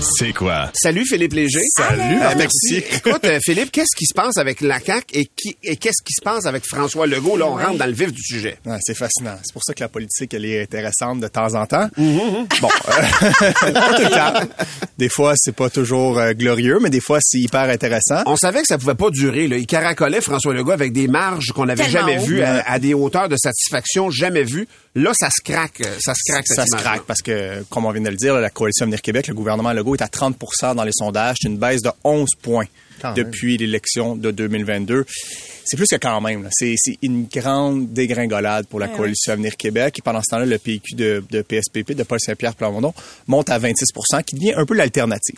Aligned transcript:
C'est 0.00 0.32
quoi? 0.32 0.70
Salut 0.74 1.04
Philippe 1.04 1.34
Léger. 1.34 1.60
Salut, 1.76 2.00
Euh, 2.00 2.34
merci. 2.36 2.76
Écoute, 2.96 3.24
euh, 3.24 3.38
Philippe, 3.42 3.70
qu'est-ce 3.70 3.94
qui 3.94 4.06
se 4.06 4.14
passe 4.14 4.38
avec 4.38 4.60
la 4.62 4.80
CAQ 4.80 5.04
et, 5.12 5.26
qui, 5.26 5.56
et 5.62 5.76
qu'est-ce 5.76 6.02
qui 6.04 6.14
se 6.14 6.22
passe 6.24 6.46
avec 6.46 6.64
François 6.64 7.06
Legault? 7.06 7.36
Là, 7.36 7.46
on 7.46 7.56
rentre 7.56 7.76
dans 7.76 7.86
le 7.86 7.92
vif 7.92 8.10
du 8.12 8.22
sujet. 8.22 8.56
Ouais, 8.64 8.78
c'est 8.80 8.94
fascinant. 8.96 9.36
C'est 9.42 9.52
pour 9.52 9.62
ça 9.62 9.74
que 9.74 9.80
la 9.82 9.88
politique, 9.88 10.32
elle 10.32 10.44
est 10.46 10.62
intéressante 10.62 11.20
de 11.20 11.28
temps 11.28 11.54
en 11.54 11.66
temps. 11.66 11.88
Mm-hmm. 11.98 12.60
Bon, 12.60 12.68
euh, 12.88 13.52
pas 13.72 13.94
tout 13.94 14.02
le 14.02 14.10
temps. 14.10 14.48
Des 14.96 15.08
fois, 15.10 15.34
c'est 15.36 15.54
pas 15.54 15.68
toujours 15.68 16.18
euh, 16.18 16.32
glorieux, 16.32 16.78
mais 16.80 16.90
des 16.90 17.00
fois, 17.00 17.18
c'est 17.20 17.38
hyper 17.38 17.68
intéressant. 17.68 18.22
On 18.26 18.36
savait 18.36 18.60
que 18.60 18.66
ça 18.68 18.78
pouvait 18.78 18.94
pas 18.94 19.10
durer. 19.10 19.48
Là. 19.48 19.56
Il 19.58 19.66
caracolait 19.66 20.20
François 20.22 20.54
Legault 20.54 20.72
avec 20.72 20.92
des 20.92 21.08
marges 21.08 21.48
qu'on 21.52 21.66
n'avait 21.66 21.88
jamais 21.90 22.16
vues, 22.18 22.42
à, 22.42 22.62
à 22.70 22.78
des 22.78 22.94
hauteurs 22.94 23.28
de 23.28 23.36
satisfaction 23.36 24.10
jamais 24.10 24.44
vues. 24.44 24.66
Là, 24.94 25.12
ça 25.14 25.28
se 25.30 25.40
craque. 25.44 25.82
euh, 25.82 25.96
Ça 26.00 26.14
se 26.14 26.32
craque, 26.32 26.46
cette 26.48 26.56
Ça 26.56 26.64
se 26.66 26.76
craque 26.82 27.02
parce 27.06 27.22
que, 27.22 27.62
comme 27.70 27.84
on 27.84 27.92
vient 27.92 28.02
de 28.02 28.08
le 28.10 28.16
dire, 28.16 28.34
la 28.36 28.50
coalition 28.50 28.84
Avenir 28.84 29.02
Québec, 29.02 29.28
le 29.28 29.34
gouvernement 29.34 29.72
Legault 29.72 29.89
est 29.94 30.02
à 30.02 30.08
30 30.08 30.36
dans 30.74 30.84
les 30.84 30.92
sondages. 30.92 31.36
C'est 31.40 31.48
une 31.48 31.58
baisse 31.58 31.82
de 31.82 31.90
11 32.04 32.28
points 32.40 32.66
Quand 33.00 33.14
depuis 33.14 33.56
l'élection 33.56 34.16
de 34.16 34.30
2022. 34.30 35.04
C'est 35.64 35.76
plus 35.76 35.86
que 35.86 35.96
quand 35.96 36.20
même. 36.20 36.48
C'est 36.50 36.74
une 37.02 37.26
grande 37.26 37.92
dégringolade 37.92 38.66
pour 38.66 38.80
la 38.80 38.88
Ouais, 38.88 38.96
coalition 38.96 39.32
Avenir 39.32 39.56
Québec. 39.56 39.98
Et 39.98 40.02
pendant 40.02 40.20
ce 40.20 40.30
temps-là, 40.30 40.46
le 40.46 40.58
PQ 40.58 40.94
de, 40.94 41.24
de 41.30 41.42
PSPP, 41.42 41.92
de 41.92 42.02
Paul 42.02 42.18
Saint-Pierre 42.20 42.54
Plamondon, 42.54 42.92
monte 43.28 43.50
à 43.50 43.58
26 43.58 43.86
qui 44.26 44.34
devient 44.34 44.54
un 44.56 44.66
peu 44.66 44.74
l'alternative. 44.74 45.36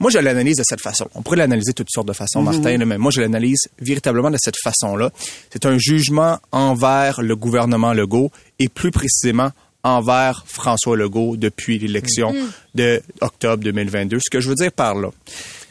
Moi, 0.00 0.10
je 0.12 0.18
l'analyse 0.18 0.56
de 0.56 0.62
cette 0.64 0.80
façon. 0.80 1.08
On 1.14 1.22
pourrait 1.22 1.38
l'analyser 1.38 1.72
de 1.72 1.76
toutes 1.76 1.90
sortes 1.90 2.06
de 2.06 2.12
façons, 2.12 2.40
Martin, 2.40 2.78
là, 2.78 2.84
mais 2.84 2.98
moi, 2.98 3.10
je 3.10 3.20
l'analyse 3.20 3.68
véritablement 3.80 4.30
de 4.30 4.38
cette 4.40 4.56
façon-là. 4.62 5.10
C'est 5.50 5.66
un 5.66 5.76
jugement 5.76 6.38
envers 6.52 7.20
le 7.20 7.34
gouvernement 7.34 7.92
Legault 7.92 8.30
et 8.60 8.68
plus 8.68 8.92
précisément 8.92 9.50
envers 9.82 10.44
François 10.46 10.96
Legault 10.96 11.36
depuis 11.36 11.78
l'élection 11.78 12.34
de 12.74 13.00
octobre 13.20 13.62
2022. 13.62 14.18
Ce 14.20 14.30
que 14.30 14.40
je 14.40 14.48
veux 14.48 14.54
dire 14.54 14.72
par 14.72 14.94
là, 14.94 15.10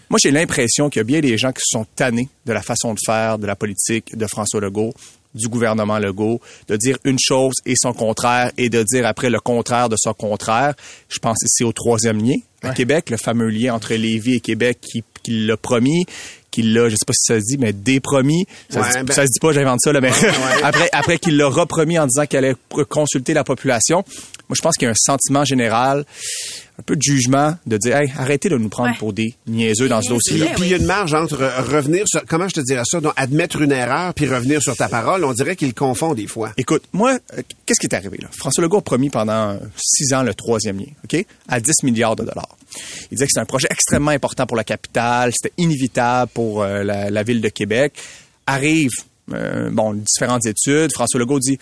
moi, 0.09 0.19
j'ai 0.23 0.31
l'impression 0.31 0.89
qu'il 0.89 1.01
y 1.01 1.01
a 1.01 1.03
bien 1.03 1.19
des 1.19 1.37
gens 1.37 1.51
qui 1.51 1.63
sont 1.65 1.85
tannés 1.95 2.29
de 2.45 2.53
la 2.53 2.61
façon 2.61 2.93
de 2.93 2.99
faire 3.05 3.37
de 3.37 3.45
la 3.45 3.57
politique 3.57 4.17
de 4.17 4.25
François 4.25 4.61
Legault, 4.61 4.93
du 5.35 5.49
gouvernement 5.49 5.99
Legault, 5.99 6.39
de 6.69 6.77
dire 6.77 6.97
une 7.03 7.19
chose 7.19 7.55
et 7.65 7.73
son 7.75 7.91
contraire 7.91 8.51
et 8.57 8.69
de 8.69 8.83
dire 8.83 9.05
après 9.05 9.29
le 9.29 9.41
contraire 9.41 9.89
de 9.89 9.97
son 9.99 10.13
contraire. 10.13 10.75
Je 11.09 11.19
pense 11.19 11.43
ici 11.43 11.65
au 11.65 11.73
troisième 11.73 12.23
lien 12.23 12.35
à 12.63 12.73
Québec, 12.73 13.09
le 13.09 13.17
fameux 13.17 13.49
lien 13.49 13.73
entre 13.73 13.93
Lévis 13.93 14.35
et 14.35 14.39
Québec 14.39 14.79
qui, 14.81 15.03
qui 15.23 15.45
l'a 15.45 15.57
promis, 15.57 16.05
qui 16.51 16.61
l'a, 16.63 16.89
je 16.89 16.95
sais 16.95 17.05
pas 17.05 17.13
si 17.13 17.33
ça 17.33 17.39
se 17.39 17.45
dit, 17.45 17.57
mais 17.57 17.73
dépromis. 17.73 18.45
Ça, 18.69 18.81
Ouais, 18.81 18.91
se, 18.91 18.97
dit, 18.99 19.03
ben- 19.03 19.13
ça 19.13 19.23
se 19.23 19.31
dit 19.31 19.39
pas, 19.39 19.51
j'invente 19.51 19.79
ça, 19.81 19.91
là, 19.91 20.01
mais 20.01 20.11
après, 20.63 20.89
après 20.91 21.17
qu'il 21.19 21.37
l'a 21.37 21.47
repromis 21.47 21.99
en 21.99 22.07
disant 22.07 22.25
qu'il 22.25 22.37
allait 22.37 22.55
consulter 22.89 23.33
la 23.33 23.43
population. 23.43 24.03
Moi, 24.49 24.55
je 24.55 24.61
pense 24.61 24.75
qu'il 24.75 24.85
y 24.85 24.89
a 24.89 24.91
un 24.91 24.95
sentiment 24.95 25.43
général, 25.43 26.05
un 26.79 26.83
peu 26.83 26.95
de 26.95 27.01
jugement, 27.01 27.55
de 27.65 27.75
dire, 27.77 27.95
hey, 27.97 28.11
arrêtez 28.17 28.49
de 28.49 28.57
nous 28.57 28.69
prendre 28.69 28.91
Ouais. 28.91 28.97
pour 28.99 29.11
des 29.11 29.33
niaiseux 29.47 29.89
dans 29.89 30.01
ce 30.01 30.09
dossier-là. 30.09 30.51
Puis 30.55 30.65
il 30.65 30.69
y 30.69 30.73
a 30.75 30.77
une 30.77 30.85
marge 30.85 31.13
entre 31.15 31.37
revenir 31.71 32.03
sur, 32.07 32.23
comment 32.25 32.47
je 32.47 32.53
te 32.53 32.59
dirais 32.61 32.83
ça, 32.85 33.01
donc 33.01 33.13
admettre 33.15 33.61
une 33.61 33.71
erreur 33.71 34.13
puis 34.13 34.27
revenir 34.27 34.61
sur 34.61 34.75
ta 34.75 34.87
parole. 34.87 35.25
On 35.25 35.33
dirait 35.33 35.55
qu'il 35.55 35.73
confond 35.73 36.13
des 36.13 36.27
fois. 36.27 36.51
Écoute, 36.55 36.83
moi, 36.93 37.17
euh, 37.35 37.41
qu'est-ce 37.65 37.79
qui 37.79 37.87
est 37.87 37.95
arrivé 37.95 38.19
là? 38.21 38.27
François 38.31 38.63
Legault 38.63 38.77
a 38.77 38.81
promis 38.83 39.09
pendant 39.09 39.51
euh, 39.53 39.57
six 39.75 40.13
ans 40.13 40.21
le 40.21 40.35
troisième 40.35 40.77
lien, 40.77 40.85
OK? 41.03 41.25
À 41.47 41.59
10 41.59 41.71
milliards 41.83 42.15
de 42.15 42.23
dollars. 42.23 42.55
Il 43.09 43.15
disait 43.15 43.25
que 43.25 43.31
c'était 43.31 43.41
un 43.41 43.45
projet 43.45 43.67
extrêmement 43.71 44.11
important 44.11 44.45
pour 44.45 44.55
la 44.57 44.63
capitale, 44.63 45.31
c'était 45.35 45.53
inévitable 45.57 46.29
pour 46.33 46.61
euh, 46.61 46.83
la, 46.83 47.09
la 47.09 47.23
ville 47.23 47.41
de 47.41 47.49
Québec. 47.49 47.93
Arrive, 48.45 48.91
euh, 49.33 49.69
bon, 49.71 49.93
différentes 49.93 50.45
études. 50.45 50.91
François 50.93 51.19
Legault 51.19 51.39
dit, 51.39 51.57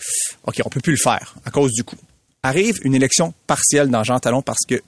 OK, 0.46 0.60
on 0.64 0.68
peut 0.68 0.80
plus 0.80 0.92
le 0.92 0.98
faire 1.02 1.34
à 1.44 1.50
cause 1.50 1.72
du 1.72 1.82
coût. 1.84 1.96
Arrive 2.46 2.76
une 2.84 2.94
élection 2.94 3.34
partielle 3.46 3.88
dans 3.88 4.04
Jean 4.04 4.18
Talon 4.20 4.40
parce 4.42 4.60
qu'une 4.68 4.80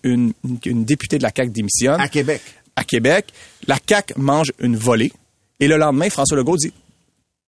une, 0.45 0.59
une 0.65 0.85
députée 0.85 1.19
de 1.19 1.23
la 1.25 1.31
CAQ 1.35 1.51
démissionne 1.51 2.01
À 2.01 2.09
Québec. 2.09 2.41
à 2.77 2.85
Québec, 2.85 3.27
la 3.67 3.79
CAQ 3.87 4.15
mange 4.17 4.53
une 4.61 4.77
volée. 4.77 5.13
Et 5.61 5.67
le 5.67 5.77
lendemain, 5.77 6.09
François 6.09 6.37
Legault 6.37 6.57
dit, 6.57 6.73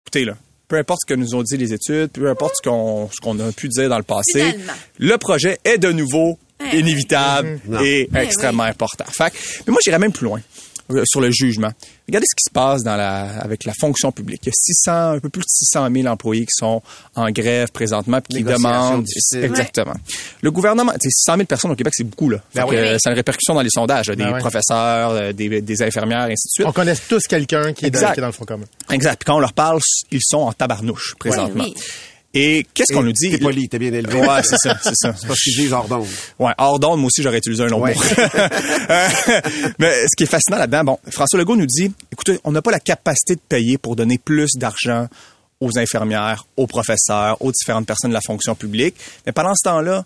écoutez, 0.04 0.26
là, 0.26 0.36
peu 0.68 0.78
importe 0.78 1.02
ce 1.08 1.14
que 1.14 1.18
nous 1.20 1.36
ont 1.36 1.44
dit 1.44 1.58
les 1.58 1.74
études, 1.74 2.10
peu 2.12 2.28
importe 2.30 2.56
ce 2.64 2.68
qu'on 2.70 3.10
ce 3.12 3.22
qu'on 3.22 3.40
a 3.40 3.52
pu 3.52 3.68
dire 3.70 3.90
dans 3.90 3.98
le 3.98 4.04
passé, 4.04 4.52
Finalement. 4.52 4.74
le 4.98 5.18
projet 5.18 5.58
est 5.64 5.78
de 5.78 5.92
nouveau 5.92 6.38
Eh 6.74 6.80
inévitable 6.80 7.60
Non. 7.68 7.80
et 7.84 8.10
Eh 8.14 8.18
extrêmement 8.18 8.64
important. 8.64 9.06
Fait 9.12 9.32
mais 9.68 9.72
moi, 9.72 9.80
j'irais 9.84 10.00
même 10.00 10.12
plus 10.12 10.26
loin 10.26 10.42
sur 11.06 11.22
le 11.22 11.30
jugement. 11.32 11.72
Regardez 12.08 12.26
ce 12.30 12.36
qui 12.36 12.44
se 12.48 12.52
passe 12.52 12.84
dans 12.84 12.96
la, 12.96 13.40
avec 13.42 13.64
la 13.66 13.74
fonction 13.80 14.12
publique. 14.12 14.42
Il 14.44 14.48
y 14.48 14.50
a 14.50 14.54
600, 14.56 14.92
un 15.16 15.20
peu 15.20 15.30
plus 15.30 15.42
de 15.42 15.46
600 15.48 15.88
000 15.94 16.08
employés 16.08 16.42
qui 16.46 16.54
sont 16.56 16.82
en 17.16 17.30
grève 17.32 17.72
présentement 17.72 18.20
puis 18.22 18.40
qui 18.40 18.44
demandent... 18.44 19.04
difficiles. 19.04 19.44
Exactement. 19.44 19.94
Le 20.42 20.52
gouvernement, 20.52 20.92
tu 20.94 21.10
sais, 21.10 21.10
600 21.12 21.34
000 21.36 21.46
personnes 21.46 21.72
au 21.72 21.76
Québec, 21.76 21.94
c'est 21.96 22.04
beaucoup, 22.04 22.30
là. 22.30 22.40
Ben 22.56 22.64
que, 22.66 22.70
oui. 22.72 22.76
euh, 22.78 22.98
ça 23.00 23.10
a 23.10 23.12
une 23.12 23.18
répercussion 23.18 23.54
dans 23.54 23.62
les 23.62 23.70
sondages, 23.70 24.08
là, 24.10 24.16
des 24.16 24.24
Ben 24.24 24.34
ouais. 24.34 24.40
professeurs, 24.40 25.12
euh, 25.12 25.32
des, 25.34 25.62
des 25.62 25.82
infirmières, 25.84 26.22
ainsi 26.24 26.48
de 26.48 26.52
suite. 26.52 26.66
On 26.68 26.72
connaît 26.72 26.96
tous 27.08 27.22
quelqu'un 27.28 27.74
qui, 27.74 27.86
est 27.86 27.90
dans- 27.92 28.00
Exact. 28.00 28.14
qui 28.14 28.20
est 28.20 28.22
dans 28.22 28.28
le 28.28 28.34
front 28.34 28.46
commun. 28.46 28.66
Exact. 28.92 29.18
Puis 29.20 29.26
quand 29.28 29.36
on 29.36 29.40
leur 29.40 29.54
parle, 29.54 29.80
ils 30.12 30.22
sont 30.24 30.38
en 30.40 30.54
tabarnouche 30.54 31.16
présentement. 31.20 31.64
oui. 31.66 31.76
Et 32.34 32.66
qu'est-ce 32.76 32.94
qu'on 32.94 33.02
nous 33.02 33.12
dit? 33.12 33.32
T'es 33.32 33.38
poli, 33.40 33.68
t'es 33.68 33.80
bien 33.80 33.92
élevé. 33.92 34.20
Ouais, 34.22 34.44
c'est 34.44 34.58
ça, 34.58 34.78
c'est 34.84 34.94
ça. 34.94 35.16
C'est 35.20 35.28
parce 35.28 35.40
qu'ils 35.40 35.56
disent 35.56 35.74
hors 35.74 35.88
d'onde. 35.88 36.06
Ouais, 36.38 36.52
hors 36.60 36.80
d'onde, 36.80 37.00
moi 37.00 37.08
aussi, 37.08 37.24
j'aurais 37.24 37.40
utilisé 37.40 37.64
un 37.64 37.68
long 37.68 37.82
Ouais. 37.82 37.96
mot. 37.96 38.02
Euh, 38.90 39.08
Mais 39.80 39.92
ce 40.04 40.16
qui 40.16 40.24
est 40.24 40.28
fascinant 40.28 40.58
là-dedans, 40.58 40.84
bon, 40.84 41.00
François 41.10 41.40
Legault 41.40 41.56
nous 41.56 41.66
dit, 41.66 41.92
écoutez, 42.12 42.40
on 42.44 42.52
n'a 42.52 42.62
pas 42.62 42.72
la 42.72 42.80
capacité 42.80 43.36
de 43.36 43.42
payer 43.48 43.78
pour 43.78 43.96
donner 43.96 44.18
plus 44.18 44.50
d'argent 44.56 45.08
aux 45.60 45.78
infirmières, 45.78 46.46
aux 46.58 46.68
professeurs, 46.68 47.38
aux 47.42 47.52
différentes 47.52 47.86
personnes 47.88 48.12
de 48.12 48.16
la 48.16 48.22
fonction 48.22 48.56
publique. 48.56 48.96
Mais 49.26 49.32
pendant 49.32 49.54
ce 49.56 49.64
temps-là, 49.68 50.06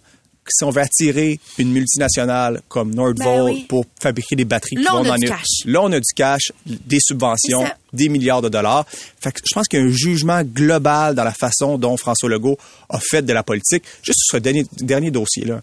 si 0.50 0.64
on 0.64 0.70
veut 0.70 0.81
attirer 0.81 1.40
une 1.58 1.72
multinationale 1.72 2.62
comme 2.68 2.94
Nordvolt 2.94 3.18
Ben 3.18 3.44
oui. 3.44 3.66
pour 3.68 3.86
fabriquer 4.00 4.36
des 4.36 4.46
batteries 4.46 4.76
Là, 4.76 4.92
vont 4.92 5.00
on 5.00 5.12
a 5.12 5.18
du 5.18 5.28
cash. 5.28 5.48
Là, 5.66 5.81
on 5.81 5.92
a 5.92 6.00
du 6.00 6.14
cash, 6.16 6.52
des 6.66 7.00
subventions, 7.00 7.66
des 7.94 8.09
milliards 8.09 8.42
de 8.42 8.50
dollars. 8.50 8.86
Fait 8.90 9.31
que 9.31 9.40
je 9.44 9.54
pense 9.54 9.68
qu'il 9.68 9.80
y 9.80 9.84
a 9.84 9.86
un 9.86 9.92
jugement 9.92 10.44
global 10.44 11.16
dans 11.16 11.24
la 11.24 11.34
façon 11.34 11.78
dont 11.78 11.96
François 11.98 12.30
Legault 12.30 12.58
a 12.90 13.00
fait 13.00 13.22
de 13.22 13.34
la 13.34 13.44
politique. 13.44 13.84
Juste 14.02 14.20
sur 14.24 14.38
ce 14.38 14.42
dernier, 14.42 14.66
dernier 14.80 15.12
dossier-là. 15.12 15.62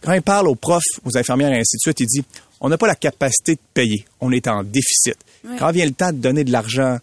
Quand 0.00 0.12
il 0.12 0.22
parle 0.22 0.48
aux 0.48 0.54
profs, 0.54 0.82
aux 1.04 1.16
infirmières 1.16 1.52
et 1.52 1.58
ainsi 1.58 1.76
de 1.76 1.80
suite, 1.80 2.00
il 2.00 2.06
dit 2.06 2.24
on 2.60 2.68
n'a 2.68 2.78
pas 2.78 2.86
la 2.86 2.94
capacité 2.94 3.54
de 3.54 3.60
payer. 3.74 4.06
On 4.20 4.32
est 4.32 4.46
en 4.48 4.62
déficit. 4.62 5.16
Quand 5.58 5.70
vient 5.70 5.84
le 5.84 5.92
temps 5.92 6.12
de 6.12 6.18
donner 6.18 6.44
de 6.44 6.52
l'argent 6.52 6.98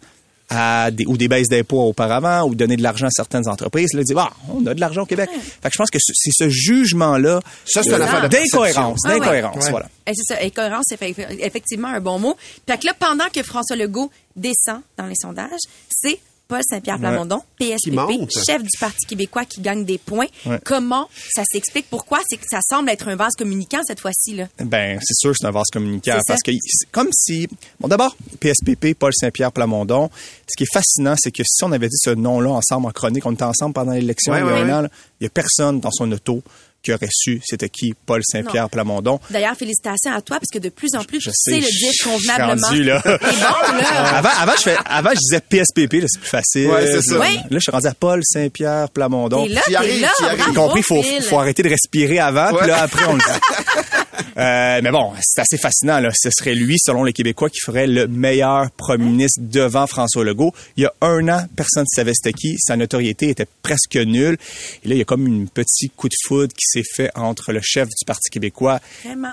à 0.54 0.90
des, 0.90 1.04
ou 1.06 1.16
des 1.16 1.28
baisses 1.28 1.48
d'impôts 1.48 1.82
auparavant, 1.88 2.42
ou 2.46 2.54
donner 2.54 2.76
de 2.76 2.82
l'argent 2.82 3.06
à 3.06 3.10
certaines 3.10 3.48
entreprises, 3.48 3.92
là, 3.94 4.02
dit, 4.02 4.14
bah, 4.14 4.30
on 4.50 4.64
a 4.66 4.74
de 4.74 4.80
l'argent 4.80 5.02
au 5.02 5.06
Québec. 5.06 5.30
Fait 5.32 5.68
que 5.68 5.72
je 5.72 5.78
pense 5.78 5.90
que 5.90 5.98
c'est 6.00 6.30
ce 6.32 6.48
jugement-là 6.48 7.40
Ça, 7.64 7.82
c'est 7.82 7.92
affaire 7.94 8.28
d'incohérence, 8.28 9.00
Ah 9.04 9.08
d'incohérence, 9.18 9.64
Ouais. 9.64 9.70
voilà. 9.70 9.86
Eh, 10.06 10.12
c'est 10.14 10.34
ça, 10.34 10.40
incohérence, 10.42 10.84
c'est 10.88 10.96
fait- 10.96 11.14
effectivement 11.40 11.88
un 11.88 12.00
bon 12.00 12.18
mot. 12.18 12.36
Fait 12.68 12.78
que 12.78 12.86
là, 12.86 12.94
pendant 12.98 13.28
que 13.32 13.42
François 13.42 13.76
Legault 13.76 14.10
descend 14.36 14.80
dans 14.96 15.06
les 15.06 15.14
sondages, 15.20 15.60
c'est 15.90 16.18
Paul 16.48 16.60
Saint-Pierre 16.68 16.98
Plamondon, 16.98 17.40
PSPP, 17.58 18.30
chef 18.46 18.62
du 18.62 18.78
Parti 18.78 19.06
québécois 19.06 19.44
qui 19.46 19.60
gagne 19.62 19.84
des 19.84 19.96
points. 19.98 20.26
Ouais. 20.44 20.58
Comment 20.64 21.08
ça 21.34 21.44
s'explique? 21.50 21.86
Pourquoi? 21.88 22.20
C'est 22.28 22.36
que 22.36 22.44
ça 22.50 22.58
semble 22.68 22.90
être 22.90 23.08
un 23.08 23.16
vase 23.16 23.32
communicant 23.38 23.80
cette 23.86 24.00
fois-ci. 24.00 24.34
là? 24.34 24.48
Ben, 24.62 24.98
c'est 25.02 25.14
sûr 25.14 25.30
que 25.30 25.36
c'est 25.40 25.46
un 25.46 25.50
vase 25.50 25.68
communicant 25.72 26.12
parce 26.26 26.40
ça. 26.44 26.44
que 26.44 26.52
c'est 26.52 26.90
comme 26.90 27.08
si 27.12 27.48
bon 27.80 27.88
d'abord 27.88 28.14
PSPP 28.40 28.94
Paul 28.98 29.12
Saint-Pierre 29.14 29.52
Plamondon, 29.52 30.10
ce 30.46 30.56
qui 30.56 30.64
est 30.64 30.72
fascinant 30.72 31.14
c'est 31.18 31.30
que 31.30 31.42
si 31.44 31.64
on 31.64 31.72
avait 31.72 31.88
dit 31.88 31.96
ce 31.98 32.10
nom-là 32.10 32.50
ensemble 32.50 32.86
en 32.86 32.90
chronique, 32.90 33.24
on 33.24 33.32
était 33.32 33.44
ensemble 33.44 33.72
pendant 33.72 33.92
l'élection 33.92 34.32
Ouais, 34.32 34.40
il 34.40 34.46
y 34.46 34.48
a 34.50 34.52
ouais, 34.52 34.60
un 34.60 34.66
ouais. 34.66 34.72
an, 34.72 34.80
là, 34.82 34.88
il 35.20 35.24
y 35.24 35.26
a 35.26 35.30
personne 35.30 35.80
dans 35.80 35.90
son 35.90 36.10
auto 36.12 36.42
qui 36.82 36.92
aurait 36.92 37.08
su 37.10 37.40
c'était 37.44 37.68
qui? 37.68 37.94
Paul 38.06 38.20
Saint-Pierre 38.24 38.64
Non. 38.64 38.68
Plamondon. 38.68 39.20
D'ailleurs, 39.30 39.54
félicitations 39.56 40.12
à 40.14 40.20
toi, 40.20 40.38
parce 40.38 40.48
que 40.52 40.58
de 40.58 40.68
plus 40.68 40.94
en 40.96 41.04
plus, 41.04 41.20
Je 41.20 41.30
sais, 41.32 41.52
sais 41.52 41.60
le 41.60 41.66
dire 41.66 41.92
convenablement. 42.04 42.66
rendu, 42.66 42.82
là. 42.84 43.02
Et 43.06 43.08
bon, 43.18 43.76
là. 43.78 44.16
Avant, 44.16 44.28
avant, 44.40 44.52
je 44.56 44.62
fais, 44.62 44.76
avant, 44.84 45.10
je 45.10 45.18
disais 45.18 45.40
PSPP, 45.40 45.94
là, 46.00 46.06
c'est 46.08 46.20
plus 46.20 46.28
facile. 46.28 46.66
Ouais, 46.68 46.86
c'est 46.86 47.02
ça. 47.02 47.18
Ouais. 47.18 47.34
Là, 47.34 47.42
je 47.50 47.58
suis 47.60 47.70
rendu 47.70 47.86
à 47.86 47.94
Paul 47.94 48.20
Saint-Pierre 48.24 48.88
Plamondon. 48.90 49.46
T'es 49.46 49.52
là, 49.54 49.60
t'es 49.66 49.72
là. 50.00 50.08
J'ai 50.20 50.36
bravo, 50.36 50.52
compris, 50.54 50.82
faut, 50.82 51.02
faut 51.28 51.38
arrêter 51.38 51.62
de 51.62 51.68
respirer 51.68 52.18
avant, 52.18 52.50
Ouais. 52.52 52.58
puis 52.58 52.68
là, 52.68 52.82
après, 52.82 53.04
on 53.06 53.12
le 53.14 53.18
dit. 53.18 53.24
Euh, 54.36 54.80
mais 54.82 54.90
bon, 54.90 55.12
c'est 55.20 55.40
assez 55.40 55.58
fascinant. 55.58 55.98
Là. 56.00 56.10
Ce 56.14 56.30
serait 56.30 56.54
lui, 56.54 56.76
selon 56.78 57.04
les 57.04 57.12
Québécois, 57.12 57.50
qui 57.50 57.60
ferait 57.60 57.86
le 57.86 58.06
meilleur 58.06 58.70
premier 58.72 59.04
ministre 59.04 59.40
devant 59.42 59.86
François 59.86 60.24
Legault. 60.24 60.54
Il 60.76 60.84
y 60.84 60.86
a 60.86 60.92
un 61.00 61.28
an, 61.28 61.46
personne 61.56 61.82
ne 61.84 61.94
savait 61.94 62.12
c'était 62.14 62.32
qui. 62.32 62.56
Sa 62.58 62.76
notoriété 62.76 63.28
était 63.28 63.46
presque 63.62 63.96
nulle. 63.96 64.36
Et 64.84 64.88
là, 64.88 64.94
il 64.94 64.98
y 64.98 65.02
a 65.02 65.04
comme 65.04 65.26
une 65.26 65.48
petit 65.48 65.90
coup 65.90 66.08
de 66.08 66.14
foudre 66.24 66.52
qui 66.54 66.66
s'est 66.66 66.84
fait 66.94 67.10
entre 67.14 67.52
le 67.52 67.60
chef 67.62 67.88
du 67.88 68.04
Parti 68.06 68.30
québécois 68.30 68.80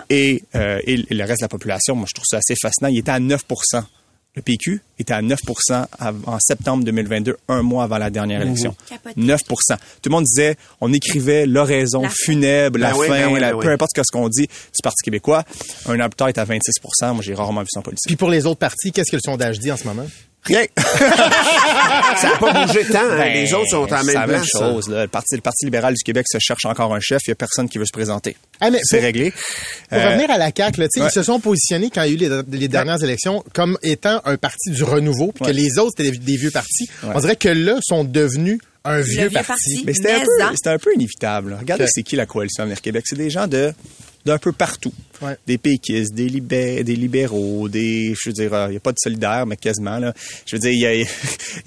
et, 0.09 0.43
euh, 0.55 0.79
et 0.85 0.97
le 0.97 1.23
reste 1.23 1.41
de 1.41 1.45
la 1.45 1.49
population. 1.49 1.95
Moi, 1.95 2.05
je 2.09 2.15
trouve 2.15 2.27
ça 2.27 2.37
assez 2.37 2.55
fascinant. 2.59 2.89
Il 2.89 2.99
était 2.99 3.11
à 3.11 3.19
9 3.19 3.43
le 4.39 4.43
PQ 4.43 4.81
était 4.97 5.13
à 5.13 5.21
9 5.21 5.37
av- 5.99 6.15
en 6.25 6.37
septembre 6.39 6.83
2022, 6.85 7.37
un 7.49 7.61
mois 7.61 7.83
avant 7.83 7.97
la 7.97 8.09
dernière 8.09 8.41
élection. 8.41 8.73
Capoté. 8.89 9.13
9 9.19 9.41
Tout 9.47 9.55
le 10.05 10.11
monde 10.11 10.23
disait, 10.23 10.55
on 10.81 10.91
écrivait 10.93 11.45
l'oraison 11.45 12.01
La 12.03 12.09
fin. 12.09 12.15
funèbre, 12.17 12.79
la 12.79 12.91
Ben 12.91 12.97
oui, 12.97 13.07
fin, 13.07 13.13
ben 13.27 13.33
oui, 13.33 13.39
la- 13.39 13.51
ben 13.51 13.57
oui. 13.57 13.65
peu 13.65 13.71
importe 13.71 13.91
ce 13.97 14.11
qu'on 14.11 14.29
dit 14.29 14.47
du 14.47 14.81
Parti 14.83 15.03
québécois. 15.03 15.43
Un 15.87 15.99
an 15.99 16.09
plus 16.09 16.15
tard, 16.15 16.29
il 16.29 16.31
est 16.31 16.39
à 16.39 16.45
26 16.45 16.71
Moi, 17.13 17.21
j'ai 17.21 17.33
rarement 17.33 17.61
vu 17.61 17.67
ça 17.71 17.79
en 17.79 17.83
politique. 17.83 18.07
Puis 18.07 18.15
pour 18.15 18.29
les 18.29 18.45
autres 18.45 18.59
partis, 18.59 18.91
qu'est-ce 18.91 19.11
que 19.11 19.17
le 19.17 19.21
sondage 19.23 19.59
dit 19.59 19.71
en 19.71 19.77
ce 19.77 19.83
moment? 19.85 20.05
Rien. 20.45 20.63
Ça 22.17 22.29
n'a 22.29 22.37
pas 22.37 22.65
bougé 22.65 22.85
tant. 22.85 22.99
hein. 22.99 23.17
Ben, 23.17 23.33
Les 23.33 23.53
autres 23.53 23.67
sont 23.69 23.77
en 23.83 23.87
c'est 23.99 24.05
même 24.05 24.15
la 24.15 24.27
même 24.27 24.35
place. 24.37 24.47
chose. 24.49 24.87
là. 24.89 25.01
Le, 25.03 25.07
Parti, 25.07 25.35
le 25.35 25.41
Parti 25.41 25.65
libéral 25.65 25.93
du 25.93 26.03
Québec 26.03 26.25
se 26.31 26.37
cherche 26.39 26.65
encore 26.65 26.93
un 26.93 26.99
chef. 26.99 27.19
Il 27.27 27.29
n'y 27.29 27.33
a 27.33 27.35
personne 27.35 27.67
qui 27.69 27.77
veut 27.77 27.85
se 27.85 27.91
présenter. 27.91 28.35
Ah, 28.59 28.69
mais 28.71 28.79
C'est 28.83 28.97
pour- 28.97 29.05
réglé. 29.05 29.31
Pour 29.31 29.97
Euh, 29.97 30.09
revenir 30.09 30.31
à 30.31 30.37
la 30.37 30.51
CAQ, 30.55 30.79
là, 30.81 30.87
tu 30.87 30.99
sais, 30.99 31.01
ouais. 31.01 31.09
ils 31.11 31.13
se 31.13 31.23
sont 31.23 31.39
positionnés 31.39 31.89
quand 31.93 32.03
il 32.03 32.09
y 32.21 32.23
a 32.25 32.27
eu 32.27 32.43
les, 32.51 32.57
les 32.57 32.67
dernières 32.67 33.03
élections 33.03 33.43
comme 33.53 33.77
étant 33.83 34.21
un 34.25 34.37
parti 34.37 34.71
du 34.71 34.83
renouveau, 34.83 35.31
puis 35.33 35.45
Ouais. 35.45 35.51
que 35.51 35.55
les 35.57 35.77
autres 35.77 35.93
c'était 35.97 36.11
des, 36.11 36.17
des 36.17 36.37
vieux 36.37 36.51
partis. 36.51 36.89
Ouais. 37.03 37.11
On 37.15 37.19
dirait 37.19 37.35
que 37.35 37.49
là 37.49 37.77
sont 37.81 38.03
devenus 38.03 38.59
un 38.85 39.01
vieux, 39.01 39.27
vieux 39.27 39.29
parti. 39.31 39.47
parti. 39.47 39.83
Mais 39.85 39.93
c'était 39.93 40.13
un, 40.13 40.71
un 40.73 40.77
peu 40.77 40.93
inévitable. 40.95 41.51
là. 41.51 41.57
Regardez, 41.59 41.85
c'est 41.89 42.01
qui 42.03 42.15
la 42.15 42.25
coalition 42.25 42.63
Avenir 42.63 42.81
Québec? 42.81 43.03
C'est 43.07 43.17
des 43.17 43.29
gens 43.29 43.45
de 43.47 43.73
d'un 44.25 44.37
peu 44.37 44.51
partout. 44.51 44.93
Ouais. 45.21 45.35
Des 45.47 45.57
péquistes, 45.57 46.13
des, 46.13 46.29
libé- 46.29 46.83
des 46.83 46.95
libéraux, 46.95 47.67
des, 47.69 48.13
je 48.21 48.29
veux 48.29 48.33
dire, 48.33 48.53
euh, 48.53 48.67
il 48.67 48.71
n'y 48.71 48.77
a 48.77 48.79
pas 48.79 48.91
de 48.91 48.97
solidaires, 49.01 49.45
mais 49.45 49.57
quasiment, 49.57 49.97
là. 49.99 50.13
Je 50.45 50.55
veux 50.55 50.59
dire, 50.59 50.71
il 50.71 50.79
y 50.79 50.85
a, 50.85 50.93
y 50.95 51.01
a- 51.03 51.05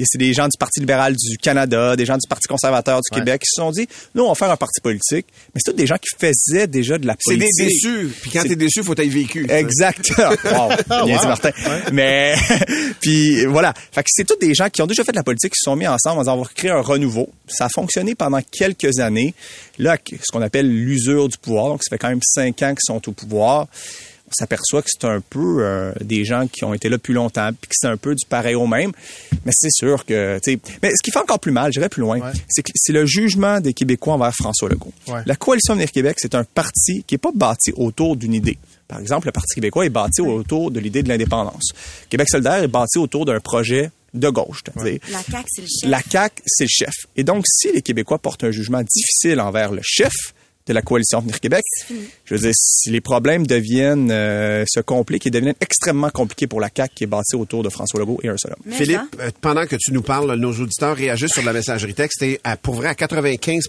c'est 0.04 0.19
des 0.19 0.32
gens 0.32 0.44
du 0.44 0.56
Parti 0.58 0.81
libéral 0.81 1.14
du 1.16 1.37
Canada, 1.38 1.94
des 1.96 2.06
gens 2.06 2.14
du 2.16 2.26
Parti 2.28 2.49
conservateur 2.49 3.00
du 3.00 3.14
Ouais. 3.14 3.20
Québec 3.20 3.43
qui 3.43 3.49
se 3.54 3.60
sont 3.60 3.70
dit, 3.70 3.87
nous, 4.14 4.25
on 4.25 4.28
va 4.28 4.34
faire 4.34 4.50
un 4.50 4.56
parti 4.56 4.81
politique. 4.81 5.26
Mais 5.54 5.60
c'est 5.62 5.70
tous 5.72 5.76
des 5.76 5.87
gens 5.87 5.96
qui 5.96 6.08
faisaient 6.19 6.66
déjà 6.66 6.96
de 6.99 7.06
la 7.06 7.14
C'est 7.19 7.37
des 7.37 7.46
politique. 7.56 7.82
déçus. 7.84 8.08
Puis 8.22 8.31
quand 8.31 8.43
t'es 8.43 8.56
déçu, 8.56 8.82
faut 8.82 8.93
être 8.94 9.06
vécu. 9.08 9.46
Exact. 9.50 10.10
wow. 10.19 11.05
Bien 11.06 11.19
dit. 11.19 11.26
Martin. 11.26 11.50
Mais, 11.93 12.34
puis 13.00 13.44
voilà. 13.46 13.75
Fait 13.93 14.02
que 14.02 14.08
c'est 14.10 14.25
tous 14.25 14.37
des 14.40 14.55
gens 14.55 14.69
qui 14.70 14.82
ont 14.82 14.87
déjà 14.87 15.05
fait 15.05 15.12
de 15.12 15.16
la 15.16 15.22
politique, 15.25 15.52
qui 15.52 15.58
se 15.60 15.64
sont 15.70 15.76
mis 15.76 15.87
ensemble 15.87 16.19
en 16.19 16.22
disant, 16.22 16.38
on 16.38 16.43
va 16.43 16.48
créer 16.55 16.70
un 16.70 16.81
renouveau. 16.81 17.28
Ça 17.48 17.66
a 17.66 17.69
fonctionné 17.69 18.14
pendant 18.14 18.40
quelques 18.50 18.98
années. 18.98 19.34
Là, 19.78 19.96
ce 20.10 20.16
qu'on 20.32 20.43
appelle 20.43 20.69
l'usure 20.69 21.28
du 21.28 21.37
pouvoir. 21.38 21.66
Donc, 21.69 21.82
ça 21.82 21.88
fait 21.90 21.98
quand 21.98 22.08
même 22.08 22.20
cinq 22.22 22.62
ans 22.62 22.70
qu'ils 22.75 22.78
sont 22.87 23.08
au 23.08 23.12
pouvoir. 23.12 23.42
On 23.43 24.35
s'aperçoit 24.35 24.81
que 24.81 24.89
c'est 24.91 25.05
un 25.06 25.21
peu 25.21 25.59
euh, 25.61 25.93
des 26.00 26.25
gens 26.25 26.47
qui 26.47 26.65
ont 26.65 26.73
été 26.73 26.89
là 26.89 26.97
depuis 26.97 27.12
longtemps, 27.12 27.50
puis 27.53 27.69
que 27.69 27.75
c'est 27.79 27.87
un 27.89 27.99
peu 27.99 28.15
du 28.15 28.25
pareil 28.25 28.55
au 28.55 28.67
même. 28.67 28.91
Mais 29.44 29.53
c'est 29.55 29.71
sûr 29.71 30.06
que, 30.06 30.39
tu 30.43 30.59
mais 30.83 30.89
ce 30.91 31.03
qui 31.05 31.11
fait 31.11 31.19
encore 31.19 31.39
plus 31.39 31.53
mal, 31.53 31.71
j'irai 31.71 31.91
plus 31.91 32.00
loin, 32.00 32.19
Ouais. 32.19 32.33
c'est 32.49 32.62
que 32.62 32.71
c'est 32.75 32.94
le 32.94 33.05
jugement 33.05 33.61
des 33.61 33.75
Québécois 33.75 34.15
envers 34.15 34.33
François 34.35 34.71
Legault. 34.71 34.93
Ouais. 35.09 35.21
La 35.27 35.37
coalition 35.37 35.75
Avenir 35.75 35.91
Québec, 35.93 36.17
c'est 36.19 36.35
un 36.35 36.44
parti 36.44 37.05
qui 37.06 37.17
est 37.17 37.19
pas 37.19 37.33
bâti 37.35 37.73
autour 37.77 38.17
d'une 38.17 38.33
idée. 38.33 38.56
Par 38.89 39.00
exemple, 39.00 39.27
le 39.27 39.33
Parti 39.33 39.55
québécois 39.55 39.85
est 39.87 39.91
bâti 39.91 40.21
autour 40.23 40.71
de 40.71 40.81
l'idée 40.81 41.03
de 41.03 41.09
l'indépendance. 41.11 41.71
Québec 42.09 42.29
solidaire 42.31 42.62
est 42.62 42.69
bâti 42.69 42.99
autour 42.99 43.25
d'un 43.27 43.41
projet 43.41 43.91
de 44.15 44.29
gauche. 44.31 44.61
La 44.77 45.23
CAQ, 45.23 45.47
c'est 45.49 45.62
le 45.62 45.67
chef. 45.69 45.91
La 45.91 46.00
CAQ, 46.03 46.43
c'est 46.47 46.65
le 46.65 46.69
chef. 46.71 46.94
Et 47.17 47.25
donc, 47.25 47.44
si 47.47 47.73
les 47.73 47.81
Québécois 47.83 48.19
portent 48.19 48.44
un 48.44 48.50
jugement 48.50 48.83
difficile 48.83 49.41
envers 49.41 49.73
le 49.73 49.81
chef 49.83 50.12
de 50.67 50.73
la 50.73 50.82
coalition 50.82 51.19
Avenir 51.19 51.41
Québec, 51.41 51.64
je 52.25 52.35
veux 52.35 52.41
dire, 52.41 52.53
si 52.55 52.91
les 52.91 53.00
problèmes 53.00 53.47
deviennent, 53.47 54.11
euh, 54.11 54.64
se 54.69 54.81
compliquent 54.81 55.26
et 55.26 55.31
deviennent 55.31 55.55
extrêmement 55.61 56.11
compliqués 56.11 56.47
pour 56.47 56.61
la 56.61 56.69
CAQ 56.75 56.94
qui 56.94 57.05
est 57.05 57.09
bâtie 57.09 57.37
autour 57.37 57.62
de 57.62 57.69
François 57.69 58.00
Legault 58.00 58.20
et 58.23 58.29
un 58.29 58.37
seul 58.37 58.53
homme. 58.53 58.73
Philippe, 58.73 59.00
euh, 59.20 59.31
pendant 59.41 59.67
que 59.67 59.76
tu 59.76 59.93
nous 59.93 60.03
parles, 60.03 60.35
nos 60.35 60.53
auditeurs 60.53 60.97
réagissent 60.97 61.32
sur 61.32 61.44
la 61.44 61.53
messagerie 61.53 61.94
texte 61.94 62.23
et 62.23 62.41
à, 62.44 62.56
pour 62.56 62.75
vrai, 62.75 62.88
à 62.88 62.94
95 62.94 63.69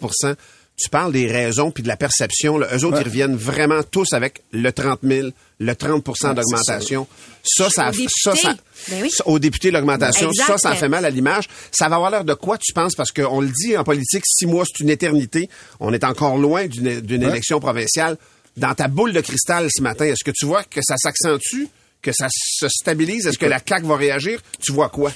tu 0.75 0.89
parles 0.89 1.11
des 1.13 1.27
raisons 1.27 1.69
puis 1.71 1.83
de 1.83 1.87
la 1.87 1.95
perception. 1.97 2.57
Là, 2.57 2.67
eux 2.75 2.83
autres, 2.83 2.99
ils 2.99 3.03
reviennent 3.05 3.35
vraiment 3.35 3.83
tous 3.83 4.11
avec 4.13 4.41
le 4.51 4.71
30 4.71 4.99
000, 5.03 5.29
le 5.59 5.73
30% 5.73 6.33
d'augmentation. 6.33 7.07
Ça, 7.43 7.69
ça, 7.69 7.91
députés. 7.91 8.09
ça, 8.23 8.35
ça, 8.35 8.55
Ben 8.89 9.01
oui. 9.03 9.11
ça- 9.11 9.27
aux 9.27 9.37
députés, 9.39 9.69
l'augmentation. 9.71 10.31
Ça, 10.33 10.57
ça 10.57 10.75
fait 10.75 10.89
mal 10.89 11.05
à 11.05 11.09
l'image. 11.09 11.47
Ça 11.71 11.89
va 11.89 11.95
avoir 11.97 12.09
l'air 12.11 12.23
de 12.23 12.33
quoi, 12.33 12.57
tu 12.57 12.73
penses? 12.73 12.95
Parce 12.95 13.11
qu'on 13.11 13.41
le 13.41 13.49
dit 13.49 13.77
en 13.77 13.83
politique, 13.83 14.23
six 14.25 14.45
mois, 14.47 14.63
c'est 14.65 14.83
une 14.83 14.89
éternité. 14.89 15.49
On 15.79 15.93
est 15.93 16.03
encore 16.03 16.37
loin 16.37 16.65
d'une 16.67 17.01
d'une 17.01 17.23
élection 17.23 17.59
provinciale. 17.59 18.17
Dans 18.57 18.73
ta 18.73 18.87
boule 18.87 19.13
de 19.13 19.21
cristal 19.21 19.67
ce 19.75 19.81
matin, 19.81 20.05
est-ce 20.05 20.23
que 20.23 20.31
tu 20.31 20.45
vois 20.45 20.63
que 20.63 20.79
ça 20.83 20.95
s'accentue? 20.97 21.65
Que 22.01 22.11
ça 22.11 22.27
se 22.29 22.67
stabilise? 22.67 23.25
Est-ce 23.27 23.37
que 23.37 23.45
la 23.45 23.59
CAQ 23.65 23.85
va 23.87 23.95
réagir? 23.95 24.41
Tu 24.61 24.71
vois 24.73 24.89
quoi? 24.89 25.11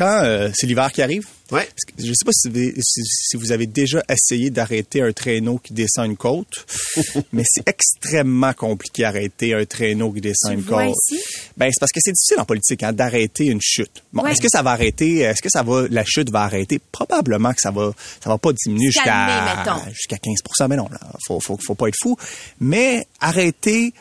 Quand 0.00 0.22
euh, 0.24 0.50
c'est 0.54 0.66
l'hiver 0.66 0.90
qui 0.92 1.02
arrive, 1.02 1.26
Ouais. 1.50 1.68
Je 1.98 2.06
ne 2.06 2.12
sais 2.14 2.24
pas 2.24 2.30
si 2.32 2.48
vous, 2.48 2.56
avez, 2.56 2.74
si, 2.80 3.02
si 3.04 3.36
vous 3.36 3.50
avez 3.50 3.66
déjà 3.66 4.02
essayé 4.08 4.50
d'arrêter 4.50 5.02
un 5.02 5.12
traîneau 5.12 5.58
qui 5.58 5.72
descend 5.72 6.06
une 6.06 6.16
côte, 6.16 6.64
mais 7.32 7.42
c'est 7.44 7.68
extrêmement 7.68 8.52
compliqué 8.52 9.02
d'arrêter 9.02 9.52
un 9.52 9.64
traîneau 9.64 10.12
qui 10.12 10.20
descend 10.20 10.52
Tu 10.52 10.58
une 10.58 10.62
vois 10.64 10.86
côte. 10.86 10.94
ici? 11.10 11.20
Ben, 11.56 11.66
c'est 11.72 11.80
parce 11.80 11.90
que 11.90 11.98
c'est 12.00 12.12
difficile 12.12 12.38
en 12.38 12.44
politique 12.44 12.82
hein, 12.84 12.92
d'arrêter 12.92 13.46
une 13.46 13.60
chute. 13.60 14.04
Bon, 14.12 14.22
Ouais. 14.22 14.30
est-ce 14.30 14.40
que 14.40 14.48
ça 14.48 14.62
va 14.62 14.70
arrêter 14.70 15.18
Est-ce 15.18 15.42
que 15.42 15.50
ça 15.50 15.64
va 15.64 15.86
la 15.90 16.04
chute 16.06 16.30
va 16.30 16.42
arrêter? 16.42 16.80
Probablement 16.92 17.52
que 17.52 17.60
ça 17.60 17.72
va 17.72 17.92
ça 18.22 18.30
va 18.30 18.38
pas 18.38 18.52
diminuer 18.52 18.92
jusqu'à 18.92 19.74
jusqu'à 19.92 20.16
15% 20.16 20.68
mais 20.68 20.76
non, 20.76 20.88
là, 20.88 21.00
faut, 21.26 21.40
faut 21.40 21.58
faut 21.60 21.74
pas 21.74 21.88
être 21.88 21.98
fou, 22.00 22.16
mais 22.60 23.06
arrêter 23.20 23.92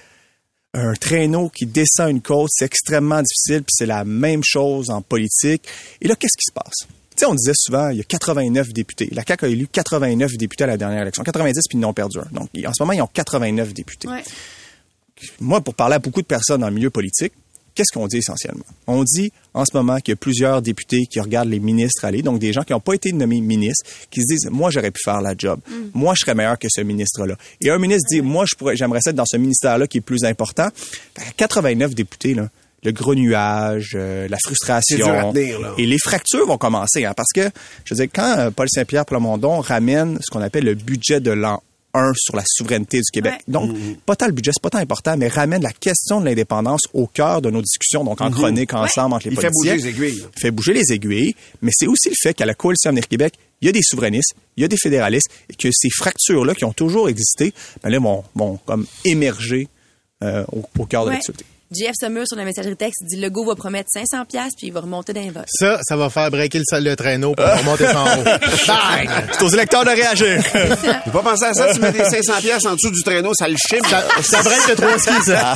un 0.73 0.93
traîneau 0.93 1.49
qui 1.49 1.65
descend 1.65 2.11
une 2.11 2.21
côte, 2.21 2.49
c'est 2.51 2.65
extrêmement 2.65 3.21
difficile, 3.21 3.63
puis 3.63 3.73
c'est 3.75 3.85
la 3.85 4.05
même 4.05 4.41
chose 4.43 4.89
en 4.89 5.01
politique. 5.01 5.67
Et 6.01 6.07
là, 6.07 6.15
qu'est-ce 6.15 6.37
qui 6.37 6.45
se 6.45 6.53
passe? 6.53 6.87
Tu 7.11 7.25
sais, 7.25 7.25
on 7.25 7.35
disait 7.35 7.53
souvent, 7.55 7.89
il 7.89 7.97
y 7.97 8.01
a 8.01 8.03
89 8.03 8.71
députés. 8.71 9.09
La 9.11 9.23
CAQ 9.27 9.45
a 9.45 9.47
élu 9.49 9.67
89 9.67 10.37
députés 10.37 10.63
à 10.63 10.67
la 10.67 10.77
dernière 10.77 11.01
élection. 11.01 11.23
90, 11.23 11.67
puis 11.67 11.77
ils 11.77 11.81
n'ont 11.81 11.93
perdu 11.93 12.19
un. 12.19 12.27
Donc, 12.31 12.49
en 12.65 12.73
ce 12.73 12.83
moment, 12.83 12.93
ils 12.93 13.01
ont 13.01 13.09
89 13.11 13.73
députés. 13.73 14.07
Ouais. 14.07 14.23
Moi, 15.41 15.59
pour 15.61 15.73
parler 15.73 15.95
à 15.95 15.99
beaucoup 15.99 16.21
de 16.21 16.27
personnes 16.27 16.61
dans 16.61 16.69
le 16.69 16.75
milieu 16.75 16.89
politique, 16.89 17.33
qu'est-ce 17.79 17.97
qu'on 17.97 18.07
dit 18.07 18.17
essentiellement? 18.17 18.65
On 18.87 19.05
dit 19.05 19.31
en 19.53 19.63
ce 19.63 19.71
moment 19.73 19.99
qu'il 19.99 20.11
y 20.11 20.13
a 20.13 20.17
plusieurs 20.17 20.61
députés 20.61 21.05
qui 21.09 21.21
regardent 21.21 21.47
les 21.47 21.61
ministres 21.61 22.03
aller, 22.03 22.21
donc 22.21 22.37
des 22.37 22.51
gens 22.51 22.63
qui 22.63 22.73
n'ont 22.73 22.81
pas 22.81 22.93
été 22.93 23.13
nommés 23.13 23.39
ministres, 23.39 23.85
qui 24.11 24.19
se 24.21 24.25
disent, 24.27 24.49
moi, 24.51 24.69
j'aurais 24.69 24.91
pu 24.91 24.99
faire 25.01 25.21
la 25.21 25.33
job. 25.37 25.61
Moi, 25.93 26.13
je 26.13 26.25
serais 26.25 26.35
meilleur 26.35 26.59
que 26.59 26.67
ce 26.69 26.81
ministre-là. 26.81 27.35
Et 27.61 27.69
un 27.69 27.77
ministre 27.77 28.05
dit, 28.11 28.21
moi, 28.21 28.43
j'aimerais 28.73 28.99
être 29.05 29.15
dans 29.15 29.25
ce 29.25 29.37
ministère-là 29.37 29.87
qui 29.87 29.99
est 29.99 30.01
plus 30.01 30.25
important. 30.25 30.67
Fait 30.75 31.23
qu'à 31.37 31.47
89 31.47 31.95
députés, 31.95 32.33
là, 32.33 32.49
le 32.83 32.91
gros 32.91 33.15
nuage, 33.15 33.91
euh, 33.95 34.27
la 34.27 34.37
frustration. 34.43 34.97
C'est 34.97 35.03
dur 35.03 35.13
à 35.13 35.33
tenir, 35.33 35.59
là. 35.61 35.73
Et 35.77 35.85
les 35.85 35.97
fractures 35.97 36.45
vont 36.47 36.57
commencer, 36.57 37.05
hein, 37.05 37.13
parce 37.15 37.31
que, 37.33 37.49
je 37.85 37.93
veux 37.93 38.01
dire, 38.01 38.11
quand 38.13 38.37
euh, 38.37 38.51
Paul 38.51 38.67
Saint-Pierre 38.69 39.05
Plamondon 39.05 39.61
ramène 39.61 40.17
ce 40.21 40.29
qu'on 40.31 40.41
appelle 40.41 40.65
le 40.65 40.75
budget 40.75 41.21
de 41.21 41.31
l'an 41.31 41.63
1 41.93 42.11
sur 42.15 42.35
la 42.35 42.43
souveraineté 42.45 42.97
du 42.97 43.09
Québec. 43.11 43.33
Ouais. 43.33 43.53
Donc, 43.53 43.75
pas 44.05 44.15
tant 44.15 44.27
le 44.27 44.31
budget, 44.33 44.51
c'est 44.53 44.61
pas 44.61 44.69
tant 44.69 44.77
important, 44.79 45.17
mais 45.17 45.27
ramène 45.27 45.61
la 45.63 45.71
question 45.71 46.19
de 46.21 46.25
l'indépendance 46.25 46.81
au 46.93 47.07
cœur 47.07 47.41
de 47.41 47.49
nos 47.49 47.61
discussions, 47.61 48.03
donc 48.03 48.21
en 48.21 48.29
chronique 48.31 48.73
ensemble 48.73 49.15
entre 49.15 49.27
les 49.29 49.33
Il 49.35 49.39
fait 49.41 49.49
politiciens. 49.49 49.75
bouger 49.75 49.83
les 49.83 49.89
aiguilles. 49.89 50.23
Il 50.35 50.39
fait 50.39 50.51
bouger 50.51 50.73
les 50.73 50.93
aiguilles, 50.93 51.35
mais 51.61 51.71
c'est 51.73 51.87
aussi 51.87 52.09
le 52.09 52.15
fait 52.21 52.33
qu'à 52.33 52.45
la 52.45 52.53
Coalition 52.53 52.89
Avenir 52.89 53.07
Québec, 53.07 53.33
il 53.61 53.65
y 53.65 53.69
a 53.69 53.71
des 53.71 53.81
souverainistes, 53.83 54.33
il 54.55 54.61
y 54.61 54.63
a 54.63 54.67
des 54.67 54.77
fédéralistes, 54.77 55.27
et 55.49 55.55
que 55.55 55.69
ces 55.73 55.89
fractures-là 55.89 56.55
qui 56.55 56.63
ont 56.65 56.73
toujours 56.73 57.09
existé, 57.09 57.53
ben 57.83 57.89
là, 57.89 57.99
vont, 57.99 58.23
vont 58.35 58.57
comme 58.65 58.85
émerger 59.03 59.67
euh, 60.23 60.45
au, 60.51 60.63
au 60.77 60.85
cœur 60.85 61.05
de 61.05 61.09
Ouais. 61.09 61.15
l'actualité. 61.15 61.45
JF 61.71 61.93
Semur 62.01 62.23
sur 62.27 62.35
la 62.35 62.45
messagerie 62.45 62.75
texte 62.75 63.03
dit 63.03 63.17
Legault 63.17 63.45
va 63.45 63.53
promettre 63.53 63.89
500 63.93 64.25
pièces 64.25 64.53
puis 64.57 64.67
il 64.67 64.73
va 64.73 64.79
remonter 64.79 65.13
dans 65.13 65.21
les 65.21 65.29
votes. 65.29 65.45
Ça, 65.47 65.79
ça 65.83 65.95
va 65.95 66.09
faire 66.09 66.31
breaker 66.31 66.57
le, 66.59 66.79
le 66.79 66.95
traîneau 66.95 67.35
pour 67.35 67.45
remonter 67.45 67.87
en 67.89 68.05
haut. 68.05 68.23
Bang! 68.67 69.09
C'est 69.33 69.43
aux 69.43 69.49
électeurs 69.49 69.85
de 69.85 69.91
réagir. 69.91 70.41
J'ai 71.05 71.11
pas 71.11 71.21
pensé 71.21 71.45
à 71.45 71.53
ça, 71.53 71.71
tu 71.71 71.79
mets 71.79 71.91
des 71.91 72.03
500 72.03 72.33
pièces 72.41 72.65
en 72.65 72.73
dessous 72.73 72.89
du 72.89 73.03
traîneau, 73.03 73.33
ça 73.35 73.47
le 73.47 73.55
chime. 73.55 73.83
Ça, 73.87 74.03
ça 74.23 74.41
break 74.41 74.67
le 74.67 74.75
trois 74.75 74.97
skis, 74.97 75.23
ça. 75.25 75.53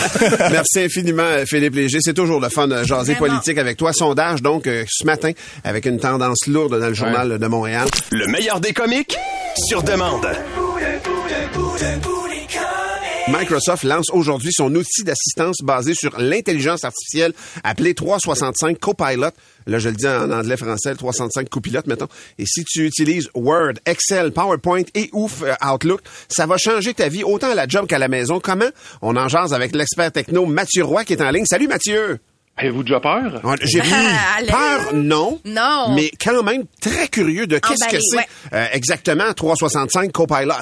Merci 0.52 0.82
infiniment, 0.82 1.46
Philippe 1.48 1.74
Léger. 1.76 1.98
C'est 2.02 2.14
toujours 2.14 2.40
le 2.40 2.50
fun 2.50 2.68
de 2.68 2.84
jaser 2.84 3.14
Vraiment. 3.16 3.34
politique 3.34 3.58
avec 3.58 3.78
toi. 3.78 3.92
Sondage, 3.92 4.44
donc, 4.44 4.68
euh, 4.68 4.84
ce 4.88 5.06
matin, 5.06 5.32
avec 5.64 5.86
une 5.88 6.00
tendance 6.00 6.46
lourde 6.46 6.80
dans 6.80 6.88
le 6.90 6.94
journal 6.94 7.40
de 7.40 7.48
Montréal. 7.48 7.88
Le 8.12 8.28
meilleur 8.28 8.60
des 8.60 8.74
comiques, 8.74 9.18
sur 9.68 9.82
demande. 9.82 10.28
Microsoft 13.30 13.84
lance 13.84 14.08
aujourd'hui 14.12 14.52
son 14.52 14.74
outil 14.76 15.04
d'assistance 15.04 15.58
basé 15.64 15.94
sur 15.94 16.20
l'intelligence 16.20 16.84
artificielle 16.84 17.34
appelé 17.64 17.94
365 17.94 18.78
Copilot. 18.80 19.30
Là, 19.66 19.80
je 19.80 19.90
le 19.90 19.96
dis 19.96 20.08
en 20.08 20.30
anglais, 20.30 20.58
français, 20.58 20.90
le 20.92 20.98
365 20.98 21.48
Copilote, 21.50 21.88
mettons. 21.88 22.10
Et 22.38 22.46
si 22.46 22.66
tu 22.66 22.86
utilises 22.86 23.30
Word, 23.34 23.74
Excel, 23.86 24.32
PowerPoint 24.34 24.84
et 24.94 25.10
ouf 25.14 25.42
euh, 25.42 25.54
Outlook, 25.66 26.02
ça 26.28 26.46
va 26.46 26.58
changer 26.58 26.94
ta 26.94 27.08
vie 27.08 27.24
autant 27.24 27.52
à 27.52 27.56
la 27.56 27.66
job 27.66 27.88
qu'à 27.88 27.98
la 27.98 28.10
maison. 28.10 28.42
Comment? 28.42 28.70
On 29.02 29.16
en 29.16 29.30
jase 29.30 29.54
avec 29.54 29.74
l'expert 29.74 30.12
techno 30.12 30.46
Mathieu 30.46 30.84
Roy 30.84 31.06
qui 31.06 31.14
est 31.14 31.22
en 31.22 31.30
ligne. 31.32 31.46
Salut 31.46 31.68
Mathieu! 31.70 32.20
Avez-vous 32.58 32.84
déjà 32.84 33.00
peur? 33.00 33.42
J'ai 33.64 33.80
peur, 34.50 34.94
non. 34.94 35.40
Non. 35.46 35.94
Mais 35.96 36.12
quand 36.24 36.44
même 36.44 36.66
très 36.82 37.08
curieux 37.08 37.48
de 37.48 37.58
qu'est-ce 37.58 37.88
que 37.90 37.98
c'est 38.02 38.18
ouais. 38.18 38.28
euh, 38.54 38.66
exactement 38.74 39.34
365 39.34 40.12
Copilot. 40.12 40.54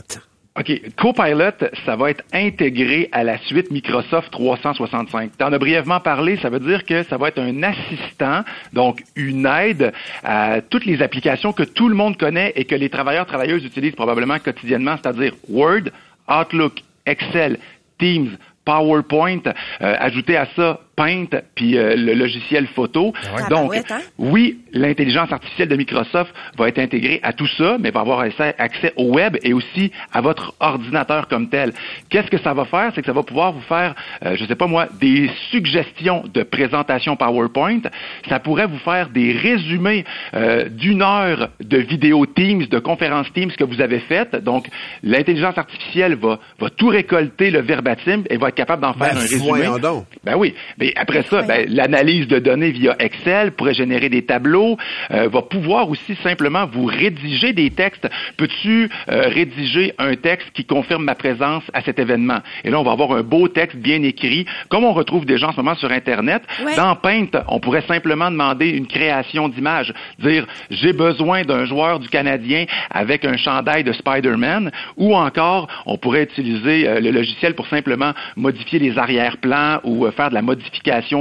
OK. 0.60 0.82
Copilot, 0.98 1.70
ça 1.86 1.96
va 1.96 2.10
être 2.10 2.26
intégré 2.34 3.08
à 3.14 3.24
la 3.24 3.38
suite 3.38 3.72
Microsoft 3.72 4.32
365. 4.32 5.32
Tu 5.38 5.44
en 5.46 5.54
as 5.54 5.58
brièvement 5.58 6.02
parlé, 6.02 6.38
ça 6.42 6.50
veut 6.50 6.60
dire 6.60 6.84
que 6.86 7.04
ça 7.04 7.16
va 7.18 7.30
être 7.30 7.40
un 7.40 7.64
assistant, 7.64 8.44
donc 8.74 9.02
une 9.16 9.46
aide 9.46 9.94
à 10.24 10.60
toutes 10.62 10.86
les 10.86 11.02
applications 11.02 11.54
que 11.54 11.64
tout 11.64 11.88
le 11.88 11.96
monde 11.96 12.18
connaît 12.18 12.52
et 12.58 12.66
que 12.66 12.76
les 12.76 12.90
travailleurs, 12.90 13.26
travailleuses 13.26 13.64
utilisent 13.64 13.96
probablement 13.96 14.40
quotidiennement, 14.40 14.98
c'est-à-dire 15.02 15.34
Word, 15.48 15.84
Outlook, 16.28 16.84
Excel, 17.06 17.58
Teams, 17.98 18.36
PowerPoint, 18.66 19.42
euh, 19.46 19.96
ajouter 20.00 20.36
à 20.36 20.48
ça 20.56 20.82
Paint 21.02 21.26
puis 21.56 21.78
euh, 21.78 21.96
le 21.96 22.14
logiciel 22.14 22.68
photo. 22.68 23.12
Ah, 23.36 23.50
Donc, 23.50 23.72
ben 23.72 23.78
ouais, 23.80 23.84
hein? 23.90 24.02
oui, 24.20 24.60
l'intelligence 24.72 25.32
artificielle 25.32 25.68
de 25.68 25.76
Microsoft 25.76 26.32
va 26.58 26.68
être 26.68 26.78
intégrée 26.78 27.20
à 27.24 27.34
tout 27.34 27.48
ça, 27.58 27.78
mais 27.80 27.90
va 27.90 28.02
avoir 28.02 28.20
accès 28.20 28.94
au 28.96 29.06
web 29.16 29.36
et 29.42 29.54
aussi 29.54 29.92
à 30.14 30.22
votre 30.22 30.54
ordinateur 30.60 31.28
comme 31.28 31.50
tel. 31.50 31.74
Qu'est-ce 32.10 32.30
que 32.30 32.38
ça 32.40 32.54
va 32.54 32.66
faire? 32.66 32.92
C'est 32.94 33.02
que 33.02 33.08
ça 33.08 33.14
va 33.14 33.24
pouvoir 33.24 33.52
vous 33.52 33.62
faire, 33.62 33.96
euh, 34.26 34.36
je 34.36 34.46
sais 34.46 34.56
pas 34.56 34.68
moi, 34.68 34.88
des 35.00 35.30
suggestions 35.50 36.24
de 36.32 36.44
présentation 36.44 37.16
PowerPoint. 37.16 37.82
Ça 38.30 38.40
pourrait 38.40 38.68
vous 38.68 38.80
faire 38.80 39.10
des 39.10 39.32
résumés 39.32 40.06
euh, 40.36 40.70
d'une 40.70 41.02
heure 41.02 41.50
de 41.62 41.78
vidéo 41.78 42.28
Teams, 42.28 42.66
de 42.68 42.80
conférence 42.80 43.32
Teams 43.34 43.52
que 43.52 43.64
vous 43.64 43.82
avez 43.82 44.00
faites. 44.02 44.36
Donc, 44.36 44.68
l'intelligence 45.02 45.58
artificielle 45.58 46.16
va, 46.16 46.38
va 46.60 46.70
tout 46.70 46.90
récolter 46.90 47.50
le 47.50 47.62
verbatim 47.62 48.24
et 48.30 48.38
va 48.38 48.50
être 48.50 48.56
capable 48.56 48.84
d'en 48.84 48.94
faire 48.94 49.14
Ben, 49.14 49.18
un 49.18 49.22
résumé. 49.22 49.80
donc. 49.82 50.06
Ben 50.24 50.36
oui. 50.36 50.54
Mais 50.92 51.02
après 51.02 51.24
ça, 51.24 51.42
ben, 51.44 51.66
l'analyse 51.70 52.28
de 52.28 52.40
données 52.40 52.72
via 52.72 52.96
Excel 53.00 53.52
pourrait 53.52 53.74
générer 53.74 54.10
des 54.10 54.24
tableaux, 54.24 54.78
euh, 55.12 55.30
va 55.30 55.42
pouvoir 55.42 55.90
aussi 55.90 56.16
simplement 56.24 56.66
vous 56.66 56.86
rédiger 56.86 57.54
des 57.54 57.70
textes. 57.70 58.10
Peux-tu 58.38 58.90
euh, 59.10 59.22
rédiger 59.28 59.94
un 59.98 60.16
texte 60.16 60.52
qui 60.54 60.66
confirme 60.66 61.04
ma 61.04 61.16
présence 61.16 61.64
à 61.74 61.82
cet 61.82 62.00
événement? 62.00 62.40
Et 62.64 62.70
là, 62.70 62.80
on 62.80 62.84
va 62.84 62.92
avoir 62.92 63.14
un 63.14 63.24
beau 63.24 63.48
texte 63.48 63.78
bien 63.78 64.02
écrit, 64.04 64.46
comme 64.70 64.84
on 64.84 64.94
retrouve 64.94 65.26
déjà 65.26 65.50
en 65.50 65.52
ce 65.52 65.58
moment 65.58 65.76
sur 65.76 65.92
Internet. 65.92 66.44
Ouais. 66.66 66.76
Dans 66.76 66.96
Paint, 66.96 67.30
on 67.48 67.60
pourrait 67.60 67.84
simplement 67.88 68.30
demander 68.30 68.70
une 68.70 68.88
création 68.88 69.48
d'image, 69.48 69.94
dire 70.20 70.46
j'ai 70.70 70.94
besoin 70.94 71.44
d'un 71.44 71.66
joueur 71.66 72.00
du 72.00 72.10
Canadien 72.10 72.66
avec 72.90 73.24
un 73.26 73.38
chandail 73.38 73.84
de 73.84 73.94
Spider-Man, 73.94 74.72
ou 74.98 75.16
encore 75.16 75.68
on 75.86 75.98
pourrait 75.98 76.24
utiliser 76.24 76.88
euh, 76.88 77.00
le 77.00 77.12
logiciel 77.12 77.56
pour 77.56 77.68
simplement 77.68 78.14
modifier 78.36 78.80
les 78.80 78.98
arrière-plans 78.98 79.80
ou 79.84 80.06
euh, 80.06 80.12
faire 80.12 80.30
de 80.30 80.36
la 80.36 80.42
modification 80.42 80.71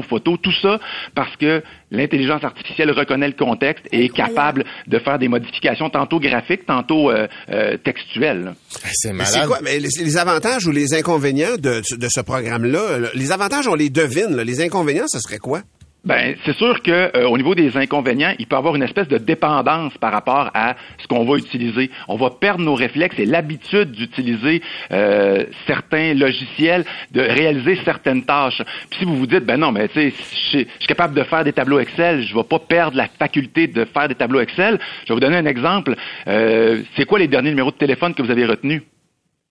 photo, 0.03 0.37
tout 0.37 0.53
ça 0.63 0.79
parce 1.15 1.35
que 1.37 1.63
l'intelligence 1.91 2.45
artificielle 2.45 2.91
reconnaît 2.91 3.29
le 3.29 3.35
contexte 3.35 3.87
et 3.93 4.05
est 4.07 4.09
capable 4.09 4.65
de 4.87 4.99
faire 4.99 5.19
des 5.19 5.29
modifications 5.29 5.91
tantôt 5.91 6.21
graphiques, 6.21 6.67
tantôt 6.67 7.11
euh, 7.11 7.27
euh, 7.51 7.77
textuelles. 7.79 8.45
là. 8.45 8.55
C'est 8.93 9.13
malade. 9.13 9.47
quoi? 9.47 9.59
Mais 9.63 9.79
les, 9.79 9.89
les 9.99 10.17
avantages 10.17 10.67
ou 10.67 10.71
les 10.73 10.95
inconvénients 10.95 11.57
de, 11.59 11.83
de 11.97 12.09
ce 12.09 12.21
programme-là, 12.21 12.99
là, 12.99 13.09
les 13.15 13.33
avantages, 13.33 13.67
on 13.69 13.75
les 13.75 13.91
devine. 13.91 14.37
là. 14.37 14.45
Les 14.45 14.61
inconvénients, 14.61 15.07
ce 15.09 15.19
serait 15.21 15.39
quoi? 15.39 15.63
Ben, 16.03 16.35
c'est 16.47 16.57
sûr 16.57 16.83
que 16.83 17.15
euh, 17.15 17.29
au 17.29 17.37
niveau 17.37 17.55
des 17.55 17.77
inconvénients, 17.77 18.33
il 18.39 18.47
peut 18.47 18.57
y 18.57 18.59
avoir 18.59 18.75
une 18.75 18.83
espèce 18.83 19.07
de 19.09 19.19
dépendance 19.19 19.93
par 19.99 20.13
rapport 20.13 20.51
à 20.55 20.75
ce 20.99 21.07
qu'on 21.07 21.25
va 21.27 21.37
utiliser. 21.37 21.91
On 22.09 22.17
va 22.17 22.31
perdre 22.31 22.65
nos 22.65 22.75
réflexes 22.75 23.19
et 23.19 23.27
l'habitude 23.27 23.93
d'utiliser 23.93 24.63
euh, 24.93 25.45
certains 25.67 26.15
logiciels, 26.15 26.87
de 27.11 27.21
réaliser 27.21 27.79
certaines 27.85 28.25
tâches. 28.25 28.63
Puis 28.89 29.01
si 29.01 29.05
vous 29.05 29.17
vous 29.17 29.27
dites, 29.27 29.45
ben 29.45 29.59
non, 29.59 29.73
mais 29.73 29.89
tu 29.89 29.95
sais, 29.95 30.15
je 30.33 30.49
suis 30.49 30.61
je 30.61 30.79
suis 30.79 30.87
capable 30.89 31.15
de 31.15 31.23
faire 31.23 31.45
des 31.45 31.53
tableaux 31.53 31.79
Excel, 31.81 32.23
je 32.23 32.35
vais 32.35 32.45
pas 32.45 32.59
perdre 32.59 32.97
la 32.97 33.07
faculté 33.19 33.67
de 33.67 33.85
faire 33.85 34.09
des 34.09 34.15
tableaux 34.15 34.41
Excel. 34.41 34.79
Je 35.05 35.09
vais 35.09 35.15
vous 35.15 35.21
donner 35.21 35.37
un 35.37 35.47
exemple. 35.47 35.95
Euh, 36.27 36.83
c'est 36.97 37.05
quoi 37.05 37.19
les 37.19 37.29
derniers 37.29 37.51
numéros 37.51 37.71
de 37.73 37.77
téléphone 37.77 38.15
que 38.15 38.23
vous 38.23 38.31
avez 38.31 38.47
retenus? 38.47 38.83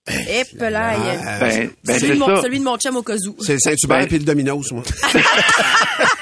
Et. 0.08 0.41
Ah, 1.24 1.39
Ben, 1.39 1.70
ben, 1.86 2.00
celui, 2.00 2.00
c'est 2.00 2.13
de 2.13 2.20
mon, 2.20 2.41
celui 2.41 2.60
de 2.60 2.63
mon 2.63 2.77
chum 2.77 2.96
au 2.96 3.03
cas 3.03 3.13
où. 3.27 3.36
C'est 3.44 3.53
le 3.53 3.60
Saint-Hubert 3.60 4.00
Ben- 4.00 4.08
puis 4.08 4.18
le 4.18 4.24
Domino's, 4.25 4.72
moi. 4.72 4.82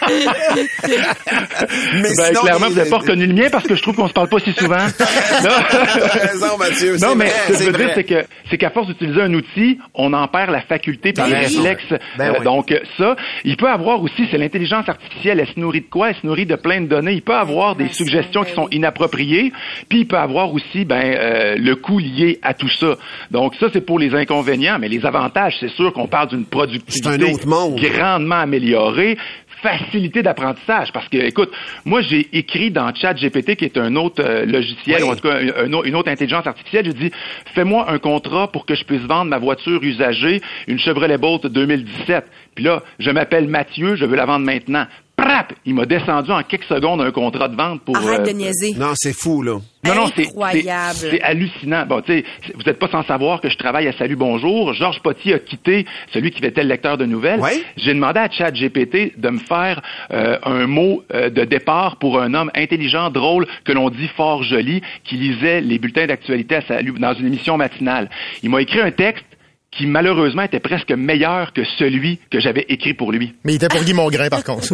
Mais 0.88 2.02
Ben, 2.02 2.26
sinon, 2.28 2.42
clairement, 2.42 2.68
vous 2.70 2.76
n'avez 2.76 2.90
pas 2.90 2.98
reconnu 2.98 3.26
le 3.28 3.34
mien 3.34 3.48
parce 3.52 3.66
que 3.66 3.76
je 3.76 3.82
trouve 3.82 3.96
qu'on 3.96 4.08
se 4.08 4.14
parle 4.14 4.30
pas 4.30 4.40
si 4.40 4.54
souvent. 4.54 4.78
T'as 4.98 6.28
raison, 6.28 6.58
Mathieu. 6.58 6.98
Non, 7.02 7.16
mais 7.16 7.26
vrai, 7.26 7.34
ce 7.34 7.48
que 7.48 7.54
je 7.54 7.58
c'est 7.60 7.66
veux 7.72 7.78
dire, 7.78 7.92
c'est 7.96 8.04
que 8.04 8.26
c'est 8.50 8.58
qu'à 8.58 8.70
force 8.70 8.88
d'utiliser 8.88 9.22
un 9.22 9.34
outil, 9.34 9.80
on 9.94 10.14
en 10.14 10.28
perd 10.28 10.52
la 10.52 10.62
faculté 10.62 11.14
par 11.14 11.28
Ben 11.30 11.34
le 11.34 11.46
réflexe. 11.46 11.84
Ben 12.18 12.30
Euh, 12.32 12.34
oui. 12.40 12.46
Donc 12.46 12.74
ça, 12.98 13.16
il 13.44 13.58
peut 13.58 13.70
avoir 13.70 14.02
aussi, 14.02 14.28
c'est 14.32 14.38
l'intelligence 14.38 14.88
artificielle, 14.88 15.40
elle 15.40 15.48
se 15.54 15.60
nourrit 15.60 15.82
de 15.82 15.88
quoi? 15.90 16.10
Elle 16.10 16.16
se 16.16 16.26
nourrit 16.26 16.46
de 16.46 16.56
plein 16.56 16.82
de 16.82 16.88
données. 16.88 17.14
Il 17.14 17.22
peut 17.22 17.36
avoir 17.36 17.76
des 17.76 17.90
suggestions 17.90 18.44
qui 18.44 18.52
ben 18.56 18.64
sont 18.64 18.68
inappropriées, 18.72 19.52
puis 19.90 20.00
il 20.00 20.08
peut 20.08 20.18
avoir 20.18 20.54
aussi 20.54 20.86
ben 20.86 21.02
euh, 21.04 21.56
le 21.58 21.76
coût 21.76 22.00
lié 22.00 22.40
à 22.44 22.54
tout 22.54 22.70
ça. 22.70 22.96
Donc 23.32 23.54
ça, 23.60 23.68
c'est 23.74 23.82
pour 23.86 24.00
les 24.00 24.14
inconvénients, 24.16 24.78
mais 24.80 24.88
les 24.90 25.06
avantages, 25.06 25.56
c'est 25.60 25.70
sûr 25.72 25.94
qu'on 25.94 26.08
parle 26.08 26.30
d'une 26.30 26.46
productivité 26.46 27.10
C'est 27.18 27.24
un 27.30 27.34
autre 27.34 27.48
monde. 27.48 27.80
grandement 27.80 28.36
améliorée 28.40 29.18
facilité 29.62 30.22
d'apprentissage. 30.24 30.92
Parce 30.94 31.08
que 31.10 31.18
écoute 31.18 31.52
moi 31.86 32.02
j'ai 32.02 32.28
écrit 32.34 32.72
dans 32.72 32.94
ChatGPT 32.94 33.56
qui 33.56 33.66
est 33.66 33.78
un 33.78 33.96
autre 33.96 34.24
euh, 34.24 34.46
logiciel 34.46 35.02
Oui. 35.02 35.08
ou 35.10 35.12
en 35.12 35.16
tout 35.16 35.28
cas 35.28 35.36
un- 35.38 35.66
un 35.66 35.74
autre- 35.74 35.88
une 35.88 35.96
autre 35.96 36.10
intelligence 36.12 36.46
artificielle 36.48 36.86
j'ai 36.86 36.94
dit 36.94 37.12
fais-moi 37.56 37.90
un 37.92 37.98
contrat 38.00 38.52
pour 38.52 38.66
que 38.66 38.76
je 38.76 38.84
puisse 38.84 39.02
vendre 39.02 39.26
ma 39.32 39.38
voiture 39.38 39.82
usagée 39.84 40.42
une 40.68 40.80
Chevrolet 40.80 41.18
Bolt 41.18 41.46
2017 41.48 42.26
puis 42.56 42.64
là 42.66 42.84
je 43.00 43.10
m'appelle 43.12 43.48
Mathieu 43.48 43.96
je 43.96 44.06
veux 44.06 44.16
la 44.16 44.26
vendre 44.26 44.46
maintenant 44.46 44.86
Prap! 45.18 45.52
Il 45.66 45.74
m'a 45.74 45.86
descendu 45.88 46.30
en 46.32 46.44
quelques 46.44 46.66
secondes 46.66 47.02
un 47.02 47.10
contrat 47.12 47.48
de 47.48 47.56
vente 47.56 47.82
pour 47.82 47.98
Arrête 47.98 48.20
euh, 48.20 48.26
de 48.28 48.32
niaiser. 48.38 48.74
Non, 48.78 48.92
c'est 48.96 49.14
fou, 49.14 49.42
là. 49.42 49.54
non, 49.84 49.96
non, 49.96 50.06
c'est- 50.16 50.28
Incroyable. 50.28 50.94
c'est 50.96 51.22
hallucinant. 51.24 51.88
Bon, 51.88 52.02
tu 52.02 52.12
sais, 52.20 52.26
vous 52.54 52.62
n'êtes 52.62 52.78
pas 52.78 52.88
sans 52.88 53.04
savoir 53.04 53.42
que 53.42 53.50
je 53.50 53.58
travaille 53.58 53.88
à 53.88 53.94
Salut 53.94 54.16
Bonjour. 54.16 54.74
Georges 54.76 55.02
Potier 55.02 55.34
a 55.34 55.40
quitté 55.40 55.88
celui 56.14 56.30
qui 56.30 56.46
était 56.46 56.62
le 56.62 56.70
lecteur 56.70 57.00
de 57.00 57.06
nouvelles. 57.06 57.40
Ouais. 57.40 57.64
J'ai 57.78 57.96
demandé 57.96 58.20
à 58.20 58.30
ChatGPT 58.30 59.20
de 59.20 59.30
me 59.30 59.40
faire 59.40 59.82
euh, 60.12 60.38
un 60.44 60.68
mot 60.68 61.04
euh, 61.12 61.32
de 61.32 61.46
départ 61.46 61.96
pour 61.98 62.22
un 62.22 62.36
homme 62.36 62.52
intelligent, 62.56 63.10
drôle, 63.10 63.48
que 63.66 63.72
l'on 63.72 63.90
dit 63.90 64.10
fort 64.16 64.44
joli, 64.44 64.84
qui 65.04 65.16
lisait 65.16 65.62
les 65.62 65.80
bulletins 65.80 66.06
d'actualité 66.06 66.58
à 66.58 66.62
Salut 66.62 66.94
dans 67.00 67.16
une 67.16 67.26
émission 67.26 67.58
matinale. 67.58 68.08
Il 68.44 68.52
m'a 68.52 68.62
écrit 68.62 68.82
un 68.82 68.92
texte 68.92 69.26
qui 69.72 69.86
malheureusement 69.86 70.44
était 70.44 70.60
presque 70.60 70.92
meilleur 70.92 71.54
que 71.54 71.62
celui 71.78 72.20
que 72.32 72.40
j'avais 72.40 72.66
écrit 72.70 72.94
pour 72.94 73.12
lui. 73.12 73.36
Mais 73.44 73.54
il 73.54 73.56
était 73.58 73.68
pour 73.68 73.84
Guy 73.84 73.94
Mongrain, 73.94 74.30
par 74.30 74.44
contre. 74.44 74.74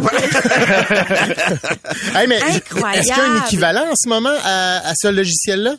Hey, 2.14 2.26
mais 2.28 2.40
Incroyable. 2.42 2.98
Est-ce 2.98 3.12
qu'il 3.12 3.22
y 3.22 3.26
a 3.26 3.30
un 3.32 3.44
équivalent 3.44 3.84
en 3.90 3.94
ce 3.96 4.08
moment 4.08 4.34
à, 4.44 4.88
à 4.88 4.92
ce 4.94 5.08
logiciel-là? 5.08 5.74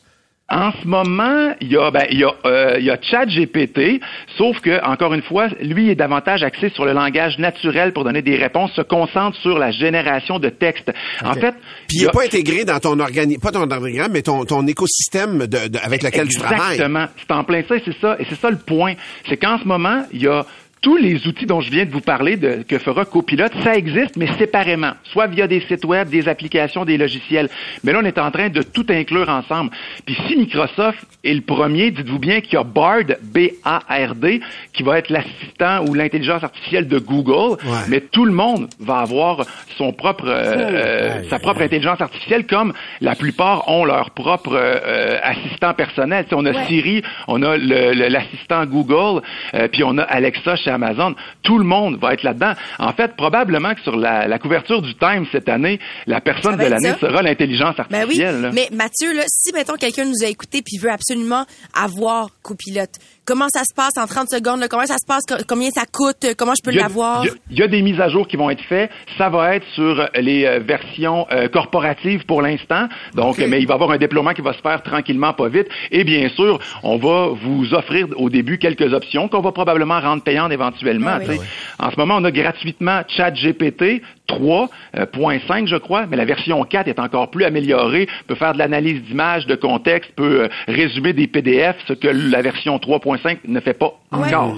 En 0.48 0.72
ce 0.74 0.88
moment, 0.88 1.56
il 1.60 1.72
y 1.72 1.75
a, 1.78 1.90
ben, 1.90 2.06
il 2.12 2.20
y 2.20 2.24
a, 2.24 2.32
euh, 2.46 2.75
il 2.78 2.86
y 2.86 2.92
a 2.92 3.00
ChatGPT, 3.02 4.00
sauf 4.38 4.60
que, 4.60 4.80
encore 4.86 5.16
une 5.16 5.24
fois, 5.24 5.48
lui 5.60 5.90
est 5.90 5.96
davantage 5.96 6.44
axé 6.44 6.70
sur 6.70 6.86
le 6.86 6.94
langage 6.94 7.40
naturel 7.40 7.94
pour 7.94 8.04
donner 8.04 8.22
des 8.22 8.36
réponses, 8.36 8.72
se 8.75 8.82
concentre 8.82 9.36
sur 9.38 9.58
la 9.58 9.72
génération 9.72 10.38
de 10.38 10.50
textes. 10.50 10.92
En 11.24 11.34
fait, 11.34 11.56
Puis 11.88 11.98
il 11.98 12.02
n'est 12.04 12.10
a- 12.10 12.12
pas 12.12 12.25
intégré 12.25 12.64
dans 12.64 12.80
ton 12.80 13.00
organigramme, 13.00 13.42
pas 13.42 13.52
ton 13.52 13.62
organigramme, 13.72 14.12
mais 14.12 14.22
ton, 14.22 14.46
ton 14.46 14.68
écosystème 14.68 15.40
de, 15.48 15.68
de- 15.68 15.80
avec 15.84 16.04
lequel 16.04 16.28
tu 16.28 16.38
travailles. 16.38 16.74
Exactement. 16.74 17.06
C'est 17.18 17.32
en 17.34 17.44
plein 17.44 17.64
ça, 17.68 17.75
c'est 17.84 18.00
ça. 18.00 18.16
Et 18.20 18.25
c'est 18.30 18.40
ça 18.40 18.52
le 18.52 18.58
point. 18.58 18.94
C'est 19.28 19.38
qu'en 19.38 19.58
ce 19.58 19.64
moment, 19.66 20.04
il 20.14 20.22
y 20.22 20.28
a 20.28 20.46
tous 20.86 20.98
les 20.98 21.25
outils 21.25 21.48
dont 21.48 21.62
je 21.62 21.72
viens 21.72 21.84
de 21.84 21.89
vous 21.89 22.00
parler, 22.00 22.38
de, 22.38 22.62
que 22.62 22.77
fera 22.77 23.06
Copilot, 23.06 23.48
ça 23.63 23.74
existe, 23.74 24.15
mais 24.18 24.27
séparément, 24.38 24.92
soit 25.06 25.25
via 25.25 25.48
des 25.48 25.62
sites 25.62 25.84
web, 25.84 26.10
des 26.10 26.27
applications, 26.27 26.86
des 26.86 26.96
logiciels. 26.98 27.50
Mais 27.84 27.92
là, 27.92 28.01
on 28.04 28.06
est 28.06 28.20
en 28.20 28.30
train 28.30 28.50
de 28.50 28.62
tout 28.62 28.86
inclure 28.89 29.27
ensemble. 29.27 29.72
Puis 30.06 30.15
si 30.27 30.38
Microsoft 30.38 31.00
est 31.24 31.34
le 31.34 31.42
premier, 31.42 31.89
dites-vous 31.89 32.20
bien 32.20 32.39
qu'il 32.39 32.54
y 32.54 32.58
a 32.58 32.63
Bard, 32.63 33.01
B-A-R-D, 33.24 34.42
qui 34.74 34.84
va 34.84 35.00
être 35.00 35.10
l'assistant 35.10 35.84
ou 35.88 35.96
l'intelligence 35.96 36.44
artificielle 36.44 36.88
de 36.88 37.00
Google, 37.00 37.58
Ouais. 37.65 37.80
mais 37.89 38.01
tout 38.01 38.25
le 38.25 38.32
monde 38.32 38.68
va 38.80 38.98
avoir 39.00 39.44
son 39.80 39.92
propre, 39.92 40.25
euh, 40.27 40.44
euh, 40.56 41.24
sa 41.32 41.39
propre 41.39 41.63
intelligence 41.63 42.00
artificielle, 42.00 42.46
comme 42.46 42.74
la 43.01 43.15
plupart 43.15 43.68
ont 43.70 43.86
leur 43.86 44.12
propre 44.12 44.54
euh, 44.54 44.75
euh, 44.86 45.18
assistant 45.24 45.74
personnel. 45.74 46.25
On 46.32 46.46
a. 46.46 46.54
Siri, 46.68 47.01
on 47.27 47.42
a 47.44 47.58
l'assistant 47.58 48.65
Google, 48.65 49.22
euh, 49.56 49.68
puis 49.68 49.84
on 49.84 49.98
a 49.98 50.04
Alexa 50.04 50.56
chez 50.58 50.75
Amazon. 50.75 51.15
Tout 51.41 51.58
le 51.58 51.63
monde 51.65 51.98
va 52.00 52.13
être 52.13 52.24
là-dedans. 52.24 52.53
En 52.79 52.94
fait, 52.94 53.15
probablement 53.15 53.74
que 53.74 53.82
sur 53.82 53.96
la, 53.98 54.27
la 54.27 54.39
couverture 54.39 54.82
du 54.82 54.94
Time 54.96 55.25
cette 55.32 55.50
année, 55.50 55.79
la 56.08 56.22
personne 56.22 56.55
de 56.58 56.63
l'année 56.65 56.94
sera 57.00 57.22
l'intelligence 57.22 57.75
Ben 57.77 57.86
oui, 57.91 57.98
artificielle. 58.01 58.41
là. 58.41 58.51
mais 58.53 58.70
Mathieu, 58.72 59.13
là, 59.13 59.24
si 59.27 59.51
mettons 59.53 59.75
quelqu'un 59.75 60.05
nous 60.05 60.24
a 60.24 60.27
écouté 60.27 60.62
puis 60.62 60.77
veut 60.77 60.91
absolument 60.91 61.46
avoir 61.74 62.29
copilote, 62.41 62.91
comment 63.25 63.48
ça 63.53 63.63
se 63.63 63.74
passe 63.74 63.98
en 63.98 64.05
30 64.08 64.29
secondes 64.29 64.60
là? 64.60 64.67
Comment 64.67 64.86
ça 64.86 64.98
se 64.98 65.05
passe? 65.05 65.24
Co- 65.27 65.44
Combien 65.48 65.70
ça 65.72 65.84
coûte? 65.91 66.36
Comment 66.38 66.53
je 66.55 66.62
peux 66.63 66.75
l'avoir? 66.77 67.24
Il 67.24 67.27
y 67.27 67.29
a- 67.29 67.34
il 67.51 67.60
y, 67.60 67.63
a 67.63 67.67
des 67.67 67.82
mises 67.82 68.00
à 68.00 68.10
jour 68.10 68.27
qui 68.27 68.38
vont 68.38 68.50
être 68.50 68.63
faites. 68.63 68.89
Ça 69.17 69.29
va 69.29 69.55
être 69.55 69.65
sur 69.74 70.08
les 70.15 70.46
euh, 70.46 70.60
versions 70.60 71.27
euh, 71.32 71.48
corporatives 71.48 72.25
pour 72.25 72.41
l'instant. 72.41 72.88
Donc, 73.13 73.38
mais 73.39 73.60
il 73.62 73.67
va 73.67 73.74
y 73.74 73.75
avoir 73.75 73.91
un 73.91 73.98
déploiement 73.98 74.34
qui 74.34 74.41
va 74.41 74.53
se 74.53 74.60
faire 74.62 74.82
tranquillement, 74.84 75.34
pas 75.34 75.48
vite. 75.50 75.67
Et 75.91 76.03
bien 76.03 76.29
sûr, 76.29 76.60
on 76.84 76.98
va 76.98 77.29
vous 77.29 77.74
offrir 77.74 78.08
au 78.17 78.29
début 78.29 78.58
quelques 78.58 78.94
options 78.94 79.27
qu'on 79.27 79.41
va 79.41 79.51
probablement 79.51 80.00
rendre 80.00 80.24
payantes 80.24 80.51
éventement. 80.51 80.75
Ah 81.08 81.20
oui. 81.27 81.38
sais. 81.38 81.41
En 81.79 81.91
ce 81.91 81.96
moment, 81.98 82.17
on 82.17 82.24
a 82.24 82.32
gratuitement 82.32 83.01
ChatGPT 83.08 84.01
3.5, 84.27 85.67
je 85.67 85.75
crois, 85.75 86.05
mais 86.08 86.17
la 86.17 86.25
version 86.25 86.63
4 86.63 86.88
est 86.88 87.00
encore 87.00 87.29
plus 87.29 87.44
améliorée, 87.46 88.08
peut 88.27 88.36
faire 88.36 88.53
de 88.53 88.58
l'analyse 88.60 89.01
d'images, 89.03 89.46
de 89.46 89.55
contexte, 89.55 90.12
peut 90.15 90.44
euh, 90.44 90.48
résumer 90.67 91.13
des 91.13 91.27
PDF, 91.27 91.75
ce 91.88 91.94
que 91.94 92.08
la 92.08 92.41
version 92.41 92.77
3.5 92.77 93.14
ne 93.48 93.60
fait 93.60 93.74
pas 93.74 94.00
encore. 94.12 94.55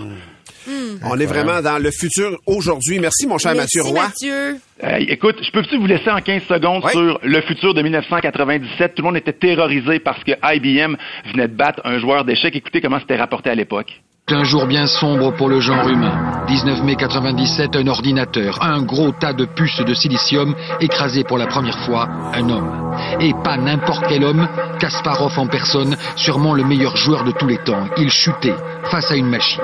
On 1.03 1.17
est 1.19 1.25
vraiment 1.25 1.61
dans 1.61 1.81
le 1.81 1.91
futur 1.91 2.37
aujourd'hui. 2.45 2.99
Merci, 2.99 3.27
mon 3.27 3.37
cher 3.37 3.53
Merci, 3.55 3.77
Mathieu 3.77 3.91
Roy. 3.91 4.03
Mathieu. 4.03 4.59
Euh, 4.83 5.05
écoute, 5.07 5.37
je 5.41 5.51
peux-tu 5.51 5.77
vous 5.77 5.85
laisser 5.85 6.09
en 6.09 6.19
15 6.19 6.43
secondes 6.43 6.83
sur 6.89 7.19
le 7.23 7.41
futur 7.41 7.73
de 7.73 7.81
1997? 7.81 8.95
Tout 8.95 9.01
le 9.01 9.07
monde 9.07 9.17
était 9.17 9.33
terrorisé 9.33 9.99
parce 9.99 10.23
que 10.23 10.31
IBM 10.43 10.95
venait 11.31 11.47
de 11.47 11.55
battre 11.55 11.81
un 11.85 11.99
joueur 11.99 12.25
d'échecs. 12.25 12.55
Écoutez 12.55 12.81
comment 12.81 12.99
c'était 12.99 13.15
rapporté 13.15 13.49
à 13.49 13.55
l'époque. 13.55 14.01
Un 14.29 14.43
jour 14.43 14.65
bien 14.65 14.88
sombre 14.88 15.34
pour 15.34 15.48
le 15.48 15.62
genre 15.62 15.88
humain. 15.88 16.43
19 16.50 16.84
mai 16.84 16.98
97, 16.98 17.77
un 17.77 17.88
ordinateur, 17.88 18.62
un 18.62 18.81
gros 18.81 19.13
tas 19.13 19.31
de 19.31 19.46
puces 19.46 19.79
de 19.79 19.93
silicium, 19.93 20.53
écrasé 20.81 21.24
pour 21.24 21.38
la 21.38 21.48
première 21.48 21.79
fois 21.86 22.10
un 22.34 22.50
homme. 22.50 22.93
Et 23.22 23.31
pas 23.46 23.55
n'importe 23.55 24.03
quel 24.10 24.25
homme, 24.25 24.46
Kasparov 24.81 25.39
en 25.39 25.48
personne, 25.48 25.96
sûrement 26.17 26.53
le 26.53 26.65
meilleur 26.65 26.98
joueur 26.98 27.24
de 27.24 27.31
tous 27.31 27.48
les 27.48 27.57
temps. 27.60 27.88
Il 27.96 28.12
chutait 28.12 28.55
face 28.91 29.10
à 29.12 29.15
une 29.15 29.29
machine. 29.29 29.63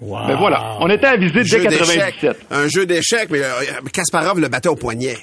Ben 0.00 0.36
voilà, 0.38 0.76
on 0.80 0.88
était 0.88 1.06
avisé 1.06 1.34
dès 1.34 1.44
Jeu 1.44 1.58
d'échecs. 1.66 2.16
97. 2.20 2.46
Un 2.50 2.68
jeu 2.68 2.86
d'échecs, 2.86 3.28
mais 3.28 3.42
euh, 3.42 3.50
Kasparov 3.92 4.40
le 4.40 4.48
battait 4.48 4.70
au 4.70 4.76
poignet. 4.76 5.18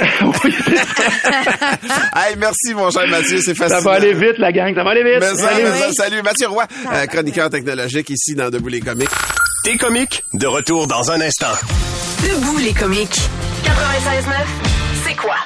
Oui. 0.44 0.54
Hey, 2.14 2.36
merci, 2.36 2.74
mon 2.74 2.90
cher 2.90 3.06
Mathieu, 3.08 3.40
c'est 3.40 3.54
facile. 3.54 3.76
ça 3.76 3.80
va 3.82 3.92
aller 3.92 4.12
vite, 4.14 4.38
la 4.38 4.50
gang, 4.52 4.74
ça 4.74 4.82
va 4.82 4.90
aller 4.90 5.04
vite. 5.04 5.20
Mais 5.20 5.34
ça, 5.36 5.48
Salut. 5.50 5.62
mais 5.64 5.78
ça, 5.78 5.92
salut, 5.92 6.22
Mathieu 6.22 6.48
Roy, 6.48 6.66
euh, 6.92 7.06
chroniqueur 7.06 7.50
technologique 7.50 8.10
ici 8.10 8.34
dans 8.34 8.50
Debout 8.50 8.68
les 8.68 8.80
comiques. 8.80 9.10
T'es 9.64 9.76
comiques, 9.76 10.22
de 10.34 10.46
retour 10.46 10.86
dans 10.86 11.10
un 11.10 11.20
instant. 11.20 11.52
Debout 12.22 12.58
les 12.58 12.72
comiques. 12.72 13.18
96.9, 13.64 14.32
c'est 15.06 15.14
quoi? 15.16 15.36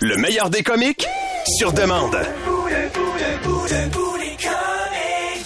Le 0.00 0.16
meilleur 0.16 0.50
des 0.50 0.62
comiques, 0.62 1.06
sur 1.58 1.72
demande. 1.72 2.18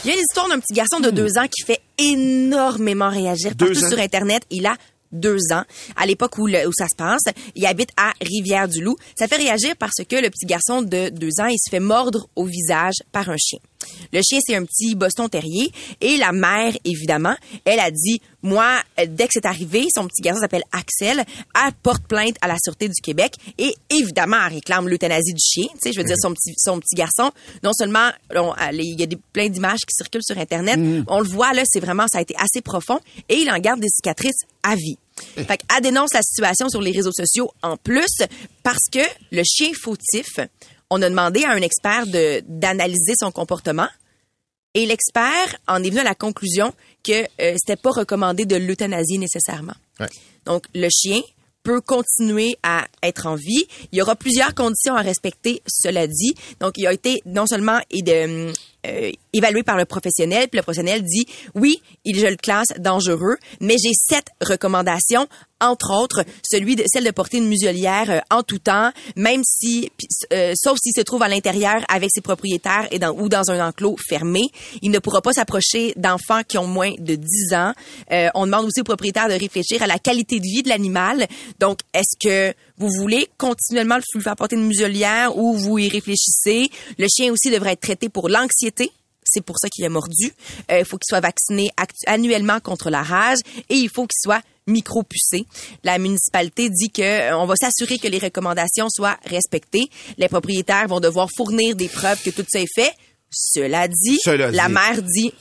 Il 0.04 0.08
y 0.08 0.10
a 0.10 0.14
une 0.14 0.20
histoire 0.20 0.48
d'un 0.48 0.58
petit 0.58 0.74
garçon 0.74 1.00
de 1.00 1.10
deux 1.10 1.38
ans 1.38 1.46
qui 1.50 1.64
fait 1.64 1.80
énormément 1.98 3.08
réagir 3.08 3.54
Deux 3.54 3.72
partout 3.72 3.84
ans? 3.86 3.88
sur 3.90 3.98
Internet. 4.00 4.42
Il 4.50 4.66
a 4.66 4.74
deux 5.14 5.38
ans, 5.52 5.62
à 5.96 6.04
l'époque 6.06 6.36
où, 6.38 6.46
le- 6.46 6.66
où 6.68 6.72
ça 6.76 6.86
se 6.88 6.96
passe. 6.96 7.22
Il 7.54 7.64
habite 7.66 7.90
à 7.96 8.12
Rivière-du-Loup. 8.20 8.96
Ça 9.18 9.28
fait 9.28 9.36
réagir 9.36 9.74
parce 9.78 10.04
que 10.08 10.16
le 10.16 10.28
petit 10.30 10.46
garçon 10.46 10.82
de 10.82 11.08
deux 11.08 11.40
ans, 11.40 11.46
il 11.46 11.58
se 11.58 11.70
fait 11.70 11.80
mordre 11.80 12.28
au 12.36 12.44
visage 12.44 12.94
par 13.12 13.28
un 13.30 13.36
chien. 13.38 13.58
Le 14.12 14.20
chien, 14.22 14.38
c'est 14.46 14.54
un 14.56 14.64
petit 14.64 14.94
Boston 14.94 15.28
terrier. 15.28 15.70
Et 16.00 16.16
la 16.16 16.32
mère, 16.32 16.72
évidemment, 16.84 17.34
elle 17.64 17.80
a 17.80 17.90
dit, 17.90 18.20
moi, 18.42 18.80
dès 19.06 19.24
que 19.24 19.30
c'est 19.34 19.46
arrivé, 19.46 19.86
son 19.94 20.06
petit 20.06 20.22
garçon 20.22 20.40
s'appelle 20.40 20.62
Axel, 20.72 21.18
elle 21.18 21.72
porte 21.82 22.06
plainte 22.06 22.36
à 22.40 22.48
la 22.48 22.56
Sûreté 22.62 22.88
du 22.88 23.00
Québec. 23.02 23.34
Et 23.58 23.74
évidemment, 23.90 24.38
elle 24.46 24.54
réclame 24.54 24.88
l'euthanasie 24.88 25.34
du 25.34 25.40
chien. 25.42 25.66
Tu 25.74 25.78
sais, 25.82 25.92
je 25.92 25.98
veux 26.00 26.04
dire, 26.06 26.16
son 26.20 26.32
petit, 26.32 26.54
son 26.56 26.80
petit 26.80 26.94
garçon, 26.94 27.30
non 27.62 27.72
seulement, 27.72 28.10
il 28.72 28.98
y 28.98 29.02
a 29.02 29.06
des, 29.06 29.18
plein 29.32 29.48
d'images 29.48 29.80
qui 29.80 29.94
circulent 29.94 30.24
sur 30.24 30.38
Internet. 30.38 30.78
On 31.08 31.20
le 31.20 31.28
voit, 31.28 31.52
là, 31.52 31.62
c'est 31.66 31.80
vraiment, 31.80 32.06
ça 32.10 32.18
a 32.18 32.22
été 32.22 32.34
assez 32.38 32.62
profond. 32.62 32.98
Et 33.28 33.36
il 33.36 33.50
en 33.50 33.58
garde 33.58 33.80
des 33.80 33.88
cicatrices 33.88 34.42
à 34.62 34.74
vie. 34.76 34.96
Fait 35.16 35.56
qu'elle 35.56 35.82
dénonce 35.82 36.12
la 36.12 36.22
situation 36.22 36.68
sur 36.68 36.80
les 36.80 36.90
réseaux 36.90 37.12
sociaux 37.12 37.52
en 37.62 37.76
plus 37.76 38.22
parce 38.62 38.88
que 38.92 39.00
le 39.30 39.42
chien 39.44 39.70
fautif, 39.80 40.40
on 40.90 41.02
a 41.02 41.08
demandé 41.08 41.44
à 41.44 41.50
un 41.50 41.62
expert 41.62 42.06
de, 42.06 42.42
d'analyser 42.48 43.14
son 43.18 43.30
comportement. 43.30 43.88
Et 44.74 44.86
l'expert 44.86 45.56
en 45.68 45.82
est 45.84 45.90
venu 45.90 46.00
à 46.00 46.04
la 46.04 46.16
conclusion 46.16 46.74
que 47.04 47.22
euh, 47.40 47.54
c'était 47.56 47.76
pas 47.76 47.90
recommandé 47.90 48.44
de 48.44 48.56
l'euthanasier 48.56 49.18
nécessairement. 49.18 49.74
Ouais. 50.00 50.08
Donc 50.46 50.64
le 50.74 50.88
chien 50.90 51.20
peut 51.64 51.80
continuer 51.80 52.56
à 52.62 52.86
être 53.02 53.26
en 53.26 53.34
vie. 53.34 53.66
Il 53.90 53.98
y 53.98 54.02
aura 54.02 54.14
plusieurs 54.14 54.54
conditions 54.54 54.94
à 54.94 55.00
respecter, 55.00 55.62
cela 55.66 56.06
dit. 56.06 56.34
Donc, 56.60 56.74
il 56.76 56.86
a 56.86 56.92
été 56.92 57.22
non 57.24 57.46
seulement 57.46 57.80
et 57.90 58.02
de, 58.02 58.52
euh, 58.86 59.12
évalué 59.34 59.62
par 59.62 59.76
le 59.76 59.84
professionnel, 59.84 60.48
puis 60.48 60.58
le 60.58 60.62
professionnel 60.62 61.02
dit, 61.02 61.26
oui, 61.54 61.82
il, 62.04 62.18
je 62.18 62.26
le 62.26 62.36
classe 62.36 62.68
dangereux, 62.78 63.36
mais 63.60 63.76
j'ai 63.82 63.92
sept 63.92 64.26
recommandations, 64.40 65.28
entre 65.60 65.92
autres, 65.92 66.24
celui 66.42 66.76
de, 66.76 66.84
celle 66.86 67.04
de 67.04 67.10
porter 67.10 67.38
une 67.38 67.48
muselière 67.48 68.10
euh, 68.10 68.20
en 68.30 68.42
tout 68.42 68.58
temps, 68.58 68.90
même 69.16 69.42
si, 69.44 69.90
euh, 70.32 70.52
sauf 70.56 70.78
s'il 70.78 70.92
se 70.94 71.00
trouve 71.00 71.22
à 71.22 71.28
l'intérieur 71.28 71.84
avec 71.88 72.10
ses 72.12 72.20
propriétaires 72.20 72.86
et 72.90 72.98
dans, 72.98 73.12
ou 73.12 73.28
dans 73.28 73.50
un 73.50 73.68
enclos 73.68 73.96
fermé. 74.08 74.42
Il 74.82 74.90
ne 74.90 74.98
pourra 74.98 75.22
pas 75.22 75.32
s'approcher 75.32 75.94
d'enfants 75.96 76.42
qui 76.46 76.58
ont 76.58 76.66
moins 76.66 76.92
de 76.98 77.14
10 77.14 77.54
ans. 77.54 77.72
Euh, 78.12 78.28
on 78.34 78.46
demande 78.46 78.66
aussi 78.66 78.80
aux 78.80 78.84
propriétaires 78.84 79.28
de 79.28 79.34
réfléchir 79.34 79.82
à 79.82 79.86
la 79.86 79.98
qualité 79.98 80.38
de 80.38 80.44
vie 80.44 80.62
de 80.62 80.68
l'animal. 80.68 81.26
Donc, 81.60 81.80
est-ce 81.92 82.16
que 82.20 82.54
vous 82.76 82.90
voulez 82.98 83.28
continuellement 83.38 83.96
lui 84.14 84.22
faire 84.22 84.36
porter 84.36 84.56
une 84.56 84.66
muselière 84.66 85.36
ou 85.36 85.54
vous 85.54 85.78
y 85.78 85.88
réfléchissez? 85.88 86.68
Le 86.98 87.06
chien 87.08 87.32
aussi 87.32 87.50
devrait 87.50 87.72
être 87.72 87.80
traité 87.80 88.08
pour 88.08 88.28
l'anxiété. 88.28 88.90
C'est 89.24 89.44
pour 89.44 89.58
ça 89.58 89.68
qu'il 89.68 89.84
est 89.84 89.88
mordu. 89.88 90.32
Euh, 90.70 90.80
il 90.80 90.84
faut 90.84 90.96
qu'il 90.98 91.08
soit 91.08 91.20
vacciné 91.20 91.70
annuellement 92.06 92.60
contre 92.60 92.90
la 92.90 93.02
rage 93.02 93.38
et 93.68 93.74
il 93.74 93.88
faut 93.88 94.02
qu'il 94.02 94.20
soit 94.22 94.42
micro-pucé. 94.66 95.44
La 95.82 95.98
municipalité 95.98 96.70
dit 96.70 96.90
que 96.90 97.02
euh, 97.02 97.36
on 97.38 97.46
va 97.46 97.54
s'assurer 97.56 97.98
que 97.98 98.08
les 98.08 98.18
recommandations 98.18 98.88
soient 98.90 99.18
respectées. 99.26 99.88
Les 100.18 100.28
propriétaires 100.28 100.88
vont 100.88 101.00
devoir 101.00 101.28
fournir 101.36 101.76
des 101.76 101.88
preuves 101.88 102.22
que 102.22 102.30
tout 102.30 102.44
ça 102.48 102.60
est 102.60 102.72
fait. 102.74 102.92
Cela 103.30 103.88
dit, 103.88 104.18
Cela 104.24 104.50
la 104.50 104.68
dit. 104.68 104.72
mère 104.74 105.02
dit, 105.02 105.32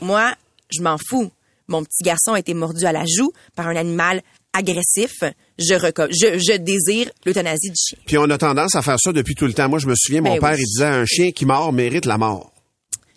moi, 0.00 0.34
je 0.70 0.80
m'en 0.80 0.96
fous. 0.98 1.30
Mon 1.68 1.84
petit 1.84 2.02
garçon 2.02 2.32
a 2.32 2.38
été 2.38 2.54
mordu 2.54 2.84
à 2.86 2.92
la 2.92 3.04
joue 3.06 3.32
par 3.54 3.68
un 3.68 3.76
animal 3.76 4.22
agressif. 4.52 5.12
Je, 5.58 5.74
je, 6.10 6.38
je 6.38 6.56
désire 6.56 7.10
l'euthanasie 7.24 7.68
du 7.70 7.76
chien. 7.76 7.98
Puis 8.06 8.18
on 8.18 8.24
a 8.30 8.38
tendance 8.38 8.74
à 8.74 8.82
faire 8.82 8.98
ça 8.98 9.12
depuis 9.12 9.34
tout 9.34 9.46
le 9.46 9.52
temps. 9.54 9.68
Moi, 9.68 9.78
je 9.78 9.86
me 9.86 9.94
souviens, 9.96 10.22
mon 10.22 10.34
Ben 10.34 10.40
père, 10.40 10.52
oui. 10.54 10.60
il 10.60 10.66
disait 10.66 10.84
un 10.86 11.04
chien 11.06 11.30
qui 11.30 11.46
mord 11.46 11.72
mérite 11.72 12.04
la 12.04 12.18
mort. 12.18 12.51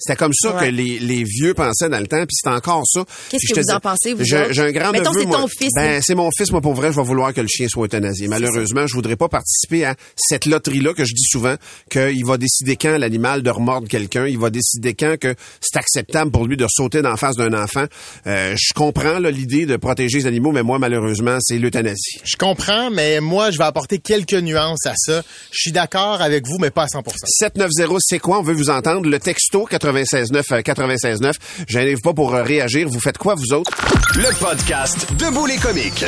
C'était 0.05 0.17
comme 0.17 0.33
ça 0.33 0.55
Ouais. 0.55 0.67
que 0.67 0.71
les, 0.71 0.99
les 0.99 1.23
vieux 1.23 1.53
pensaient 1.55 1.89
dans 1.89 1.99
le 1.99 2.05
temps, 2.07 2.19
puis 2.25 2.35
c'est 2.35 2.49
encore 2.49 2.83
ça. 2.85 3.03
Qu'est-ce 3.29 3.53
que 3.53 3.59
vous 3.59 3.73
en 3.73 3.79
pensez, 3.79 4.13
vous 4.13 4.23
J'ai 4.23 4.37
un 4.37 4.71
grand 4.71 4.91
Mettons, 4.91 5.11
neveu, 5.11 5.21
c'est 5.25 5.31
ton 5.31 5.47
fils, 5.47 5.71
Ben, 5.75 6.01
c'est 6.03 6.13
mon 6.15 6.29
fils, 6.37 6.51
moi, 6.51 6.61
pour 6.61 6.73
vrai, 6.75 6.91
je 6.91 6.97
vais 6.97 7.03
vouloir 7.03 7.33
que 7.33 7.41
le 7.41 7.47
chien 7.47 7.67
soit 7.67 7.85
euthanasié. 7.85 8.27
Malheureusement, 8.27 8.85
je 8.85 8.93
voudrais 8.93 9.15
pas 9.15 9.27
participer 9.29 9.85
à 9.85 9.95
cette 10.15 10.45
loterie-là 10.45 10.93
que 10.93 11.03
je 11.05 11.13
dis 11.13 11.25
souvent, 11.25 11.55
qu'il 11.89 12.23
va 12.25 12.37
décider 12.37 12.75
quand 12.75 12.97
l'animal 12.97 13.41
de 13.41 13.49
remordre 13.49 13.87
quelqu'un, 13.87 14.27
il 14.27 14.37
va 14.37 14.49
décider 14.49 14.93
quand 14.93 15.17
que 15.19 15.33
c'est 15.61 15.77
acceptable 15.79 16.29
pour 16.31 16.45
lui 16.45 16.57
de 16.57 16.67
sauter 16.69 17.01
d'en 17.01 17.15
face 17.17 17.35
d'un 17.35 17.53
enfant. 17.53 17.85
Euh, 18.27 18.55
je 18.57 18.73
comprends 18.73 19.17
là, 19.19 19.31
l'idée 19.31 19.65
de 19.65 19.75
protéger 19.77 20.19
les 20.19 20.27
animaux, 20.27 20.51
mais 20.51 20.63
moi, 20.63 20.77
malheureusement, 20.77 21.37
c'est 21.41 21.57
l'euthanasie. 21.57 22.19
Je 22.23 22.35
comprends, 22.37 22.91
mais 22.91 23.21
moi, 23.21 23.49
je 23.51 23.57
vais 23.57 23.63
apporter 23.63 23.97
quelques 23.99 24.33
nuances 24.33 24.85
à 24.85 24.93
ça. 24.95 25.23
Je 25.51 25.57
suis 25.59 25.71
d'accord 25.71 26.21
avec 26.21 26.45
vous, 26.45 26.57
mais 26.59 26.69
pas 26.69 26.83
à 26.83 26.87
100 26.87 27.01
790, 27.25 27.97
c'est 28.01 28.19
quoi? 28.19 28.39
On 28.39 28.43
veut 28.43 28.53
vous 28.53 28.69
entendre. 28.69 29.09
Le 29.09 29.19
texto 29.19 29.65
969 29.95 30.51
euh, 30.51 30.62
969. 30.88 31.36
Gênez-vous 31.67 32.01
pas 32.01 32.13
pour 32.13 32.36
euh, 32.36 32.43
réagir. 32.43 32.88
Vous 32.89 32.99
faites 32.99 33.17
quoi, 33.17 33.36
vous 33.36 33.53
autres? 33.53 33.71
Le 34.15 34.38
podcast 34.39 35.08
Debout 35.17 35.45
les 35.45 35.58
comiques. 35.58 36.05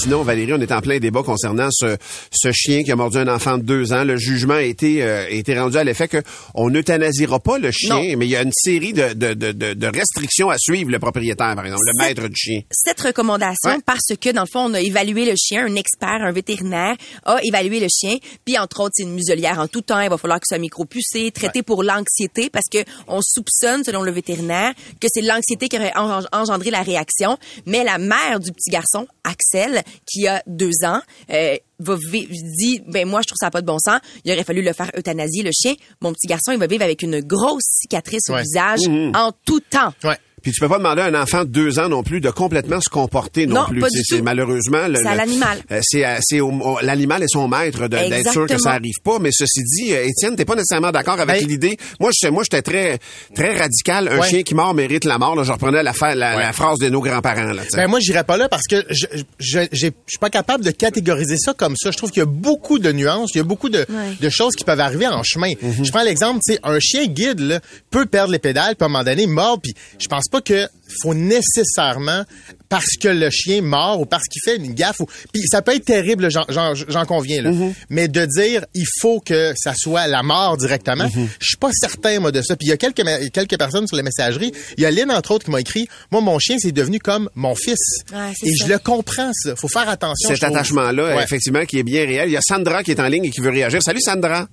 Sinon, 0.00 0.22
Valérie, 0.22 0.52
on 0.52 0.60
est 0.60 0.70
en 0.70 0.80
plein 0.80 0.98
débat 1.00 1.22
concernant 1.24 1.68
ce, 1.72 1.96
ce 2.30 2.52
chien 2.52 2.84
qui 2.84 2.92
a 2.92 2.96
mordu 2.96 3.18
un 3.18 3.26
enfant 3.26 3.58
de 3.58 3.64
deux 3.64 3.92
ans. 3.92 4.04
Le 4.04 4.16
jugement 4.16 4.54
a 4.54 4.62
été, 4.62 5.02
euh, 5.02 5.24
a 5.24 5.30
été 5.30 5.58
rendu 5.58 5.76
à 5.76 5.82
l'effet 5.82 6.06
que 6.06 6.18
on 6.54 6.70
n'euthanasiera 6.70 7.40
pas 7.40 7.58
le 7.58 7.72
chien, 7.72 7.96
Non. 7.96 8.02
mais 8.16 8.26
il 8.26 8.30
y 8.30 8.36
a 8.36 8.42
une 8.42 8.52
série 8.52 8.92
de, 8.92 9.12
de, 9.12 9.34
de, 9.34 9.52
de- 9.74 9.86
restrictions 9.88 10.50
à 10.50 10.56
suivre 10.56 10.90
le 10.92 11.00
propriétaire, 11.00 11.54
par 11.56 11.64
exemple, 11.64 11.82
le 11.84 11.98
maître 12.06 12.28
du 12.28 12.36
chien. 12.36 12.60
cette 12.70 13.00
recommandation 13.00 13.70
Ouais. 13.70 13.78
parce 13.84 14.12
que, 14.20 14.30
dans 14.30 14.42
le 14.42 14.46
fond, 14.50 14.66
on 14.70 14.74
a 14.74 14.80
évalué 14.80 15.24
le 15.28 15.34
chien, 15.36 15.66
un 15.66 15.74
expert, 15.74 16.20
un 16.22 16.30
vétérinaire 16.32 16.94
a 17.24 17.38
évalué 17.42 17.80
le 17.80 17.88
chien, 17.88 18.16
puis 18.44 18.56
entre 18.56 18.80
autres, 18.80 18.92
c'est 18.94 19.02
une 19.02 19.14
muselière 19.14 19.58
en 19.58 19.66
tout 19.66 19.80
temps, 19.82 20.00
il 20.00 20.08
va 20.10 20.16
falloir 20.16 20.38
que 20.38 20.44
ce 20.48 20.54
soit 20.54 20.60
micro-pucé, 20.60 21.32
traité 21.32 21.62
pour 21.62 21.82
l'anxiété, 21.82 22.50
parce 22.50 22.66
que 22.70 22.78
on 23.08 23.20
soupçonne, 23.20 23.82
selon 23.82 24.02
le 24.02 24.12
vétérinaire, 24.12 24.72
que 25.00 25.08
c'est 25.12 25.22
l'anxiété 25.22 25.68
qui 25.68 25.76
aurait 25.76 25.92
en- 25.96 26.20
engendré 26.32 26.70
la 26.70 26.82
réaction, 26.82 27.36
mais 27.66 27.82
la 27.82 27.98
mère 27.98 28.38
du 28.38 28.52
petit 28.52 28.70
garçon, 28.70 29.08
Axel, 29.24 29.82
qui 30.06 30.26
a 30.26 30.42
deux 30.46 30.72
ans, 30.84 31.00
euh, 31.30 31.56
va 31.80 31.96
vi- 32.10 32.28
dit 32.58 32.82
ben 32.88 33.06
moi 33.06 33.20
je 33.22 33.28
trouve 33.28 33.36
ça 33.40 33.50
pas 33.50 33.60
de 33.60 33.66
bon 33.66 33.78
sens 33.78 34.00
il 34.24 34.32
aurait 34.32 34.42
fallu 34.44 34.62
le 34.62 34.72
faire 34.72 34.90
euthanasier 34.96 35.42
le 35.44 35.50
chien 35.52 35.74
mon 36.00 36.12
petit 36.12 36.26
garçon 36.26 36.50
il 36.52 36.58
va 36.58 36.66
vivre 36.66 36.82
avec 36.82 37.02
une 37.02 37.20
grosse 37.20 37.62
cicatrice 37.70 38.28
au 38.30 38.36
visage 38.36 38.80
Mmh. 38.88 39.12
en 39.14 39.32
tout 39.44 39.60
temps 39.60 39.92
Ouais. 40.04 40.16
Puis 40.42 40.52
tu 40.52 40.60
peux 40.60 40.68
pas 40.68 40.78
demander 40.78 41.02
à 41.02 41.06
un 41.06 41.14
enfant 41.14 41.44
de 41.44 41.48
deux 41.50 41.78
ans 41.78 41.88
non 41.88 42.02
plus 42.02 42.20
de 42.20 42.30
complètement 42.30 42.80
se 42.80 42.88
comporter 42.88 43.46
non, 43.46 43.62
Non, 43.62 43.64
plus. 43.66 43.80
pas 43.80 43.88
C'est- 43.90 43.98
du 43.98 44.04
c'est 44.08 44.18
tout. 44.18 44.24
malheureusement 44.24 44.86
le- 44.88 44.98
C'est 45.02 45.08
à 45.08 45.14
l'animal. 45.14 45.58
euh, 45.70 45.80
C'est 45.82 46.04
à- 46.04 46.18
c'est 46.22 46.40
au- 46.40 46.50
au- 46.50 46.78
l'animal 46.82 47.22
est 47.22 47.28
son 47.32 47.48
maître 47.48 47.82
de- 47.88 47.88
d'être 48.08 48.32
sûr 48.32 48.46
que 48.46 48.58
ça 48.58 48.70
arrive 48.72 48.94
pas. 49.04 49.18
Mais 49.20 49.30
ceci 49.32 49.62
dit, 49.64 49.92
euh, 49.92 50.04
Étienne, 50.06 50.36
t'es 50.36 50.44
pas 50.44 50.54
nécessairement 50.54 50.90
d'accord 50.92 51.20
avec 51.20 51.40
Ben- 51.42 51.48
l'idée. 51.48 51.76
Moi, 52.00 52.10
je 52.20 52.28
moi 52.28 52.42
j'étais 52.44 52.62
très 52.62 52.98
très 53.34 53.56
radical. 53.58 54.08
Un 54.08 54.18
Ouais. 54.20 54.28
chien 54.28 54.42
qui 54.42 54.54
mord 54.54 54.74
mérite 54.74 55.04
la 55.04 55.18
mort. 55.18 55.34
Là, 55.36 55.42
je 55.42 55.52
reprenais 55.52 55.82
la, 55.82 55.92
fa- 55.92 56.14
la, 56.14 56.36
Ouais. 56.36 56.42
la 56.42 56.52
phrase 56.52 56.78
de 56.78 56.88
nos 56.88 57.00
grands-parents. 57.00 57.52
Là, 57.52 57.62
tu 57.62 57.70
sais. 57.70 57.76
Ben 57.76 57.88
moi, 57.88 57.98
j'irais 58.00 58.24
pas 58.24 58.36
là 58.36 58.48
parce 58.48 58.64
que 58.66 58.84
je 58.90 59.06
je 59.38 59.60
je 59.72 59.88
suis 60.06 60.18
pas 60.20 60.30
capable 60.30 60.64
de 60.64 60.70
catégoriser 60.70 61.36
ça 61.38 61.52
comme 61.54 61.74
ça. 61.76 61.90
Je 61.90 61.96
trouve 61.96 62.10
qu'il 62.10 62.20
y 62.20 62.22
a 62.22 62.26
beaucoup 62.26 62.78
de 62.78 62.90
nuances, 62.92 63.30
il 63.34 63.38
y 63.38 63.40
a 63.40 63.44
beaucoup 63.44 63.68
de, 63.68 63.78
Ouais. 63.80 63.86
de 64.20 64.28
choses 64.28 64.54
qui 64.54 64.64
peuvent 64.64 64.80
arriver 64.80 65.06
en 65.06 65.22
chemin. 65.22 65.52
Mhm. 65.60 65.84
Je 65.84 65.90
prends 65.90 66.02
l'exemple, 66.02 66.40
tu 66.46 66.54
sais, 66.54 66.60
un 66.62 66.78
chien 66.80 67.06
guide 67.06 67.40
là, 67.40 67.60
peut 67.90 68.06
perdre 68.06 68.32
les 68.32 68.38
pédales, 68.38 68.74
puis 68.76 68.82
à 68.82 68.86
un 68.86 68.88
moment 68.88 69.04
donné, 69.04 69.26
mordre, 69.26 69.62
puis 69.62 69.74
je 69.98 70.06
pense 70.08 70.27
pense 70.28 70.40
pas 70.40 70.40
que 70.40 70.68
faut 71.02 71.14
nécessairement 71.14 72.24
parce 72.68 72.96
que 73.00 73.08
le 73.08 73.30
chien 73.30 73.62
mord 73.62 74.00
ou 74.00 74.06
parce 74.06 74.24
qu'il 74.24 74.40
fait 74.44 74.56
une 74.56 74.74
gaffe. 74.74 75.00
Ou, 75.00 75.06
puis 75.32 75.42
ça 75.50 75.62
peut 75.62 75.74
être 75.74 75.84
terrible, 75.84 76.28
j'en- 76.30 77.04
conviens. 77.06 77.42
Là. 77.42 77.50
Mm-hmm. 77.50 77.74
Mais 77.90 78.08
de 78.08 78.24
dire 78.26 78.64
il 78.74 78.86
faut 79.00 79.20
que 79.20 79.52
ça 79.56 79.74
soit 79.76 80.06
la 80.06 80.22
mort 80.22 80.56
directement, 80.56 81.04
Mm-hmm. 81.04 81.28
je 81.40 81.46
suis 81.46 81.56
pas 81.56 81.70
certain 81.72 82.20
moi 82.20 82.32
de 82.32 82.42
ça. 82.42 82.56
Puis 82.56 82.66
il 82.66 82.70
y 82.70 82.72
a 82.72 82.76
quelques 82.76 83.02
quelques 83.32 83.58
personnes 83.58 83.86
sur 83.86 83.96
la 83.96 84.02
messagerie. 84.02 84.52
Il 84.76 84.82
y 84.82 84.86
a 84.86 84.90
Lynn 84.90 85.10
entre 85.10 85.30
autres 85.32 85.44
qui 85.46 85.50
m'a 85.50 85.60
écrit 85.60 85.88
moi 86.10 86.20
mon 86.20 86.38
chien 86.38 86.56
c'est 86.58 86.72
devenu 86.72 86.98
comme 86.98 87.28
mon 87.34 87.54
fils. 87.54 87.78
Ouais, 88.12 88.32
Et 88.44 88.54
ça. 88.54 88.66
je 88.66 88.72
le 88.72 88.78
comprends 88.78 89.30
ça. 89.32 89.56
Faut 89.56 89.68
faire 89.68 89.88
attention. 89.88 90.28
Cet 90.28 90.42
attachement-là, 90.44 91.16
Ouais. 91.16 91.22
effectivement, 91.24 91.64
qui 91.64 91.78
est 91.78 91.82
bien 91.82 92.04
réel. 92.04 92.28
Il 92.28 92.32
y 92.32 92.36
a 92.36 92.40
Sandra 92.46 92.82
qui 92.82 92.90
est 92.90 93.00
en 93.00 93.08
ligne 93.08 93.24
et 93.26 93.30
qui 93.30 93.40
veut 93.40 93.50
réagir. 93.50 93.82
Salut 93.82 94.00
Sandra. 94.00 94.46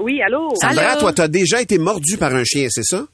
Oui, 0.00 0.20
allô? 0.22 0.54
Sandra, 0.60 0.90
Allô? 0.92 1.00
toi, 1.00 1.12
t'as 1.12 1.26
déjà 1.28 1.60
été 1.60 1.76
mordu 1.78 2.16
par 2.18 2.32
un 2.34 2.44
chien, 2.44 2.68
c'est 2.70 2.84
ça? 2.84 3.06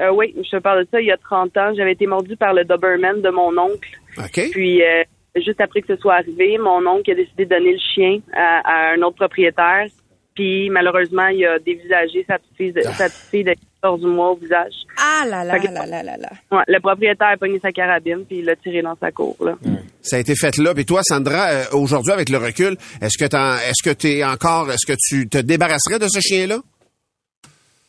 Euh, 0.00 0.10
oui, 0.12 0.34
je 0.36 0.50
te 0.56 0.62
parle 0.62 0.84
de 0.84 0.88
ça 0.90 1.00
il 1.00 1.06
y 1.06 1.10
a 1.12 1.16
30 1.16 1.56
ans. 1.56 1.72
J'avais 1.76 1.92
été 1.92 2.06
mordue 2.06 2.36
par 2.36 2.52
le 2.52 2.64
Doberman 2.64 3.22
de 3.22 3.30
mon 3.30 3.56
oncle. 3.56 3.88
OK. 4.18 4.50
Puis, 4.52 4.82
euh, 4.82 5.02
juste 5.36 5.60
après 5.60 5.80
que 5.80 5.94
ce 5.94 6.00
soit 6.00 6.14
arrivé, 6.16 6.58
mon 6.58 6.86
oncle 6.86 7.10
a 7.10 7.14
décidé 7.14 7.44
de 7.46 7.50
donner 7.50 7.72
le 7.72 7.78
chien 7.94 8.18
à, 8.34 8.60
à 8.64 8.92
un 8.94 9.02
autre 9.02 9.16
propriétaire. 9.16 9.86
Puis, 10.34 10.68
malheureusement, 10.68 11.28
il 11.28 11.46
a 11.46 11.58
dévisagé 11.58 12.24
sa 12.28 12.38
petite 12.38 12.56
fille 12.58 12.72
de, 12.72 12.82
sa 12.82 13.08
petite 13.08 13.30
fille 13.30 13.44
de 13.44 13.54
14 13.80 14.02
mois 14.04 14.32
au 14.32 14.36
visage. 14.36 14.74
Ah 14.98 15.24
là 15.26 15.44
là 15.44 15.58
que- 15.58 15.66
là 15.66 15.86
là 15.86 16.02
là 16.02 16.16
là. 16.18 16.28
Ouais, 16.52 16.62
le 16.68 16.78
propriétaire 16.80 17.28
a 17.28 17.36
pogné 17.38 17.58
sa 17.58 17.72
carabine 17.72 18.26
puis 18.28 18.40
il 18.40 18.44
l'a 18.44 18.54
tiré 18.56 18.82
dans 18.82 18.96
sa 19.00 19.10
cour. 19.12 19.34
Là. 19.40 19.54
Ça 20.02 20.16
a 20.16 20.18
été 20.18 20.34
fait 20.34 20.58
là. 20.58 20.74
Et 20.76 20.84
toi, 20.84 21.00
Sandra, 21.04 21.48
euh, 21.48 21.64
aujourd'hui, 21.72 22.12
avec 22.12 22.28
le 22.28 22.36
recul, 22.36 22.76
est-ce 23.00 23.16
que 23.16 23.24
t'en- 23.26 23.54
est-ce 23.56 23.82
que 23.82 23.94
t'es 23.94 24.22
encore, 24.24 24.70
est-ce 24.70 24.86
que 24.86 24.96
tu 25.08 25.26
te 25.26 25.38
débarrasserais 25.38 25.98
de 25.98 26.06
ce 26.08 26.20
chien-là? 26.20 26.58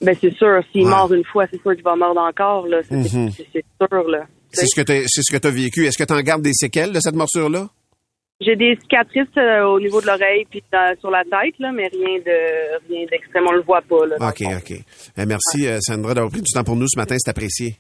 Ben, 0.02 0.16
c'est 0.20 0.34
sûr, 0.36 0.60
s'il 0.72 0.84
Ouais. 0.84 0.90
mord 0.90 1.12
une 1.14 1.24
fois, 1.26 1.46
c'est 1.52 1.62
sûr 1.62 1.74
qu'il 1.74 1.84
va 1.84 1.96
mordre 1.96 2.22
encore. 2.22 2.68
Là. 2.68 2.82
C'est, 2.88 2.96
Mhm. 2.96 3.32
sûr. 3.32 4.08
Là. 4.10 4.26
C'est 4.52 4.66
ce 4.68 4.76
que 4.76 4.82
t'as, 4.86 5.02
c'est 5.08 5.22
ce 5.24 5.32
que 5.32 5.38
t'as 5.38 5.50
vécu. 5.52 5.86
Est-ce 5.86 5.98
que 5.98 6.04
t'en 6.04 6.20
gardes 6.22 6.42
des 6.44 6.54
séquelles 6.54 6.92
de 6.94 7.00
cette 7.00 7.16
morsure-là? 7.16 7.68
J'ai 8.40 8.56
des 8.56 8.78
cicatrices 8.80 9.26
euh, 9.38 9.64
au 9.66 9.80
niveau 9.80 10.00
de 10.00 10.06
l'oreille 10.06 10.46
puis 10.50 10.64
sur 11.00 11.10
la 11.10 11.24
tête, 11.24 11.56
là, 11.58 11.72
mais 11.74 11.88
rien 11.88 12.20
de 12.20 12.88
rien 12.88 13.06
d'extrême. 13.10 13.46
On 13.48 13.52
le 13.54 13.64
voit 13.64 13.82
pas. 13.82 14.06
Là, 14.06 14.16
OK. 14.30 14.44
OK. 14.58 14.72
Euh, 15.18 15.26
merci, 15.28 15.68
euh, 15.68 15.80
Sandra, 15.82 16.14
d'avoir 16.14 16.32
pris 16.32 16.42
du 16.44 16.54
temps 16.54 16.64
pour 16.64 16.76
nous 16.76 16.88
ce 16.88 17.00
matin. 17.00 17.16
C'est 17.18 17.32
apprécié. 17.32 17.78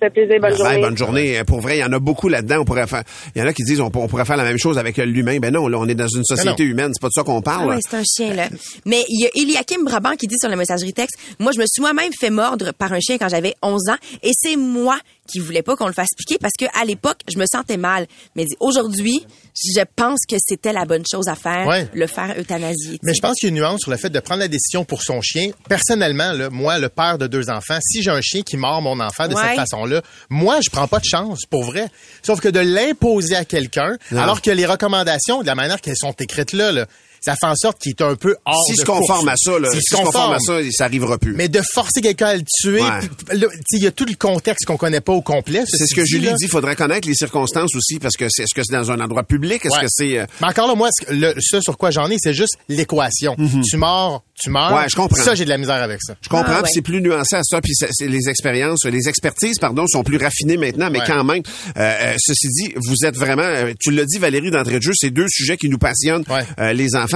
Ça 0.00 0.08
fait 0.08 0.10
plaisir. 0.26 0.40
Bonne 0.40 0.50
Bye, 0.50 0.58
journée. 0.58 0.80
bonne 0.80 0.96
journée. 0.98 1.38
Euh, 1.38 1.44
Pour 1.44 1.60
vrai, 1.60 1.76
il 1.78 1.80
y 1.80 1.84
en 1.84 1.92
a 1.92 1.98
beaucoup 1.98 2.28
là-dedans. 2.28 2.56
On 2.60 2.64
pourrait 2.64 2.86
faire. 2.86 3.02
Il 3.34 3.40
y 3.40 3.42
en 3.44 3.46
a 3.46 3.52
qui 3.52 3.62
disent 3.64 3.80
on, 3.80 3.90
pour- 3.90 4.02
on 4.02 4.08
pourrait 4.08 4.24
faire 4.24 4.36
la 4.36 4.44
même 4.44 4.58
chose 4.58 4.76
avec 4.78 4.96
l'humain. 4.98 5.38
Ben 5.38 5.52
non, 5.52 5.68
là, 5.68 5.78
on 5.78 5.86
est 5.88 5.94
dans 5.94 6.08
une 6.08 6.24
société 6.24 6.64
humaine. 6.64 6.90
C'est 6.94 7.00
pas 7.00 7.08
de 7.08 7.12
ça 7.12 7.22
qu'on 7.22 7.38
Ah 7.38 7.42
parle. 7.42 7.68
ouais, 7.70 7.78
c'est 7.80 7.96
un 7.96 8.02
chien, 8.04 8.34
là. 8.34 8.48
Mais 8.84 9.04
il 9.08 9.22
y 9.22 9.26
a 9.26 9.30
Eliakim 9.42 9.84
Brabant 9.84 10.16
qui 10.16 10.26
dit 10.26 10.36
sur 10.38 10.48
la 10.50 10.56
messagerie 10.56 10.92
texte, 10.92 11.16
moi, 11.38 11.52
je 11.54 11.60
me 11.60 11.64
suis 11.66 11.80
moi-même 11.80 12.10
fait 12.18 12.30
mordre 12.30 12.72
par 12.72 12.92
un 12.92 13.00
chien 13.00 13.16
quand 13.18 13.28
j'avais 13.28 13.54
11 13.62 13.88
ans 13.90 13.96
et 14.22 14.30
c'est 14.34 14.56
moi 14.56 14.98
qui 15.30 15.38
voulais 15.38 15.62
pas 15.62 15.74
qu'on 15.76 15.86
le 15.86 15.92
fasse 15.92 16.10
piquer 16.16 16.36
parce 16.40 16.52
que 16.58 16.66
à 16.78 16.84
l'époque, 16.84 17.20
je 17.32 17.38
me 17.38 17.46
sentais 17.50 17.76
mal. 17.76 18.06
Mais 18.36 18.42
il 18.42 18.48
dit, 18.48 18.56
aujourd'hui, 18.60 19.26
je 19.54 19.82
pense 19.96 20.20
que 20.28 20.36
c'était 20.38 20.72
la 20.72 20.84
bonne 20.84 21.04
chose 21.10 21.28
à 21.28 21.34
faire, 21.34 21.66
Ouais. 21.66 21.88
le 21.94 22.06
faire 22.06 22.34
euthanasier. 22.38 22.98
Mais 23.02 23.14
je 23.14 23.20
pense 23.20 23.34
qu'il 23.38 23.48
y 23.48 23.52
a 23.52 23.54
une 23.54 23.60
nuance 23.62 23.80
sur 23.80 23.90
le 23.90 23.96
fait 23.96 24.10
de 24.10 24.20
prendre 24.20 24.40
la 24.40 24.48
décision 24.48 24.84
pour 24.84 25.02
son 25.02 25.20
chien. 25.22 25.50
Personnellement, 25.68 26.32
là, 26.32 26.50
moi, 26.50 26.78
le 26.78 26.88
père 26.88 27.18
de 27.18 27.26
deux 27.26 27.48
enfants, 27.50 27.78
si 27.82 28.02
j'ai 28.02 28.10
un 28.10 28.20
chien 28.20 28.42
qui 28.42 28.56
mord 28.56 28.82
mon 28.82 29.00
enfant 29.00 29.28
de 29.28 29.34
Ouais. 29.34 29.42
cette 29.42 29.56
façon-là, 29.56 30.02
moi, 30.30 30.60
je 30.64 30.70
prends 30.70 30.88
pas 30.88 30.98
de 31.00 31.04
chance, 31.04 31.40
pour 31.48 31.64
vrai. 31.64 31.86
Sauf 32.22 32.40
que 32.40 32.48
de 32.48 32.60
l'imposer 32.60 33.36
à 33.36 33.44
quelqu'un, 33.44 33.96
alors 34.12 34.42
que 34.42 34.50
les 34.50 34.66
recommandations, 34.66 35.40
de 35.42 35.46
la 35.46 35.54
manière 35.54 35.80
qu'elles 35.80 35.96
sont 35.96 36.12
écrites 36.12 36.52
là, 36.52 36.72
là, 36.72 36.86
ça 37.24 37.34
fait 37.40 37.46
en 37.46 37.54
sorte 37.56 37.78
qu'il 37.80 37.90
est 37.90 38.02
un 38.02 38.14
peu 38.16 38.36
hors 38.44 38.64
S'il 38.66 38.76
de 38.76 38.80
se 38.80 38.84
conforme 38.84 39.28
à 39.28 39.34
ça, 39.36 39.58
là, 39.58 39.70
S'il 39.70 39.80
s'il 39.82 39.96
se 39.98 40.02
conforme 40.02 40.34
à 40.34 40.38
ça, 40.38 40.58
ça 40.70 40.84
arrivera 40.84 41.18
plus. 41.18 41.34
Mais 41.34 41.48
de 41.48 41.60
forcer 41.72 42.00
quelqu'un 42.00 42.26
à 42.28 42.36
le 42.36 42.42
tuer, 42.42 42.80
Ouais. 42.82 42.88
puis- 43.00 43.38
là, 43.38 43.46
tu 43.50 43.56
sais, 43.68 43.76
il 43.78 43.82
y 43.82 43.86
a 43.86 43.90
tout 43.90 44.04
le 44.04 44.14
contexte 44.14 44.66
qu'on 44.66 44.76
connaît 44.76 45.00
pas 45.00 45.12
au 45.12 45.22
complet. 45.22 45.64
C'est 45.66 45.86
ce 45.86 45.94
que 45.94 46.02
dit, 46.02 46.10
Julie 46.10 46.26
là. 46.26 46.32
dit. 46.34 46.44
Il 46.44 46.50
faudrait 46.50 46.76
connaître 46.76 47.08
les 47.08 47.14
circonstances 47.14 47.74
aussi, 47.74 47.98
parce 47.98 48.16
que 48.16 48.26
c'est, 48.28 48.42
est-ce 48.44 48.54
que 48.54 48.62
c'est 48.64 48.74
dans 48.74 48.90
un 48.90 49.00
endroit 49.00 49.22
public? 49.24 49.64
Est-ce 49.64 49.74
Ouais. 49.74 49.80
que 49.82 49.88
c'est... 49.88 50.18
euh, 50.18 50.26
Mais 50.40 50.48
encore 50.48 50.68
là, 50.68 50.74
moi, 50.74 50.88
le, 51.10 51.34
ce 51.40 51.60
sur 51.60 51.76
quoi 51.78 51.90
j'en 51.90 52.08
ai, 52.10 52.16
c'est 52.18 52.34
juste 52.34 52.54
l'équation. 52.68 53.36
Tu 53.68 53.76
mords, 53.76 54.22
tu 54.40 54.50
meurs. 54.50 54.70
Mhm. 54.70 54.76
Ouais, 54.76 54.84
je 54.88 54.96
comprends. 54.96 55.22
Ça, 55.22 55.34
j'ai 55.34 55.44
de 55.44 55.50
la 55.50 55.58
misère 55.58 55.82
avec 55.82 56.00
ça. 56.02 56.14
Je 56.20 56.28
comprends, 56.28 56.52
Ah, 56.58 56.62
ouais. 56.62 56.68
c'est 56.72 56.82
plus 56.82 57.00
nuancé 57.00 57.36
à 57.36 57.42
ça, 57.42 57.60
puis 57.60 57.72
c'est- 57.74 57.88
c'est 57.92 58.08
les 58.08 58.28
expériences, 58.28 58.84
les 58.84 59.08
expertises, 59.08 59.58
pardon, 59.58 59.86
sont 59.86 60.02
plus 60.02 60.16
raffinées 60.18 60.56
maintenant, 60.56 60.90
mais 60.90 61.00
Ouais. 61.00 61.04
quand 61.06 61.24
même, 61.24 61.42
euh, 61.76 61.80
euh, 61.80 62.14
ceci 62.18 62.48
dit, 62.48 62.72
vous 62.76 63.04
êtes 63.06 63.16
vraiment, 63.16 63.42
euh, 63.42 63.72
tu 63.80 63.90
l'as 63.90 64.04
dit 64.04 64.18
Valérie 64.18 64.50
d'entrée 64.50 64.78
de 64.78 64.82
jeu, 64.82 64.92
c'est 64.94 65.10
deux 65.10 65.26
sujets 65.28 65.56
qui 65.56 65.68
nous 65.68 65.78
passionnent, 65.78 66.24
Ouais. 66.28 66.44
euh, 66.58 66.72
les 66.72 66.94
enfants, 66.96 67.13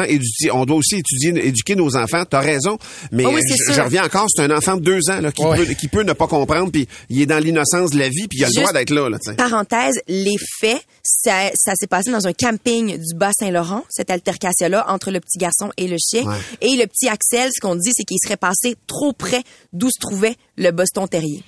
on 0.53 0.65
doit 0.65 0.77
aussi 0.77 0.97
étudier, 0.97 1.47
éduquer 1.47 1.75
nos 1.77 1.97
enfants, 1.97 2.25
t'as 2.29 2.41
raison, 2.41 2.79
mais 3.13 3.25
Ah 3.27 3.31
oui, 3.31 3.41
je, 3.75 3.81
reviens 3.81 4.05
encore, 4.05 4.27
c'est 4.29 4.43
un 4.43 4.57
enfant 4.57 4.77
de 4.77 4.83
deux 4.83 5.11
ans 5.11 5.21
là, 5.21 5.33
qui, 5.33 5.43
Ouais. 5.45 5.65
peut, 5.65 5.75
qui 5.75 5.89
peut 5.89 6.03
ne 6.03 6.13
pas 6.13 6.27
comprendre, 6.27 6.71
puis 6.71 6.87
il 7.09 7.21
est 7.23 7.27
dans 7.27 7.43
l'innocence 7.43 7.91
de 7.91 7.99
la 7.99 8.09
vie, 8.09 8.29
puis 8.29 8.39
il 8.39 8.45
a 8.45 8.49
le 8.49 8.53
Juste- 8.53 8.61
droit 8.61 8.73
d'être 8.73 8.91
là. 8.91 9.09
Parenthèse, 9.37 10.01
les 10.09 10.37
faits, 10.61 10.83
ça, 11.03 11.51
ça 11.55 11.73
s'est 11.79 11.87
passé 11.87 12.11
dans 12.11 12.27
un 12.27 12.33
camping 12.33 12.97
du 12.99 13.15
Bas-Saint-Laurent, 13.15 13.85
cette 13.89 14.11
altercation-là 14.11 14.85
entre 14.89 15.11
le 15.11 15.21
petit 15.21 15.39
garçon 15.39 15.71
et 15.77 15.89
le 15.89 15.97
chien. 15.99 16.25
Ouais. 16.25 16.37
Et 16.61 16.77
le 16.77 16.87
petit 16.87 17.09
Axel, 17.09 17.51
ce 17.55 17.61
qu'on 17.61 17.77
dit, 17.77 17.91
c'est 17.95 18.05
qu'il 18.05 18.19
serait 18.23 18.37
passé 18.37 18.77
trop 18.87 19.13
près 19.13 19.43
d'où 19.73 19.89
se 19.89 19.99
trouvait 20.01 20.35
le 20.57 20.71
Boston 20.71 21.07
Terrier. 21.09 21.43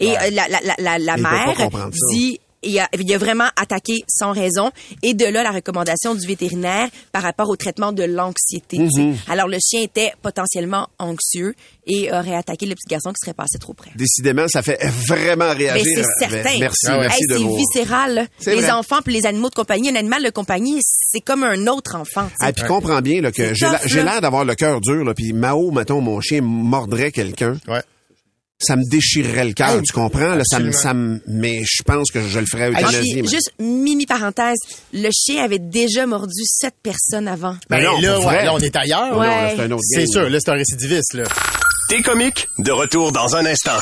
Et 0.00 0.10
euh, 0.16 0.30
la, 0.30 1.16
mère 1.16 1.70
dit 2.10 2.40
il 2.62 2.78
a, 2.78 2.88
il 2.98 3.12
a 3.12 3.18
vraiment 3.18 3.48
attaqué 3.56 4.04
sans 4.08 4.32
raison. 4.32 4.70
Et 5.02 5.14
de 5.14 5.24
là, 5.24 5.42
la 5.42 5.50
recommandation 5.50 6.14
du 6.14 6.26
vétérinaire 6.26 6.88
par 7.12 7.22
rapport 7.22 7.48
au 7.48 7.56
traitement 7.56 7.92
de 7.92 8.02
l'anxiété. 8.04 8.78
Mhm. 8.78 9.16
Alors, 9.28 9.48
le 9.48 9.58
chien 9.64 9.82
était 9.82 10.12
potentiellement 10.22 10.88
anxieux 10.98 11.54
et 11.86 12.12
aurait 12.12 12.34
attaqué 12.36 12.66
le 12.66 12.74
petit 12.74 12.88
garçon 12.88 13.10
qui 13.10 13.16
serait 13.24 13.34
passé 13.34 13.58
trop 13.58 13.72
près. 13.74 13.90
Décidément, 13.96 14.46
ça 14.48 14.62
fait 14.62 14.78
vraiment 15.06 15.46
Mais 15.48 15.52
réagir. 15.72 15.84
c'est 15.94 16.00
Euh, 16.26 16.28
certain. 16.42 16.58
Merci, 16.60 16.86
Ah 16.86 16.98
ouais. 16.98 17.00
merci 17.08 17.22
Hey, 17.22 17.26
de 17.28 17.36
c'est 17.38 17.56
viscéral. 17.56 18.28
Les 18.46 18.54
vrai. 18.60 18.70
enfants 18.70 18.98
puis 19.04 19.14
les 19.14 19.26
animaux 19.26 19.48
de 19.50 19.54
compagnie, 19.54 19.88
un 19.90 19.96
animal 19.96 20.22
de 20.22 20.30
compagnie, 20.30 20.78
c'est 20.82 21.20
comme 21.20 21.42
un 21.44 21.66
autre 21.66 21.96
enfant. 21.96 22.24
tu 22.26 22.30
sais. 22.30 22.36
Ah, 22.40 22.52
puis 22.52 22.64
comprends 22.66 23.00
bien 23.00 23.20
là, 23.20 23.32
que 23.32 23.52
j'ai 23.54 24.02
l'air 24.02 24.20
d'avoir 24.20 24.44
le 24.44 24.54
cœur 24.54 24.80
dur, 24.80 25.04
là, 25.04 25.14
puis 25.14 25.32
Mao, 25.32 25.70
mettons, 25.72 26.00
mon 26.00 26.20
chien 26.20 26.40
mordrait 26.42 27.10
quelqu'un. 27.12 27.56
Ouais. 27.68 27.82
Ça 28.62 28.76
me 28.76 28.82
déchirerait 28.88 29.44
le 29.44 29.52
cœur, 29.52 29.70
Hey, 29.70 29.82
tu 29.82 29.92
comprends? 29.92 30.34
Là, 30.34 30.42
ça 30.44 30.58
me, 30.58 30.72
ça 30.72 30.94
me- 30.94 31.20
mais 31.26 31.62
je 31.64 31.82
pense 31.82 32.10
que 32.10 32.20
je 32.26 32.38
le 32.38 32.46
ferais 32.46 32.70
moi. 33.22 33.30
juste 33.30 33.52
mini 33.58 34.06
parenthèse, 34.06 34.58
le 34.92 35.10
chien 35.12 35.44
avait 35.44 35.58
déjà 35.58 36.06
mordu 36.06 36.42
sept 36.44 36.74
personnes 36.82 37.28
avant. 37.28 37.56
Ben, 37.68 37.78
Ben 37.78 37.84
non, 37.84 38.00
là, 38.00 38.20
ouais, 38.20 38.44
là, 38.44 38.54
on 38.54 38.58
est 38.58 38.74
ailleurs. 38.76 39.16
Ouais. 39.18 39.56
c'est 39.80 40.06
sûr, 40.06 40.22
là. 40.22 40.28
là, 40.30 40.38
c'est 40.40 40.50
un 40.50 40.54
récidiviste, 40.54 41.14
là. 41.14 41.24
T'es 41.88 42.00
comique, 42.02 42.48
de 42.58 42.70
retour 42.72 43.12
dans 43.12 43.36
un 43.36 43.44
instant. 43.46 43.78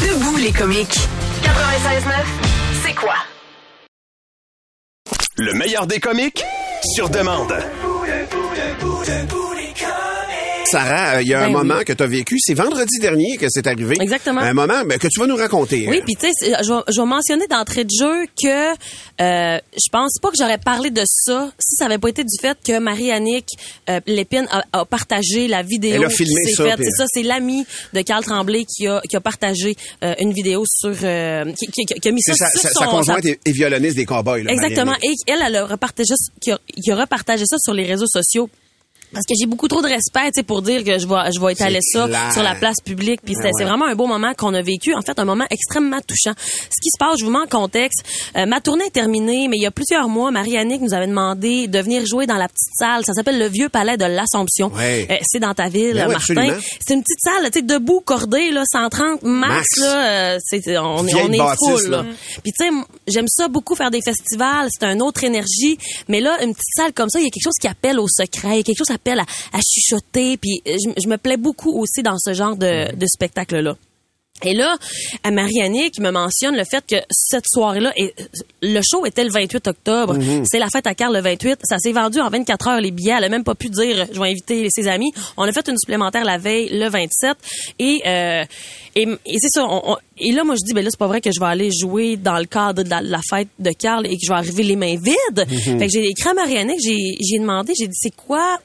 Debout 0.00 0.36
les 0.36 0.52
comiques. 0.52 0.98
96.9, 1.42 2.12
c'est 2.84 2.94
quoi? 2.94 3.14
Le 5.38 5.52
meilleur 5.52 5.86
des 5.86 6.00
comiques, 6.00 6.42
sur 6.94 7.08
demande. 7.10 7.52
Sarah, 10.70 11.16
euh, 11.16 11.22
il 11.22 11.28
y 11.28 11.34
a 11.34 11.40
un 11.42 11.46
Ben 11.46 11.52
moment 11.52 11.74
oui. 11.78 11.84
que 11.84 11.92
tu 11.92 12.02
as 12.02 12.06
vécu, 12.06 12.36
c'est 12.38 12.54
vendredi 12.54 12.98
dernier 12.98 13.36
que 13.36 13.46
c'est 13.48 13.66
arrivé. 13.66 13.96
Exactement. 14.00 14.40
Un 14.40 14.52
moment 14.54 14.82
ben, 14.84 14.98
que 14.98 15.08
tu 15.08 15.20
vas 15.20 15.26
nous 15.26 15.36
raconter. 15.36 15.86
Oui, 15.88 15.98
euh. 15.98 16.02
puis 16.04 16.14
tu 16.16 16.26
sais, 16.30 16.52
je 16.62 16.72
vais, 16.72 16.80
je 16.88 17.00
vais 17.00 17.06
mentionner 17.06 17.46
d'entrée 17.46 17.84
de 17.84 17.90
jeu 17.90 18.26
que 18.42 18.72
euh, 19.20 19.58
je 19.72 19.88
pense 19.90 20.18
pas 20.20 20.28
que 20.30 20.36
j'aurais 20.38 20.58
parlé 20.58 20.90
de 20.90 21.02
ça 21.06 21.50
si 21.58 21.76
ça 21.76 21.86
avait 21.86 21.98
pas 21.98 22.08
été 22.08 22.22
du 22.24 22.36
fait 22.40 22.56
que 22.66 22.78
Marie-Annick 22.78 23.46
euh, 23.88 24.00
Lépine 24.06 24.46
a, 24.50 24.62
a 24.72 24.84
partagé 24.84 25.48
la 25.48 25.62
vidéo. 25.62 25.94
Elle 25.96 26.04
a 26.04 26.10
filmé 26.10 26.42
qui 26.46 26.52
ça, 26.54 26.64
faite. 26.64 26.80
C'est 26.82 26.90
ça, 26.96 27.04
c'est 27.12 27.22
l'ami 27.22 27.64
de 27.92 28.00
Carl 28.02 28.24
Tremblay 28.24 28.64
qui 28.64 28.86
a, 28.86 29.00
qui 29.08 29.16
a 29.16 29.20
partagé 29.20 29.76
euh, 30.04 30.14
une 30.18 30.32
vidéo 30.32 30.64
sur... 30.66 30.94
euh, 31.02 31.44
qui, 31.58 31.66
qui- 31.72 31.84
qui 32.00 32.08
a 32.08 32.12
mis 32.12 32.20
ça 32.22 32.34
sur 32.34 32.46
sa- 32.46 32.68
son... 32.70 32.80
sa 32.80 32.86
conjointe 32.86 33.24
est, 33.24 33.40
est 33.44 33.52
violoniste 33.52 33.96
des 33.96 34.04
cowboys. 34.04 34.42
Là, 34.42 34.52
Exactement. 34.52 34.94
Et 35.02 35.12
elle, 35.26 35.40
elle 35.46 35.56
a 35.56 35.66
repartagé, 35.66 36.14
qui 36.40 36.50
a, 36.50 36.58
qui 36.82 36.90
a 36.90 36.96
repartagé 36.96 37.44
ça 37.46 37.56
sur 37.58 37.72
les 37.74 37.84
réseaux 37.84 38.06
sociaux. 38.06 38.48
Parce 39.12 39.24
que 39.26 39.34
j'ai 39.38 39.46
beaucoup 39.46 39.68
trop 39.68 39.82
de 39.82 39.86
respect, 39.88 40.26
tu 40.32 40.40
sais, 40.40 40.42
pour 40.42 40.62
dire 40.62 40.82
que 40.84 40.98
je 40.98 41.06
vais, 41.06 41.32
je 41.34 41.40
vais 41.40 41.52
étaler 41.52 41.78
ça 41.80 42.06
clair. 42.06 42.32
sur 42.32 42.42
la 42.42 42.54
place 42.54 42.76
publique. 42.84 43.20
Puis 43.24 43.34
c'est 43.34 43.46
Ah 43.48 43.50
c'est 43.56 43.64
ouais. 43.64 43.70
vraiment 43.70 43.86
un 43.86 43.94
beau 43.94 44.06
moment 44.06 44.32
qu'on 44.34 44.52
a 44.54 44.62
vécu. 44.62 44.94
En 44.94 45.00
fait, 45.02 45.18
un 45.18 45.24
moment 45.24 45.44
extrêmement 45.50 46.00
touchant. 46.06 46.34
Ce 46.38 46.80
qui 46.82 46.90
se 46.92 46.98
passe, 46.98 47.18
je 47.20 47.24
vous 47.24 47.30
mets 47.30 47.38
en 47.38 47.46
contexte. 47.46 48.04
Euh, 48.36 48.46
ma 48.46 48.60
tournée 48.60 48.86
est 48.86 48.90
terminée, 48.90 49.48
mais 49.48 49.56
il 49.56 49.62
y 49.62 49.66
a 49.66 49.70
plusieurs 49.70 50.08
mois, 50.08 50.30
Marie-Annick 50.30 50.80
nous 50.82 50.92
avait 50.94 51.06
demandé 51.06 51.68
de 51.68 51.78
venir 51.78 52.04
jouer 52.04 52.26
dans 52.26 52.36
la 52.36 52.48
petite 52.48 52.74
salle. 52.78 53.04
Ça 53.06 53.12
s'appelle 53.12 53.38
le 53.38 53.48
Vieux 53.48 53.68
Palais 53.68 53.96
de 53.96 54.04
l'Assomption. 54.04 54.70
Ouais. 54.74 55.06
Euh, 55.10 55.16
c'est 55.22 55.40
dans 55.40 55.54
ta 55.54 55.68
ville, 55.68 55.94
Ben 55.94 56.08
oui, 56.08 56.12
Martin. 56.14 56.58
C'est 56.84 56.94
une 56.94 57.02
petite 57.02 57.20
salle, 57.20 57.50
tu 57.50 57.60
sais, 57.60 57.62
debout, 57.64 58.00
cordée, 58.00 58.50
là, 58.50 58.64
130 58.70 59.22
max, 59.22 59.22
Max. 59.22 59.66
là. 59.80 60.06
euh, 60.34 60.38
c'est, 60.44 60.76
on, 60.78 60.96
on 60.98 61.06
est 61.06 61.38
full, 61.56 61.90
là. 61.90 62.02
là. 62.02 62.04
Puis 62.42 62.52
tu 62.52 62.66
sais, 62.66 62.70
j'aime 63.06 63.28
ça 63.28 63.48
beaucoup 63.48 63.74
faire 63.74 63.90
des 63.90 64.00
festivals, 64.02 64.68
c'est 64.70 64.84
une 64.86 65.02
autre 65.02 65.24
énergie, 65.24 65.78
mais 66.08 66.20
là 66.20 66.36
une 66.42 66.52
petite 66.52 66.72
salle 66.76 66.92
comme 66.92 67.08
ça, 67.08 67.18
il 67.18 67.24
y 67.24 67.26
a 67.26 67.30
quelque 67.30 67.44
chose 67.44 67.56
qui 67.60 67.68
appelle 67.68 67.98
au 67.98 68.06
secret, 68.08 68.54
il 68.54 68.56
y 68.56 68.60
a 68.60 68.62
quelque 68.62 68.78
chose 68.78 68.90
appelle 68.96 69.20
à, 69.20 69.24
à 69.52 69.60
chuchoter, 69.60 70.36
puis 70.36 70.60
euh, 70.66 70.76
je, 70.84 70.90
je 71.02 71.08
me 71.08 71.16
plais 71.16 71.36
beaucoup 71.36 71.78
aussi 71.80 72.02
dans 72.02 72.18
ce 72.18 72.34
genre 72.34 72.56
de, 72.56 72.94
de 72.94 73.06
spectacle 73.06 73.60
là. 73.60 73.76
Et 74.44 74.52
là, 74.52 74.76
à 75.24 75.30
Marianne 75.30 75.88
qui 75.90 76.02
me 76.02 76.10
mentionne 76.10 76.56
le 76.56 76.64
fait 76.70 76.84
que 76.86 76.96
cette 77.10 77.46
soirée-là, 77.48 77.90
et 77.96 78.12
le 78.60 78.82
show 78.82 79.06
était 79.06 79.24
le 79.24 79.30
28 79.30 79.66
octobre. 79.66 80.12
Mhm. 80.12 80.44
C'est 80.44 80.58
la 80.58 80.66
fête 80.70 80.86
à 80.86 80.94
Carl 80.94 81.14
le 81.14 81.22
28. 81.22 81.60
Ça 81.64 81.78
s'est 81.78 81.92
vendu 81.92 82.20
en 82.20 82.28
24 82.28 82.68
heures 82.68 82.80
les 82.82 82.90
billets. 82.90 83.14
Elle 83.16 83.24
a 83.24 83.28
même 83.30 83.44
pas 83.44 83.54
pu 83.54 83.70
dire, 83.70 84.06
je 84.12 84.20
vais 84.20 84.28
inviter 84.28 84.66
ses 84.68 84.88
amis. 84.88 85.10
On 85.38 85.44
a 85.44 85.52
fait 85.52 85.66
une 85.70 85.78
supplémentaire 85.78 86.22
la 86.26 86.36
veille, 86.36 86.68
le 86.70 86.86
27. 86.90 87.34
Et 87.78 88.02
euh, 88.06 88.44
et, 88.94 89.08
et 89.24 89.36
c'est 89.40 89.48
ça. 89.48 89.64
on- 89.64 89.92
on- 89.92 89.96
et 90.18 90.32
là, 90.32 90.44
moi, 90.44 90.54
je 90.54 90.66
dis, 90.66 90.74
ben 90.74 90.84
là, 90.84 90.90
c'est 90.90 90.98
pas 90.98 91.06
vrai 91.06 91.22
que 91.22 91.30
je 91.32 91.40
vais 91.40 91.46
aller 91.46 91.70
jouer 91.72 92.18
dans 92.18 92.36
le 92.38 92.44
cadre 92.44 92.82
de 92.82 92.90
la, 92.90 93.00
la 93.00 93.20
fête 93.26 93.48
de 93.58 93.70
Carl 93.70 94.04
et 94.06 94.16
que 94.18 94.22
je 94.22 94.28
vais 94.30 94.36
arriver 94.38 94.64
les 94.64 94.76
mains 94.76 94.96
vides. 94.96 95.46
Mhm. 95.50 95.78
Fait 95.78 95.86
que 95.86 95.92
j'ai 95.94 96.08
écrit 96.08 96.28
à 96.28 96.34
Marianne, 96.34 96.72
j'ai 96.78 97.38
demandé, 97.38 97.72
j'ai 97.78 97.86
dit, 97.88 97.96
c'est 97.98 98.14
quoi 98.14 98.58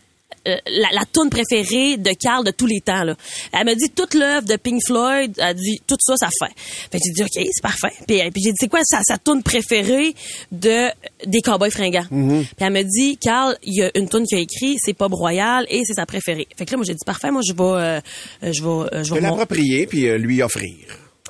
euh, 0.47 0.55
la, 0.67 0.87
la 0.93 1.05
tune 1.11 1.29
préférée 1.29 1.97
de 1.97 2.11
Carl 2.19 2.45
de 2.45 2.51
tous 2.51 2.65
les 2.65 2.81
temps. 2.81 3.03
Là. 3.03 3.15
Elle 3.53 3.65
m'a 3.65 3.75
dit 3.75 3.89
toute 3.89 4.13
l'œuvre 4.13 4.47
de 4.47 4.55
Pink 4.55 4.81
Floyd. 4.85 5.33
Elle 5.37 5.43
a 5.43 5.53
dit 5.53 5.81
tout 5.87 5.97
ça, 5.99 6.15
ça 6.17 6.29
fait. 6.29 6.53
Fait 6.57 6.97
que 6.97 7.03
j'ai 7.05 7.13
dit 7.13 7.23
ok, 7.23 7.47
c'est 7.51 7.61
parfait. 7.61 7.93
Puis, 8.07 8.21
euh, 8.21 8.29
puis 8.31 8.41
j'ai 8.43 8.51
dit 8.51 8.57
c'est 8.59 8.67
quoi 8.67 8.81
sa, 8.83 9.01
sa 9.03 9.17
tune 9.17 9.43
préférée 9.43 10.13
de 10.51 10.87
des 11.25 11.41
Cowboys 11.41 11.71
fringants? 11.71 12.07
Puis 12.09 12.47
elle 12.59 12.73
m'a 12.73 12.83
dit 12.83 13.17
Carl, 13.17 13.55
il 13.63 13.75
y 13.75 13.83
a 13.83 13.91
une 13.95 14.09
tune 14.09 14.25
qu'il 14.25 14.37
a 14.37 14.41
écrit, 14.41 14.77
c'est 14.79 14.93
Pop 14.93 15.13
Royal 15.13 15.65
et 15.69 15.83
c'est 15.85 15.93
sa 15.93 16.05
préférée. 16.05 16.47
Fait 16.57 16.65
que 16.65 16.71
là 16.71 16.77
moi 16.77 16.85
j'ai 16.85 16.93
dit 16.93 17.05
parfait, 17.05 17.31
moi 17.31 17.41
je 17.47 17.53
vais 17.53 17.63
euh, 17.63 17.99
euh, 18.43 18.51
je 18.51 18.63
vais 18.63 18.97
euh, 18.97 19.03
je 19.03 19.15
l'approprier 19.15 19.87
puis 19.87 20.07
lui 20.17 20.41
offrir. 20.41 20.75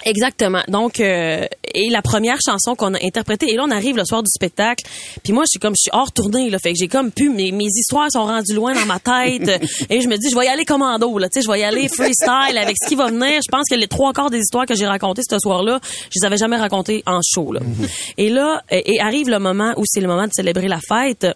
Exactement. 0.06 0.62
Donc, 0.68 1.00
euh, 1.00 1.46
et 1.74 1.90
la 1.90 2.02
première 2.02 2.38
chanson 2.44 2.76
qu'on 2.76 2.94
a 2.94 3.04
interprétée, 3.04 3.52
et 3.52 3.56
là, 3.56 3.64
on 3.68 3.72
arrive 3.72 3.98
le 3.98 4.06
soir 4.06 4.24
du 4.24 4.30
spectacle, 4.30 4.86
puis 5.24 5.34
moi, 5.34 5.44
je 5.44 5.52
suis 5.52 5.60
comme, 5.60 5.74
je 5.74 5.84
suis 5.84 5.92
hors 5.94 6.12
tournée, 6.12 6.50
là, 6.50 6.58
fait 6.60 6.74
que 6.74 6.80
j'ai 6.80 6.88
comme 6.88 7.12
pu, 7.12 7.30
mes, 7.30 7.52
mes 7.52 7.66
histoires 7.66 8.12
sont 8.12 8.26
rendues 8.26 8.54
loin 8.54 8.74
dans 8.74 8.86
ma 8.86 9.00
tête, 9.00 9.62
et 9.90 10.02
je 10.02 10.08
me 10.08 10.18
dis, 10.18 10.30
je 10.30 10.36
vais 10.36 10.46
y 10.46 10.50
aller 10.50 10.66
commando, 10.66 11.18
là, 11.18 11.30
tu 11.30 11.40
sais, 11.40 11.46
je 11.46 11.52
vais 11.52 11.60
y 11.60 11.64
aller 11.64 11.88
freestyle 11.88 12.58
avec 12.58 12.76
ce 12.82 12.88
qui 12.88 12.96
va 12.96 13.08
venir. 13.08 13.42
Je 13.46 13.52
pense 13.52 13.66
que 13.70 13.76
les 13.76 13.88
trois 13.88 14.14
quarts 14.14 14.30
des 14.30 14.40
histoires 14.40 14.66
que 14.66 14.76
j'ai 14.76 14.88
racontées 14.88 15.22
ce 15.30 15.40
soir-là, 15.40 15.80
je 15.84 16.20
les 16.20 16.26
avais 16.26 16.38
jamais 16.38 16.58
racontées 16.58 17.04
en 17.06 17.20
show, 17.24 17.52
là. 17.52 17.62
Et 18.18 18.30
là, 18.30 18.64
et, 18.70 19.00
arrive 19.00 19.30
le 19.30 19.40
moment 19.40 19.74
où 19.78 19.84
c'est 19.86 20.02
le 20.02 20.08
moment 20.08 20.26
de 20.26 20.34
célébrer 20.34 20.68
la 20.68 20.80
fête, 20.80 21.28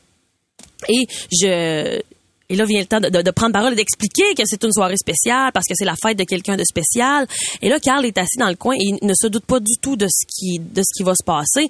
et 0.90 1.08
je... 1.32 2.02
Et 2.50 2.56
là 2.56 2.66
vient 2.66 2.80
le 2.80 2.86
temps 2.86 3.00
de, 3.00 3.10
de- 3.10 3.22
de 3.22 3.32
prendre 3.32 3.54
parole 3.54 3.74
et 3.74 3.76
d'expliquer 3.76 4.36
que 4.36 4.44
c'est 4.46 4.64
une 4.64 4.72
soirée 4.72 4.98
spéciale 4.98 5.52
parce 5.54 5.66
que 5.68 5.74
c'est 5.76 5.86
la 5.86 5.96
fête 5.96 6.18
de 6.18 6.24
quelqu'un 6.26 6.56
de 6.58 6.64
spécial. 6.64 7.26
Et 7.62 7.70
là, 7.70 7.80
Carl 7.80 8.06
est 8.06 8.18
assis 8.18 8.38
dans 8.38 8.50
le 8.50 8.56
coin 8.56 8.76
et 8.76 8.84
il 8.84 8.98
ne 9.02 9.14
se 9.20 9.28
doute 9.28 9.46
pas 9.46 9.60
du 9.60 9.78
tout 9.82 9.96
de 9.96 10.08
ce 10.08 10.26
qui 10.28 10.60
de 10.60 10.82
ce 10.82 10.96
qui 10.96 11.04
va 11.04 11.14
se 11.16 11.24
passer. 11.24 11.70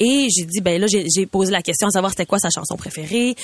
Et 0.00 0.28
j'ai 0.36 0.44
dit 0.44 0.60
ben 0.60 0.80
là 0.80 0.86
j'ai 0.88 1.26
posé 1.26 1.52
la 1.52 1.62
question 1.62 1.86
à 1.88 1.90
savoir 1.90 2.10
c'était 2.10 2.26
quoi 2.26 2.38
sa 2.38 2.50
chanson 2.50 2.76
préférée 2.76 3.36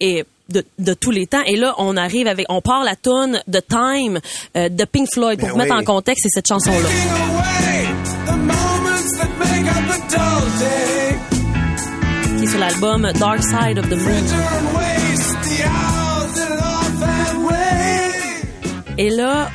et 0.00 0.24
de, 0.48 0.64
de 0.78 0.94
tous 0.94 1.10
les 1.10 1.26
temps. 1.26 1.42
Et 1.46 1.56
là, 1.56 1.74
on 1.78 1.96
arrive 1.96 2.26
avec 2.26 2.46
on 2.48 2.60
part 2.62 2.84
la 2.84 2.96
tune 2.96 3.40
de 3.46 3.60
Time 3.60 4.18
euh, 4.56 4.68
de 4.70 4.84
Pink 4.84 5.08
Floyd 5.12 5.38
pour 5.38 5.50
Ben 5.50 5.58
mettre 5.58 5.74
en 5.74 5.84
contexte 5.84 6.22
c'est 6.24 6.30
cette 6.40 6.48
chanson 6.48 6.70
là. 6.72 6.88
qui 12.38 12.44
est 12.44 12.46
sur 12.48 12.58
l'album 12.58 13.10
Dark 13.18 13.42
Side 13.42 13.78
of 13.78 13.88
the 13.88 13.96
Moon. 13.96 14.99
Et 19.00 19.08
là, 19.08 19.50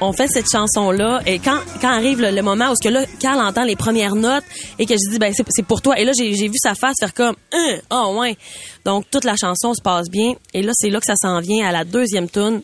on 0.00 0.12
fait 0.12 0.26
cette 0.26 0.50
chanson-là. 0.50 1.20
Et 1.24 1.38
quand, 1.38 1.60
quand 1.80 1.90
arrive 1.90 2.20
le, 2.20 2.32
le 2.32 2.42
moment 2.42 2.72
où 2.72 2.74
ce 2.74 2.82
que 2.82 2.92
là, 2.92 3.04
Carl 3.20 3.38
entend 3.40 3.62
les 3.62 3.76
premières 3.76 4.16
notes 4.16 4.42
et 4.76 4.86
que 4.86 4.94
je 4.94 5.08
dis, 5.08 5.20
ben, 5.20 5.32
c'est, 5.32 5.62
pour 5.62 5.80
toi. 5.80 5.96
Et 6.00 6.04
là, 6.04 6.10
j'ai, 6.18 6.32
vu 6.32 6.56
sa 6.60 6.74
face 6.74 6.96
faire 6.98 7.14
comme, 7.14 7.36
Hein, 7.52 7.76
oh, 7.92 8.16
ouais. 8.18 8.36
Donc, 8.84 9.04
toute 9.08 9.22
la 9.22 9.36
chanson 9.36 9.72
se 9.72 9.80
passe 9.80 10.10
bien. 10.10 10.34
Et 10.52 10.62
là, 10.62 10.72
c'est 10.74 10.90
là 10.90 10.98
que 10.98 11.06
ça 11.06 11.14
s'en 11.14 11.38
vient 11.38 11.64
à 11.64 11.70
la 11.70 11.84
deuxième 11.84 12.28
tune. 12.28 12.62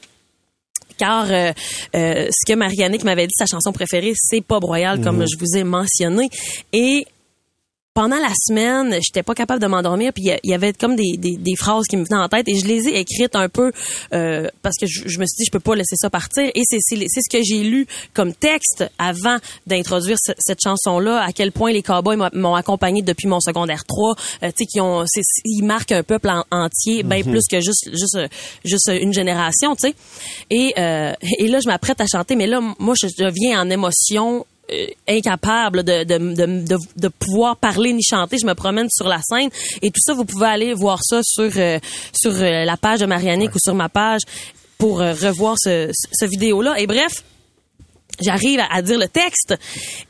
Car 0.98 1.26
euh, 1.30 1.52
euh, 1.94 2.26
ce 2.32 2.52
que 2.52 2.58
Marianne 2.58 2.96
m'avait 3.04 3.28
dit, 3.28 3.34
sa 3.38 3.46
chanson 3.46 3.70
préférée, 3.70 4.14
c'est 4.16 4.40
Pop 4.40 4.64
Royal, 4.64 5.00
comme 5.00 5.18
Mhm. 5.18 5.26
je 5.32 5.38
vous 5.38 5.56
ai 5.56 5.62
mentionné. 5.62 6.28
Et 6.72 7.06
pendant 7.98 8.18
la 8.20 8.30
semaine, 8.46 8.92
j'étais 9.04 9.24
pas 9.24 9.34
capable 9.34 9.60
de 9.60 9.66
m'endormir, 9.66 10.12
puis 10.12 10.22
il 10.44 10.50
y 10.50 10.54
avait 10.54 10.72
comme 10.72 10.94
des, 10.94 11.16
des, 11.18 11.36
des 11.36 11.56
phrases 11.56 11.84
qui 11.90 11.96
me 11.96 12.04
venaient 12.04 12.22
en 12.22 12.28
tête 12.28 12.46
et 12.48 12.54
je 12.56 12.64
les 12.64 12.86
ai 12.88 13.00
écrites 13.00 13.34
un 13.34 13.48
peu 13.48 13.72
euh, 14.12 14.46
parce 14.62 14.76
que 14.80 14.86
je, 14.86 15.00
je 15.08 15.18
me 15.18 15.24
suis 15.26 15.36
dit 15.38 15.44
je 15.46 15.50
peux 15.50 15.58
pas 15.58 15.74
laisser 15.74 15.96
ça 15.96 16.08
partir 16.08 16.44
et 16.54 16.62
c'est 16.64 16.78
c'est 16.80 16.96
c'est 17.08 17.20
ce 17.22 17.28
que 17.36 17.42
j'ai 17.42 17.64
lu 17.64 17.88
comme 18.14 18.32
texte 18.34 18.84
avant 19.00 19.38
d'introduire 19.66 20.16
ce- 20.24 20.30
cette 20.38 20.60
chanson 20.62 21.00
là 21.00 21.22
à 21.24 21.32
quel 21.32 21.50
point 21.50 21.72
les 21.72 21.82
cowboys 21.82 22.16
m'ont 22.34 22.54
accompagné 22.54 23.02
depuis 23.02 23.26
mon 23.26 23.40
secondaire 23.40 23.84
3 23.84 24.14
euh, 24.44 24.46
tu 24.50 24.52
sais 24.58 24.66
qui 24.66 24.80
ont 24.80 25.04
ils 25.44 25.64
marquent 25.64 25.90
un 25.90 26.04
peuple 26.04 26.28
en- 26.30 26.44
entier 26.52 27.02
bien 27.02 27.18
Mhm. 27.24 27.32
plus 27.32 27.46
que 27.50 27.60
juste 27.60 27.88
juste 27.90 28.16
juste 28.64 28.90
une 29.00 29.12
génération 29.12 29.74
tu 29.74 29.88
sais 29.88 29.94
et 30.50 30.72
euh, 30.78 31.12
et 31.40 31.48
là 31.48 31.58
je 31.60 31.66
m'apprête 31.68 32.00
à 32.00 32.06
chanter 32.06 32.36
mais 32.36 32.46
là 32.46 32.60
moi 32.78 32.94
je 33.00 33.08
deviens 33.24 33.60
en 33.60 33.68
émotion 33.70 34.46
incapable 35.08 35.82
de, 35.82 36.04
de, 36.04 36.18
de, 36.18 36.66
de, 36.66 36.76
de 36.96 37.08
pouvoir 37.08 37.56
parler 37.56 37.92
ni 37.92 38.02
chanter. 38.02 38.36
Je 38.40 38.46
me 38.46 38.54
promène 38.54 38.88
sur 38.90 39.08
la 39.08 39.20
scène 39.22 39.50
et 39.82 39.90
tout 39.90 40.00
ça, 40.00 40.14
vous 40.14 40.24
pouvez 40.24 40.46
aller 40.46 40.74
voir 40.74 41.00
ça 41.02 41.20
sur 41.22 41.50
euh, 41.56 41.78
sur 42.12 42.32
euh, 42.32 42.64
la 42.64 42.76
page 42.76 43.00
de 43.00 43.06
Marianique 43.06 43.54
ou 43.54 43.58
sur 43.58 43.74
ma 43.74 43.88
page 43.88 44.20
pour 44.76 45.00
euh, 45.00 45.12
revoir 45.12 45.56
ce, 45.58 45.90
vidéo-là. 46.24 46.78
Et 46.78 46.86
bref, 46.86 47.24
j'arrive 48.20 48.60
à, 48.70 48.82
dire 48.82 48.98
le 48.98 49.08
texte 49.08 49.54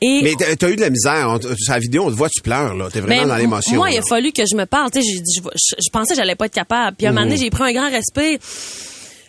et 0.02 0.22
Mais 0.22 0.34
t'as 0.34 0.70
eu 0.70 0.76
de 0.76 0.80
la 0.80 0.90
misère. 0.90 1.38
Sur 1.56 1.72
la 1.72 1.78
vidéo, 1.78 2.04
on 2.06 2.10
te 2.10 2.16
voit, 2.16 2.28
tu 2.28 2.42
pleures, 2.42 2.74
là. 2.74 2.88
T'es 2.92 3.00
vraiment 3.00 3.22
ben, 3.22 3.28
dans 3.28 3.36
l'émotion. 3.36 3.76
Moi, 3.76 3.90
il 3.90 3.98
a 3.98 4.02
fallu 4.02 4.32
que 4.32 4.42
je 4.50 4.56
me 4.56 4.66
parle. 4.66 4.90
Je, 4.94 5.00
je, 5.00 5.40
je 5.42 5.90
pensais 5.90 6.14
que 6.14 6.20
j'allais 6.20 6.34
pas 6.34 6.46
être 6.46 6.54
capable. 6.54 6.96
Puis 6.96 7.06
à 7.06 7.10
un 7.10 7.12
moment 7.12 7.24
donné, 7.24 7.36
Mhm. 7.36 7.42
j'ai 7.42 7.50
pris 7.50 7.62
un 7.64 7.72
grand 7.72 7.90
respect. 7.90 8.38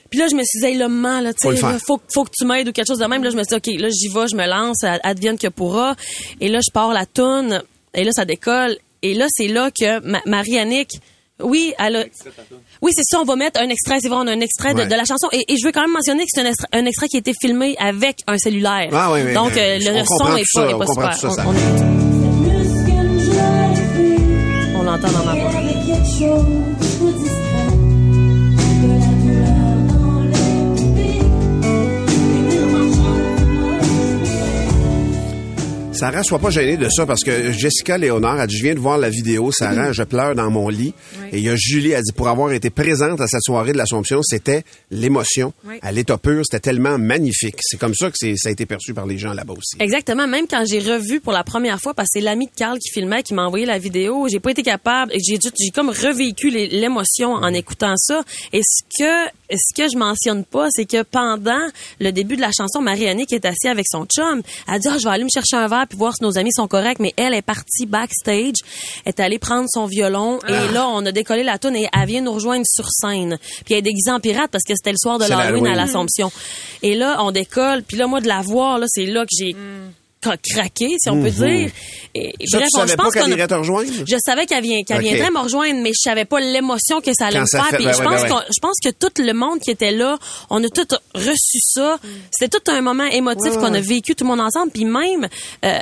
Puis 0.09 0.19
là, 0.19 0.27
je 0.29 0.35
me 0.35 0.43
suis 0.43 0.59
dit, 0.59 0.65
hey, 0.65 0.75
là, 0.77 0.87
maman, 0.89 1.21
là, 1.21 1.33
tu 1.33 1.49
sais, 1.55 1.61
faut, 1.85 1.99
faut 2.13 2.23
que 2.23 2.31
tu 2.37 2.45
m'aides 2.45 2.67
ou 2.67 2.71
quelque 2.71 2.87
chose 2.87 2.99
de 2.99 3.05
même. 3.05 3.23
Là, 3.23 3.29
je 3.29 3.35
me 3.37 3.43
suis 3.43 3.59
dit, 3.59 3.73
OK, 3.75 3.81
là, 3.81 3.89
j'y 3.89 4.07
vais, 4.07 4.27
je 4.27 4.35
me 4.35 4.47
lance, 4.47 4.83
ad- 4.83 4.99
advienne 5.03 5.37
que 5.37 5.47
pourra. 5.47 5.95
Et 6.41 6.47
là, 6.49 6.59
je 6.65 6.71
pars 6.73 6.91
la 6.93 7.05
toune. 7.05 7.61
Et 7.93 8.03
là, 8.03 8.11
ça 8.11 8.25
décolle. 8.25 8.77
Et 9.01 9.13
là, 9.13 9.27
c'est 9.29 9.47
là 9.47 9.69
que 9.71 9.99
Ma- 10.05 10.21
Marie-Annick, 10.25 10.89
oui, 11.41 11.73
elle 11.79 11.95
a... 11.95 12.03
Oui, 12.81 12.91
c'est 12.93 13.03
ça, 13.05 13.19
on 13.21 13.23
va 13.23 13.35
mettre 13.37 13.61
un 13.61 13.69
extrait, 13.69 13.99
c'est 14.01 14.09
vrai, 14.09 14.17
on 14.21 14.27
a 14.27 14.31
un 14.33 14.41
extrait 14.41 14.73
de, 14.73 14.79
Ouais. 14.79 14.87
de 14.87 14.95
la 14.95 15.05
chanson. 15.05 15.27
Et, 15.31 15.45
et 15.47 15.57
je 15.57 15.65
veux 15.65 15.71
quand 15.71 15.81
même 15.81 15.93
mentionner 15.93 16.23
que 16.23 16.29
c'est 16.33 16.41
un 16.41 16.45
extrait, 16.47 16.67
un 16.73 16.85
extrait 16.85 17.07
qui 17.07 17.15
a 17.15 17.19
été 17.19 17.31
filmé 17.39 17.75
avec 17.79 18.17
un 18.27 18.37
cellulaire. 18.37 18.89
Ah 18.91 19.11
oui, 19.13 19.21
oui, 19.25 19.33
Donc, 19.33 19.55
euh, 19.55 19.77
le, 19.79 19.89
On 19.89 19.93
le 19.99 20.03
son 20.05 20.15
est 20.25 20.29
pas, 20.31 20.39
est 20.39 20.43
super. 20.43 21.13
tout 21.13 21.19
ça, 21.21 21.29
ça. 21.29 21.45
On- 21.47 21.51
on- 24.75 24.79
on 24.79 24.83
l'entend 24.83 25.11
dans 25.11 25.23
ma 25.25 25.33
voix. 25.35 25.51
Sarah, 35.99 36.23
sois 36.23 36.39
pas 36.39 36.49
gênée 36.49 36.77
de 36.77 36.88
ça 36.88 37.05
parce 37.05 37.25
que 37.25 37.51
Jessica 37.51 37.97
Léonard 37.97 38.39
a 38.39 38.47
dit, 38.47 38.55
je 38.57 38.63
viens 38.63 38.73
de 38.73 38.79
voir 38.79 38.97
la 38.97 39.09
vidéo, 39.09 39.51
Sarah, 39.51 39.91
je 39.91 40.03
pleure 40.03 40.33
dans 40.33 40.49
mon 40.49 40.69
lit. 40.69 40.93
Et 41.31 41.37
il 41.39 41.43
y 41.43 41.49
a 41.49 41.55
Julie, 41.55 41.93
a 41.93 42.01
dit, 42.01 42.11
pour 42.11 42.27
avoir 42.27 42.51
été 42.51 42.69
présente 42.69 43.21
à 43.21 43.27
cette 43.27 43.41
soirée 43.41 43.73
de 43.73 43.77
l'Assomption, 43.77 44.21
c'était 44.23 44.63
l'émotion. 44.91 45.53
Oui. 45.65 45.75
À 45.81 45.91
l'état 45.91 46.17
pur, 46.17 46.41
c'était 46.43 46.59
tellement 46.59 46.97
magnifique. 46.97 47.57
C'est 47.61 47.77
comme 47.79 47.93
ça 47.93 48.11
que 48.11 48.17
ça 48.17 48.49
a 48.49 48.51
été 48.51 48.65
perçu 48.65 48.93
par 48.93 49.05
les 49.05 49.17
gens 49.17 49.33
là-bas 49.33 49.53
aussi. 49.53 49.75
Exactement. 49.79 50.27
Même 50.27 50.47
quand 50.47 50.63
j'ai 50.67 50.79
revu 50.79 51.19
pour 51.19 51.33
la 51.33 51.43
première 51.43 51.79
fois, 51.79 51.93
parce 51.93 52.07
que 52.07 52.19
c'est 52.19 52.25
l'ami 52.25 52.47
de 52.47 52.51
Carl 52.55 52.77
qui 52.79 52.91
filmait, 52.91 53.23
qui 53.23 53.33
m'a 53.33 53.45
envoyé 53.45 53.65
la 53.65 53.79
vidéo, 53.79 54.27
j'ai 54.29 54.39
pas 54.39 54.51
été 54.51 54.63
capable. 54.63 55.11
J'ai 55.15 55.37
j'ai 55.41 55.69
comme 55.71 55.89
revécu 55.89 56.49
l'émotion 56.49 57.33
en 57.33 57.53
écoutant 57.53 57.95
ça. 57.97 58.23
Et 58.53 58.61
ce 58.63 58.83
que 58.97 59.29
ce 59.51 59.73
que 59.75 59.89
je 59.91 59.97
mentionne 59.97 60.45
pas, 60.45 60.67
c'est 60.69 60.85
que 60.85 61.01
pendant 61.01 61.67
le 61.99 62.11
début 62.11 62.35
de 62.35 62.41
la 62.41 62.51
chanson, 62.55 62.81
Marie-Annick 62.81 63.33
est 63.33 63.45
assise 63.45 63.69
avec 63.69 63.85
son 63.89 64.05
chum. 64.05 64.41
Elle 64.67 64.75
a 64.75 64.79
dit, 64.79 64.87
Ah, 64.89 64.97
je 64.99 65.05
vais 65.05 65.13
aller 65.13 65.23
me 65.23 65.29
chercher 65.29 65.55
un 65.55 65.67
verre 65.67 65.85
puis 65.89 65.97
voir 65.97 66.13
si 66.15 66.23
nos 66.23 66.37
amis 66.37 66.51
sont 66.53 66.67
corrects. 66.67 66.99
Mais 66.99 67.13
elle 67.17 67.33
est 67.33 67.41
partie 67.41 67.85
backstage, 67.85 68.57
est 69.05 69.19
allée 69.19 69.39
prendre 69.39 69.67
son 69.69 69.85
violon 69.85 70.39
et 70.47 70.73
là, 70.73 70.87
on 70.87 71.05
a 71.05 71.11
décollé 71.19 71.43
la 71.43 71.58
tune 71.58 71.75
et 71.75 71.88
elle 71.97 72.08
vient 72.08 72.21
nous 72.21 72.34
rejoindre 72.34 72.65
sur 72.65 72.88
scène. 72.89 73.38
Puis 73.65 73.73
elle 73.73 73.77
est 73.79 73.82
déguisée 73.84 74.12
en 74.12 74.19
pirate 74.19 74.49
parce 74.51 74.63
que 74.63 74.73
c'était 74.75 74.91
le 74.91 74.97
soir 74.97 75.19
de 75.19 75.25
l'Halloween 75.25 75.67
à 75.67 75.75
l'Assomption. 75.75 76.32
Et 76.82 76.95
là, 76.95 77.17
on 77.23 77.32
décolle. 77.32 77.84
Puis 77.84 77.97
là, 77.97 78.08
moi, 78.08 78.21
de 78.21 78.27
la 78.27 78.41
voir, 78.41 78.79
là, 78.79 78.86
c'est 78.89 79.05
là 79.05 79.21
que 79.23 79.29
j'ai 79.38 79.55
cra- 80.21 80.38
craqué, 80.51 80.95
si 81.01 81.10
on 81.10 81.13
peut 81.21 81.29
Mhm. 81.29 81.47
dire. 81.47 81.71
Et, 82.13 82.34
Ça, 82.45 82.58
bref, 82.58 82.67
tu 82.73 82.79
on- 82.82 82.88
je 82.88 82.95
pas 82.95 83.03
pense 83.03 83.13
qu'elle 83.13 83.29
irait 83.29 83.47
te 83.47 83.53
rejoindre? 83.53 83.89
Je 84.05 84.15
savais 84.25 84.45
qu'elle 84.45 84.63
vient, 84.63 84.84
qu'elle 84.84 84.99
viendrait 85.01 85.32
me 85.32 85.39
rejoindre, 85.39 85.79
mais 85.82 85.91
je 85.91 86.01
savais 86.01 86.25
pas 86.25 86.41
l'émotion 86.41 86.99
que 86.99 87.12
ça 87.13 87.27
allait 87.27 87.38
Quand 87.38 87.41
me 87.43 87.45
ça 87.47 87.60
faire. 87.62 87.69
fait- 87.69 87.75
Puis 87.77 87.86
ben 87.86 87.93
je 87.93 88.01
pense 88.03 88.21
ben 88.23 88.43
je 88.53 88.60
pense 88.62 88.75
que 88.84 88.89
tout 88.89 89.13
le 89.23 89.34
monde 89.34 89.60
qui 89.60 89.71
était 89.71 89.91
là, 89.91 90.17
on 90.49 90.62
a 90.63 90.67
tout 90.69 90.88
reçu 91.15 91.60
ça. 91.62 91.97
C'était 92.32 92.60
tout 92.60 92.69
un 92.71 92.82
moment 92.82 93.05
émotif 93.05 93.53
Ouais, 93.53 93.58
qu'on 93.60 93.73
a 93.73 93.79
vécu 93.79 94.13
tout 94.15 94.25
le 94.25 94.29
monde 94.29 94.41
ensemble. 94.41 94.71
Puis 94.73 94.84
même, 94.84 95.29
euh, 95.63 95.79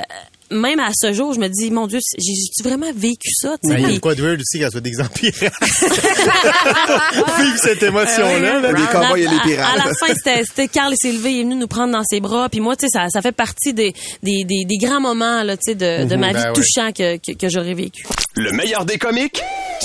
même 0.50 0.80
à 0.80 0.90
ce 0.94 1.12
jour, 1.12 1.32
je 1.34 1.40
me 1.40 1.48
dis, 1.48 1.70
mon 1.70 1.86
Dieu, 1.86 1.98
j'ai 2.18 2.32
j'ai 2.34 2.68
vraiment 2.68 2.90
vécu 2.94 3.28
ça. 3.32 3.56
tu 3.62 3.68
sais? 3.70 3.76
Il 3.80 3.90
y 3.92 3.96
a 3.96 3.98
quoi 4.00 4.14
de 4.14 4.22
weird 4.22 4.40
aussi 4.40 4.58
qu'elle 4.58 4.70
soit 4.70 4.80
d'exemplaire. 4.80 5.32
Vivre 7.38 7.58
cette 7.58 7.82
émotion-là. 7.82 8.60
là. 8.60 8.72
Les 8.72 8.86
cowboys 8.86 9.22
et 9.22 9.28
les 9.28 9.36
à- 9.36 9.40
pirates. 9.42 9.74
À, 9.74 9.76
la 9.88 9.94
fin, 9.94 10.14
c'était, 10.14 10.42
c'était 10.44 10.68
Carl 10.68 10.94
s'est 10.96 11.12
levé, 11.12 11.32
il 11.32 11.40
est 11.40 11.44
venu 11.44 11.54
nous 11.56 11.66
prendre 11.68 11.92
dans 11.92 12.04
ses 12.04 12.20
bras. 12.20 12.48
Puis 12.48 12.60
moi, 12.60 12.76
tu 12.76 12.86
sais, 12.86 12.90
ça, 12.98 13.08
ça 13.08 13.20
fait 13.22 13.32
partie 13.32 13.72
des, 13.74 13.92
des, 14.22 14.44
des, 14.44 14.64
des 14.64 14.76
grands 14.78 15.00
moments 15.00 15.42
là, 15.42 15.56
tu 15.56 15.72
sais, 15.72 15.74
de, 15.74 16.04
de 16.08 16.14
Mhm. 16.14 16.20
ma 16.20 16.28
vie 16.28 16.34
Ben 16.34 16.46
ouais. 16.48 16.52
touchants 16.54 16.92
que, 16.92 17.16
que, 17.16 17.32
que 17.36 17.48
j'aurais 17.48 17.74
vécu. 17.74 18.04
Le 18.36 18.52
meilleur 18.52 18.84
des 18.84 18.98
comiques 18.98 19.42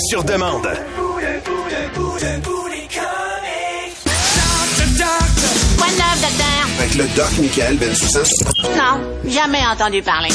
sur 0.08 0.24
demande. 0.24 0.66
Avec 6.94 7.10
le 7.10 7.16
doc 7.16 7.38
Michael 7.40 7.76
Bensoussan? 7.76 8.22
Non, 8.76 9.30
jamais 9.30 9.64
entendu 9.66 10.02
parler. 10.02 10.28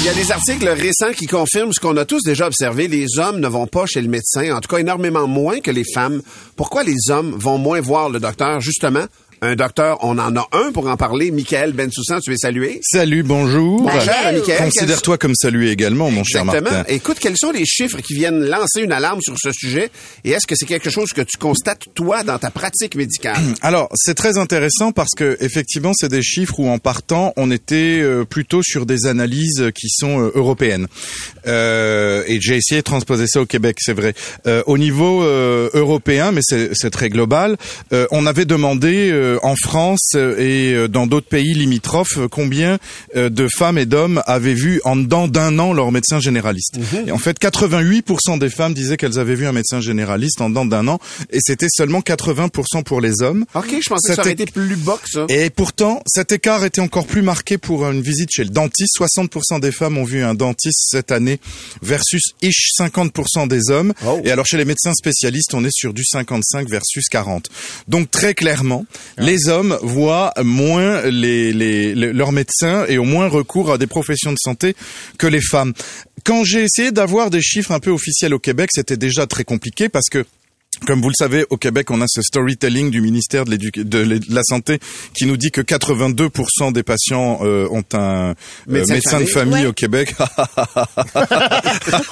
Il 0.00 0.06
y 0.06 0.08
a 0.08 0.14
des 0.14 0.32
articles 0.32 0.68
récents 0.68 1.12
qui 1.16 1.26
confirment 1.26 1.72
ce 1.72 1.80
qu'on 1.80 1.96
a 1.96 2.04
tous 2.04 2.22
déjà 2.22 2.46
observé. 2.46 2.88
Les 2.88 3.18
hommes 3.18 3.40
ne 3.40 3.48
vont 3.48 3.66
pas 3.66 3.86
chez 3.86 4.00
le 4.00 4.08
médecin, 4.08 4.54
en 4.54 4.60
tout 4.60 4.68
cas 4.68 4.78
énormément 4.78 5.26
moins 5.26 5.60
que 5.60 5.70
les 5.70 5.84
femmes. 5.94 6.22
Pourquoi 6.56 6.82
les 6.84 7.10
hommes 7.10 7.34
vont 7.36 7.58
moins 7.58 7.80
voir 7.80 8.08
le 8.08 8.18
docteur? 8.18 8.60
Justement, 8.60 9.04
un 9.42 9.56
docteur, 9.56 9.98
on 10.02 10.18
en 10.18 10.36
a 10.36 10.46
un 10.52 10.72
pour 10.72 10.86
en 10.88 10.96
parler. 10.96 11.30
Michael 11.30 11.72
Bensoussan, 11.72 12.20
tu 12.20 12.32
es 12.32 12.36
salué? 12.36 12.80
Salut, 12.82 13.22
bonjour. 13.22 13.82
Bonjour, 13.82 14.14
Michael. 14.32 14.58
Considère-toi 14.58 15.18
comme 15.18 15.34
salué 15.34 15.70
également, 15.70 16.10
mon 16.10 16.24
cher 16.24 16.42
Exactement. 16.42 16.70
Martin. 16.70 16.92
Écoute, 16.92 17.18
quels 17.20 17.38
sont 17.38 17.50
les 17.50 17.64
chiffres 17.64 18.00
qui 18.00 18.14
viennent 18.14 18.44
lancer 18.44 18.82
une 18.82 18.92
alarme 18.92 19.20
sur 19.22 19.36
ce 19.38 19.52
sujet? 19.52 19.90
Et 20.24 20.30
est-ce 20.30 20.46
que 20.46 20.54
c'est 20.56 20.66
quelque 20.66 20.90
chose 20.90 21.12
que 21.12 21.22
tu 21.22 21.38
constates, 21.38 21.84
toi, 21.94 22.22
dans 22.22 22.38
ta 22.38 22.50
pratique 22.50 22.96
médicale? 22.96 23.40
Alors, 23.62 23.88
c'est 23.94 24.14
très 24.14 24.36
intéressant 24.36 24.92
parce 24.92 25.14
que 25.16 25.36
effectivement, 25.40 25.92
c'est 25.94 26.10
des 26.10 26.22
chiffres 26.22 26.60
où 26.60 26.68
en 26.68 26.78
partant, 26.78 27.32
on 27.36 27.50
était 27.50 28.00
euh, 28.00 28.24
plutôt 28.24 28.62
sur 28.62 28.84
des 28.84 29.06
analyses 29.06 29.70
qui 29.74 29.88
sont 29.88 30.20
euh, 30.20 30.32
européennes. 30.34 30.86
Euh, 31.46 32.22
et 32.26 32.40
j'ai 32.40 32.56
essayé 32.56 32.80
de 32.80 32.84
transposer 32.84 33.26
ça 33.26 33.40
au 33.40 33.46
Québec, 33.46 33.78
c'est 33.80 33.94
vrai. 33.94 34.14
Euh, 34.46 34.62
au 34.66 34.76
niveau 34.76 35.22
euh, 35.22 35.70
européen, 35.72 36.32
mais 36.32 36.40
c'est 36.42 36.70
c'est 36.74 36.90
très 36.90 37.08
global, 37.08 37.56
euh, 37.92 38.06
on 38.10 38.26
avait 38.26 38.44
demandé 38.44 39.10
euh, 39.10 39.29
en 39.42 39.56
France 39.56 40.12
euh, 40.14 40.38
et 40.38 40.74
euh, 40.74 40.88
dans 40.88 41.06
d'autres 41.06 41.28
pays 41.28 41.54
limitrophes 41.54 42.18
euh, 42.18 42.28
combien 42.28 42.78
euh, 43.16 43.28
de 43.28 43.48
femmes 43.48 43.78
et 43.78 43.86
d'hommes 43.86 44.22
avaient 44.26 44.54
vu 44.54 44.80
en 44.84 44.96
dedans 44.96 45.28
d'un 45.28 45.58
an 45.58 45.72
leur 45.72 45.92
médecin 45.92 46.20
généraliste. 46.20 46.78
Et 47.06 47.10
en 47.10 47.18
fait, 47.18 47.38
88% 47.40 48.38
des 48.38 48.50
femmes 48.50 48.74
disaient 48.74 48.96
qu'elles 48.96 49.18
avaient 49.18 49.34
vu 49.34 49.46
un 49.46 49.52
médecin 49.52 49.80
généraliste 49.80 50.40
en 50.40 50.48
dedans 50.48 50.64
d'un 50.64 50.88
an, 50.88 50.98
et 51.30 51.38
c'était 51.40 51.68
seulement 51.70 52.00
80% 52.00 52.82
pour 52.84 53.00
les 53.00 53.22
hommes. 53.22 53.44
OK, 53.54 53.74
je 53.82 53.88
pensais 53.88 54.10
que 54.10 54.14
ça 54.14 54.22
aurait 54.22 54.32
été 54.32 54.46
plus 54.46 54.76
bas 54.76 54.98
que 55.02 55.08
ça. 55.08 55.26
Et 55.28 55.50
pourtant, 55.50 56.02
cet 56.06 56.32
écart 56.32 56.64
était 56.64 56.80
encore 56.80 57.06
plus 57.06 57.22
marqué 57.22 57.58
pour 57.58 57.88
une 57.88 58.00
visite 58.00 58.30
chez 58.32 58.44
le 58.44 58.50
dentiste. 58.50 58.98
60% 58.98 59.60
des 59.60 59.72
femmes 59.72 59.98
ont 59.98 60.04
vu 60.04 60.22
un 60.22 60.34
dentiste 60.34 60.88
cette 60.90 61.12
année 61.12 61.40
versus 61.82 62.22
ish 62.42 62.70
50% 62.78 63.48
des 63.48 63.70
hommes. 63.70 63.92
Et 64.24 64.30
alors 64.30 64.46
chez 64.46 64.56
les 64.56 64.64
médecins 64.64 64.94
spécialistes, 64.94 65.54
on 65.54 65.64
est 65.64 65.72
sur 65.72 65.92
du 65.92 66.04
55 66.04 66.68
versus 66.68 67.08
40. 67.08 67.48
Donc 67.88 68.10
très 68.10 68.34
clairement, 68.34 68.86
les 69.20 69.48
hommes 69.48 69.78
voient 69.82 70.32
moins 70.42 71.02
les, 71.10 71.52
les- 71.52 71.94
leurs 71.94 72.32
médecins 72.32 72.84
et 72.88 72.98
ont 72.98 73.06
moins 73.06 73.28
recours 73.28 73.70
à 73.72 73.78
des 73.78 73.86
professions 73.86 74.32
de 74.32 74.38
santé 74.38 74.74
que 75.18 75.26
les 75.26 75.40
femmes. 75.40 75.72
Quand 76.24 76.44
j'ai 76.44 76.62
essayé 76.62 76.90
d'avoir 76.92 77.30
des 77.30 77.40
chiffres 77.42 77.72
un 77.72 77.80
peu 77.80 77.90
officiels 77.90 78.34
au 78.34 78.38
Québec, 78.38 78.70
c'était 78.72 78.96
déjà 78.96 79.26
très 79.26 79.44
compliqué 79.44 79.88
parce 79.88 80.08
que 80.10 80.24
comme 80.86 81.00
vous 81.00 81.08
le 81.08 81.14
savez, 81.16 81.44
au 81.50 81.56
Québec, 81.56 81.90
on 81.90 82.00
a 82.00 82.06
ce 82.08 82.22
storytelling 82.22 82.90
du 82.90 83.00
ministère 83.00 83.44
de, 83.44 83.56
de 83.56 84.20
la 84.30 84.42
Santé 84.42 84.78
qui 85.14 85.26
nous 85.26 85.36
dit 85.36 85.50
que 85.50 85.60
82% 85.60 86.72
des 86.72 86.82
patients 86.82 87.40
euh, 87.42 87.68
ont 87.70 87.84
un 87.92 88.30
euh, 88.30 88.34
Médecin 88.66 88.94
médecin, 88.94 89.20
de 89.20 89.24
famille. 89.26 89.32
famille 89.32 89.50
Ouais. 89.62 89.66
au 89.66 89.72
Québec. 89.72 90.14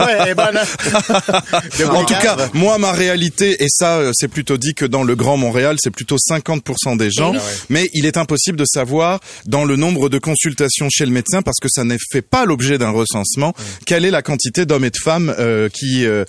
Ouais, 0.00 0.35
bonne, 0.35 0.57
hein? 0.57 1.88
en 1.90 2.04
tout 2.04 2.14
cas, 2.14 2.37
moi, 2.54 2.78
ma 2.78 2.92
réalité, 2.92 3.62
et 3.62 3.66
ça, 3.68 3.98
euh, 3.98 4.12
c'est 4.14 4.28
plutôt 4.28 4.57
dit 4.57 4.74
que 4.74 4.85
dans 4.85 5.02
le 5.02 5.14
Grand 5.16 5.37
Montréal, 5.37 5.76
c'est 5.78 5.90
plutôt 5.90 6.16
50% 6.16 6.96
des 6.96 7.11
gens, 7.11 7.33
mais 7.68 7.88
il 7.94 8.07
est 8.07 8.16
impossible 8.16 8.57
de 8.57 8.64
savoir 8.64 9.20
dans 9.46 9.64
le 9.64 9.76
nombre 9.76 10.09
de 10.09 10.18
consultations 10.18 10.88
chez 10.90 11.04
le 11.04 11.12
médecin, 11.12 11.42
parce 11.42 11.59
que 11.61 11.68
ça 11.68 11.85
n'est 11.85 11.98
fait 12.12 12.22
pas 12.22 12.44
l'objet 12.44 12.78
d'un 12.78 12.90
recensement, 12.90 13.54
quelle 13.87 14.04
est 14.04 14.11
la 14.11 14.22
quantité 14.22 14.66
d'hommes 14.66 14.85
et 14.85 14.90
de 14.90 14.96
femmes 15.02 15.35
euh, 15.38 15.68
qui 15.68 16.07
euh, 16.07 16.24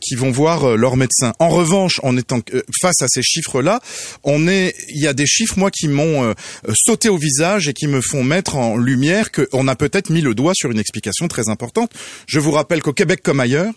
qui 0.00 0.14
vont 0.14 0.30
voir 0.30 0.76
leur 0.76 0.96
médecin. 0.96 1.32
En 1.38 1.48
revanche, 1.48 1.73
en 2.02 2.16
étant 2.16 2.40
euh, 2.52 2.62
face 2.80 3.02
à 3.02 3.08
ces 3.08 3.22
chiffres-là, 3.22 3.80
on 4.22 4.48
est, 4.48 4.74
il 4.88 5.02
y 5.02 5.06
a 5.06 5.12
des 5.12 5.26
chiffres 5.26 5.58
moi 5.58 5.70
qui 5.70 5.88
m'ont 5.88 6.24
euh, 6.24 6.34
euh, 6.68 6.72
sauté 6.74 7.08
au 7.08 7.16
visage 7.16 7.68
et 7.68 7.72
qui 7.72 7.86
me 7.86 8.00
font 8.00 8.22
mettre 8.22 8.56
en 8.56 8.76
lumière 8.76 9.30
qu'on 9.32 9.68
a 9.68 9.76
peut-être 9.76 10.10
mis 10.10 10.20
le 10.20 10.34
doigt 10.34 10.52
sur 10.54 10.70
une 10.70 10.78
explication 10.78 11.28
très 11.28 11.48
importante. 11.48 11.92
Je 12.26 12.38
vous 12.38 12.50
rappelle 12.50 12.82
qu'au 12.82 12.92
Québec 12.92 13.20
comme 13.22 13.40
ailleurs, 13.40 13.72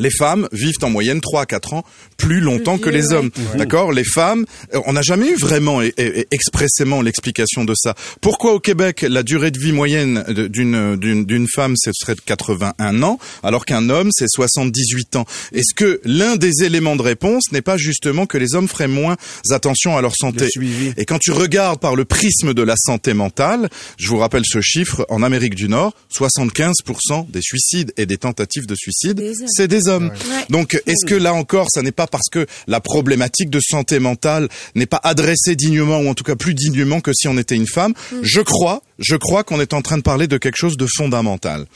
les 0.00 0.10
femmes 0.10 0.48
vivent 0.52 0.74
en 0.82 0.90
moyenne 0.90 1.20
3 1.20 1.42
à 1.42 1.46
4 1.46 1.74
ans 1.74 1.84
plus 2.16 2.40
longtemps 2.40 2.76
que 2.78 2.90
les 2.90 3.12
hommes. 3.12 3.30
D'accord? 3.56 3.92
Les 3.92 4.04
femmes, 4.04 4.44
euh, 4.74 4.80
on 4.86 4.94
n'a 4.94 5.02
jamais 5.02 5.28
eu 5.28 5.36
vraiment 5.36 5.80
et, 5.82 5.92
et- 5.96 6.20
et 6.20 6.26
expressément 6.32 7.00
l'explication 7.02 7.64
de 7.64 7.74
ça. 7.76 7.94
Pourquoi 8.20 8.52
au 8.54 8.60
Québec, 8.60 9.04
la 9.08 9.22
durée 9.22 9.50
de 9.52 9.58
vie 9.58 9.72
moyenne 9.72 10.24
d'une 10.28 10.96
d'une 10.96 11.46
femme, 11.48 11.74
ce 11.76 11.90
serait 11.94 12.14
de 12.14 12.20
81 12.20 13.02
ans, 13.02 13.18
alors 13.42 13.64
qu'un 13.64 13.88
homme, 13.90 14.08
c'est 14.12 14.26
78 14.28 15.16
ans? 15.16 15.24
Est-ce 15.52 15.74
que 15.74 16.00
l'un 16.04 16.36
des 16.36 16.64
éléments 16.64 16.96
de 16.96 17.02
réponse 17.02 17.52
n'est 17.52 17.62
pas 17.62 17.76
justement 17.76 18.26
que 18.26 18.38
les 18.38 18.54
hommes 18.54 18.68
feraient 18.68 18.88
moins 18.88 19.16
attention 19.50 19.96
à 19.96 20.00
leur 20.02 20.14
santé? 20.16 20.46
Et 20.96 21.04
quand 21.04 21.18
tu 21.18 21.30
regardes 21.32 21.80
par 21.80 21.94
le 21.96 22.04
prisme 22.04 22.54
de 22.54 22.62
la 22.62 22.74
santé 22.76 23.14
mentale, 23.14 23.68
je 23.98 24.08
vous 24.08 24.18
rappelle 24.18 24.42
ce 24.46 24.60
chiffre, 24.60 25.06
en 25.08 25.22
Amérique 25.22 25.54
du 25.54 25.68
Nord, 25.68 25.94
75% 26.12 27.26
des 27.30 27.42
suicides 27.42 27.92
et 27.96 28.06
des 28.06 28.16
tentatives 28.18 28.66
de 28.66 28.74
suicide, 28.74 29.20
c'est 29.48 29.68
des 29.68 29.88
hommes. 29.88 29.89
Donc, 30.48 30.80
est-ce 30.86 31.06
que 31.06 31.14
là 31.14 31.34
encore, 31.34 31.66
ça 31.72 31.82
n'est 31.82 31.92
pas 31.92 32.06
parce 32.06 32.28
que 32.30 32.46
la 32.66 32.80
problématique 32.80 33.50
de 33.50 33.60
santé 33.60 33.98
mentale 33.98 34.48
n'est 34.74 34.86
pas 34.86 35.00
adressée 35.02 35.56
dignement, 35.56 35.98
ou 36.00 36.08
en 36.08 36.14
tout 36.14 36.24
cas 36.24 36.36
plus 36.36 36.54
dignement 36.54 37.00
que 37.00 37.12
si 37.12 37.28
on 37.28 37.38
était 37.38 37.56
une 37.56 37.66
femme? 37.66 37.94
Je 38.22 38.40
crois, 38.40 38.82
je 38.98 39.16
crois 39.16 39.44
qu'on 39.44 39.60
est 39.60 39.74
en 39.74 39.82
train 39.82 39.96
de 39.96 40.02
parler 40.02 40.26
de 40.26 40.38
quelque 40.38 40.56
chose 40.56 40.76
de 40.76 40.86
fondamental. 40.96 41.66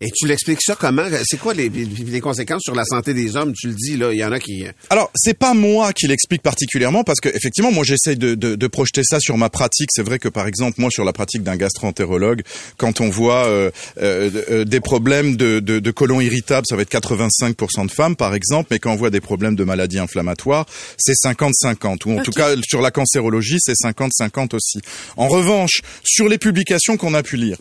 Et 0.00 0.10
tu 0.10 0.26
l'expliques 0.26 0.60
ça 0.60 0.76
comment? 0.76 1.04
C'est 1.24 1.38
quoi 1.38 1.54
les, 1.54 1.68
les 1.68 2.20
conséquences 2.20 2.62
sur 2.62 2.74
la 2.74 2.84
santé 2.84 3.14
des 3.14 3.36
hommes? 3.36 3.52
Tu 3.54 3.68
le 3.68 3.74
dis, 3.74 3.96
là, 3.96 4.12
il 4.12 4.18
y 4.18 4.24
en 4.24 4.32
a 4.32 4.40
qui... 4.40 4.64
Alors, 4.90 5.10
c'est 5.14 5.38
pas 5.38 5.54
moi 5.54 5.92
qui 5.92 6.08
l'explique 6.08 6.42
particulièrement 6.42 7.04
parce 7.04 7.20
que 7.20 7.28
effectivement, 7.28 7.70
moi, 7.70 7.84
j'essaye 7.84 8.16
de, 8.16 8.34
de, 8.34 8.56
de 8.56 8.66
projeter 8.66 9.02
ça 9.04 9.20
sur 9.20 9.38
ma 9.38 9.50
pratique. 9.50 9.88
C'est 9.92 10.02
vrai 10.02 10.18
que 10.18 10.28
par 10.28 10.46
exemple, 10.46 10.80
moi, 10.80 10.90
sur 10.90 11.04
la 11.04 11.12
pratique 11.12 11.42
d'un 11.42 11.56
gastroentérologue, 11.56 12.42
quand 12.76 13.00
on 13.00 13.08
voit 13.08 13.46
euh, 13.46 13.70
euh, 14.02 14.30
euh, 14.50 14.64
des 14.64 14.80
problèmes 14.80 15.36
de, 15.36 15.60
de, 15.60 15.78
de 15.78 15.90
côlon 15.90 16.20
irritable, 16.20 16.66
ça 16.68 16.76
va 16.76 16.82
être 16.82 16.92
85% 16.92 17.86
de 17.86 17.90
femmes, 17.90 18.16
par 18.16 18.34
exemple, 18.34 18.68
mais 18.72 18.78
quand 18.78 18.92
on 18.92 18.96
voit 18.96 19.10
des 19.10 19.20
problèmes 19.20 19.54
de 19.54 19.64
maladies 19.64 20.00
inflammatoires, 20.00 20.66
c'est 20.98 21.14
50-50. 21.14 22.06
Ou 22.06 22.18
en 22.18 22.22
tout 22.22 22.32
cas, 22.32 22.54
sur 22.66 22.82
la 22.82 22.90
cancérologie, 22.90 23.58
c'est 23.60 23.74
50-50 23.74 24.56
aussi. 24.56 24.80
En 25.16 25.28
revanche, 25.28 25.80
sur 26.04 26.28
les 26.28 26.38
publications 26.38 26.96
qu'on 26.96 27.14
a 27.14 27.22
pu 27.22 27.36
lire. 27.36 27.58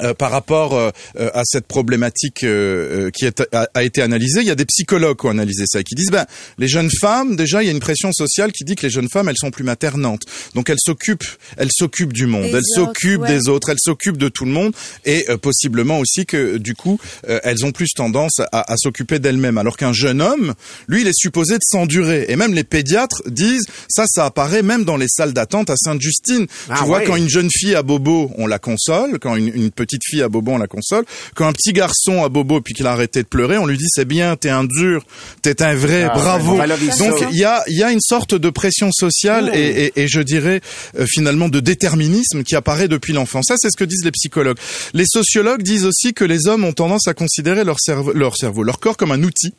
Euh, 0.00 0.14
par 0.14 0.30
rapport 0.30 0.74
euh, 0.74 0.90
euh, 1.20 1.28
à 1.34 1.42
cette 1.44 1.66
problématique 1.66 2.44
euh, 2.44 3.08
euh, 3.08 3.10
qui 3.10 3.26
est- 3.26 3.42
a, 3.52 3.68
a 3.74 3.82
été 3.82 4.00
analysée, 4.00 4.40
il 4.40 4.46
y 4.46 4.50
a 4.50 4.54
des 4.54 4.64
psychologues 4.64 5.18
qui 5.18 5.26
ont 5.26 5.30
analysé 5.30 5.64
ça 5.66 5.80
et 5.80 5.84
qui 5.84 5.94
disent 5.94 6.10
ben 6.10 6.24
les 6.56 6.66
jeunes 6.68 6.88
femmes 7.00 7.36
déjà 7.36 7.62
il 7.62 7.66
y 7.66 7.68
a 7.68 7.72
une 7.72 7.80
pression 7.80 8.10
sociale 8.12 8.52
qui 8.52 8.64
dit 8.64 8.74
que 8.74 8.86
les 8.86 8.90
jeunes 8.90 9.08
femmes 9.10 9.28
elles 9.28 9.36
sont 9.38 9.50
plus 9.50 9.64
maternantes 9.64 10.22
donc 10.54 10.70
elles 10.70 10.78
s'occupent 10.80 11.26
elles 11.58 11.70
s'occupent 11.70 12.12
du 12.14 12.26
monde 12.26 12.50
elles 12.54 12.62
s'occupent 12.64 13.20
ouais. 13.22 13.28
des 13.38 13.48
autres 13.50 13.68
elles 13.68 13.78
s'occupent 13.80 14.16
de 14.16 14.28
tout 14.30 14.46
le 14.46 14.50
monde 14.52 14.72
et 15.04 15.26
euh, 15.28 15.36
possiblement 15.36 15.98
aussi 15.98 16.24
que 16.24 16.56
du 16.56 16.74
coup 16.74 16.98
euh, 17.28 17.38
elles 17.44 17.66
ont 17.66 17.72
plus 17.72 17.90
tendance 17.94 18.40
à, 18.40 18.72
à 18.72 18.76
s'occuper 18.78 19.18
d'elles-mêmes 19.18 19.58
alors 19.58 19.76
qu'un 19.76 19.92
jeune 19.92 20.22
homme 20.22 20.54
lui 20.88 21.02
il 21.02 21.06
est 21.06 21.14
supposé 21.18 21.54
de 21.56 21.62
s'endurer 21.64 22.24
et 22.28 22.36
même 22.36 22.54
les 22.54 22.64
pédiatres 22.64 23.22
disent 23.26 23.64
ça 23.90 24.04
ça 24.08 24.24
apparaît 24.24 24.62
même 24.62 24.84
dans 24.84 24.96
les 24.96 25.08
salles 25.08 25.34
d'attente 25.34 25.68
à 25.68 25.76
Sainte-Justine 25.76 26.46
Ah 26.70 26.76
tu 26.78 26.84
vois 26.84 26.98
ouais. 27.00 27.04
quand 27.04 27.16
une 27.16 27.28
jeune 27.28 27.50
fille 27.50 27.74
à 27.74 27.82
bobo, 27.82 28.30
on 28.38 28.46
la 28.46 28.58
console. 28.58 29.18
Quand 29.18 29.36
une, 29.36 29.48
une 29.48 29.70
petite 29.84 30.02
fille 30.04 30.22
à 30.22 30.28
bobo, 30.28 30.52
on 30.52 30.58
la 30.58 30.66
console. 30.66 31.04
Quand 31.34 31.46
un 31.46 31.52
petit 31.52 31.72
garçon 31.72 32.24
à 32.24 32.28
bobo 32.28 32.60
puis 32.60 32.74
qu'il 32.74 32.86
a 32.86 32.92
arrêté 32.92 33.22
de 33.22 33.28
pleurer, 33.28 33.58
on 33.58 33.66
lui 33.66 33.76
dit 33.76 33.86
c'est 33.88 34.04
bien, 34.04 34.36
t'es 34.36 34.48
un 34.50 34.64
dur, 34.64 35.04
t'es 35.42 35.62
un 35.62 35.74
vrai, 35.74 36.04
Ah, 36.04 36.14
bravo. 36.14 36.56
Donc 36.98 37.24
il 37.32 37.38
y 37.38 37.44
a, 37.44 37.62
il 37.68 37.76
y 37.76 37.82
a 37.82 37.90
une 37.92 38.00
sorte 38.00 38.34
de 38.34 38.50
pression 38.50 38.90
sociale 38.92 39.50
Oh. 39.52 39.56
et, 39.56 39.92
et- 39.96 40.02
et 40.02 40.08
je 40.08 40.20
dirais 40.20 40.60
euh, 40.98 41.06
finalement 41.08 41.48
de 41.48 41.60
déterminisme 41.60 42.42
qui 42.42 42.54
apparaît 42.56 42.88
depuis 42.88 43.12
l'enfance. 43.12 43.46
Ça, 43.48 43.54
c'est 43.58 43.68
ce 43.70 43.76
que 43.76 43.84
disent 43.84 44.04
les 44.04 44.10
psychologues. 44.12 44.58
Les 44.94 45.04
sociologues 45.06 45.62
disent 45.62 45.84
aussi 45.84 46.14
que 46.14 46.24
les 46.24 46.46
hommes 46.46 46.64
ont 46.64 46.72
tendance 46.72 47.06
à 47.08 47.14
considérer 47.14 47.64
leur 47.64 47.76
leur 48.14 48.36
cerveau, 48.36 48.62
leur 48.62 48.78
corps 48.80 48.96
comme 48.96 49.12
un 49.12 49.22
outil 49.22 49.52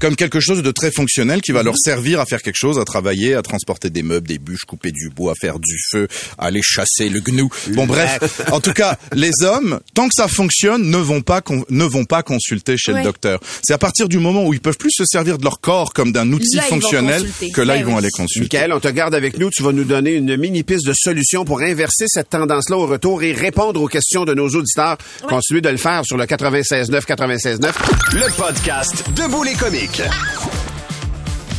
comme 0.00 0.16
quelque 0.16 0.40
chose 0.40 0.62
de 0.62 0.70
très 0.70 0.90
fonctionnel 0.90 1.40
qui 1.40 1.52
va 1.52 1.62
leur 1.62 1.76
servir 1.76 2.20
à 2.20 2.26
faire 2.26 2.40
quelque 2.42 2.56
chose, 2.58 2.78
à 2.78 2.84
travailler, 2.84 3.34
à 3.34 3.42
transporter 3.42 3.90
des 3.90 4.02
meubles, 4.02 4.26
des 4.26 4.38
bûches, 4.38 4.64
couper 4.66 4.90
du 4.92 5.08
bois, 5.10 5.34
faire 5.40 5.58
du 5.58 5.76
feu, 5.90 6.08
aller 6.38 6.60
chasser 6.62 7.08
le 7.08 7.20
gnou. 7.20 7.48
Bon 7.68 7.86
bref, 7.86 8.18
en 8.50 8.60
tout 8.60 8.72
cas, 8.72 8.96
les 9.12 9.30
hommes, 9.42 9.80
tant 9.94 10.08
que 10.08 10.14
ça 10.14 10.28
fonctionne, 10.28 10.90
ne 10.90 10.98
vont 10.98 11.20
pas 11.22 11.40
con- 11.40 11.64
ne 11.70 11.84
vont 11.84 12.04
pas 12.04 12.22
consulter 12.22 12.76
chez 12.76 12.92
Ouais. 12.92 12.98
le 13.00 13.04
docteur. 13.04 13.40
C'est 13.62 13.72
à 13.74 13.78
partir 13.78 14.08
du 14.08 14.18
moment 14.18 14.44
où 14.46 14.52
ils 14.54 14.60
peuvent 14.60 14.76
plus 14.76 14.90
se 14.92 15.04
servir 15.04 15.38
de 15.38 15.44
leur 15.44 15.60
corps 15.60 15.92
comme 15.92 16.12
d'un 16.12 16.30
outil 16.32 16.56
Là, 16.56 16.62
fonctionnel 16.62 17.24
que 17.54 17.60
là 17.60 17.74
Ben 17.74 17.80
ils 17.80 17.84
vont 17.84 17.92
oui. 17.92 17.98
aller 17.98 18.10
consulter. 18.10 18.56
Michael, 18.58 18.72
on 18.72 18.80
te 18.80 18.88
garde 18.88 19.14
avec 19.14 19.38
nous. 19.38 19.50
Tu 19.50 19.62
vas 19.62 19.72
nous 19.72 19.84
donner 19.84 20.14
une 20.14 20.36
mini 20.36 20.62
piste 20.62 20.86
de 20.86 20.92
solution 20.94 21.44
pour 21.44 21.60
inverser 21.60 22.04
cette 22.08 22.28
tendance-là 22.30 22.76
au 22.76 22.86
retour 22.86 23.22
et 23.22 23.32
répondre 23.32 23.80
aux 23.80 23.88
questions 23.88 24.24
de 24.24 24.34
nos 24.34 24.48
auditeurs. 24.50 24.98
Continuez 25.28 25.60
de 25.60 25.68
le 25.70 25.76
faire 25.76 26.02
sur 26.04 26.16
le 26.16 26.26
96.9, 26.26 27.04
96.9. 27.06 27.72
Le 28.12 28.36
podcast 28.36 29.04
Debout 29.16 29.42
les 29.42 29.54
comiques. 29.62 30.61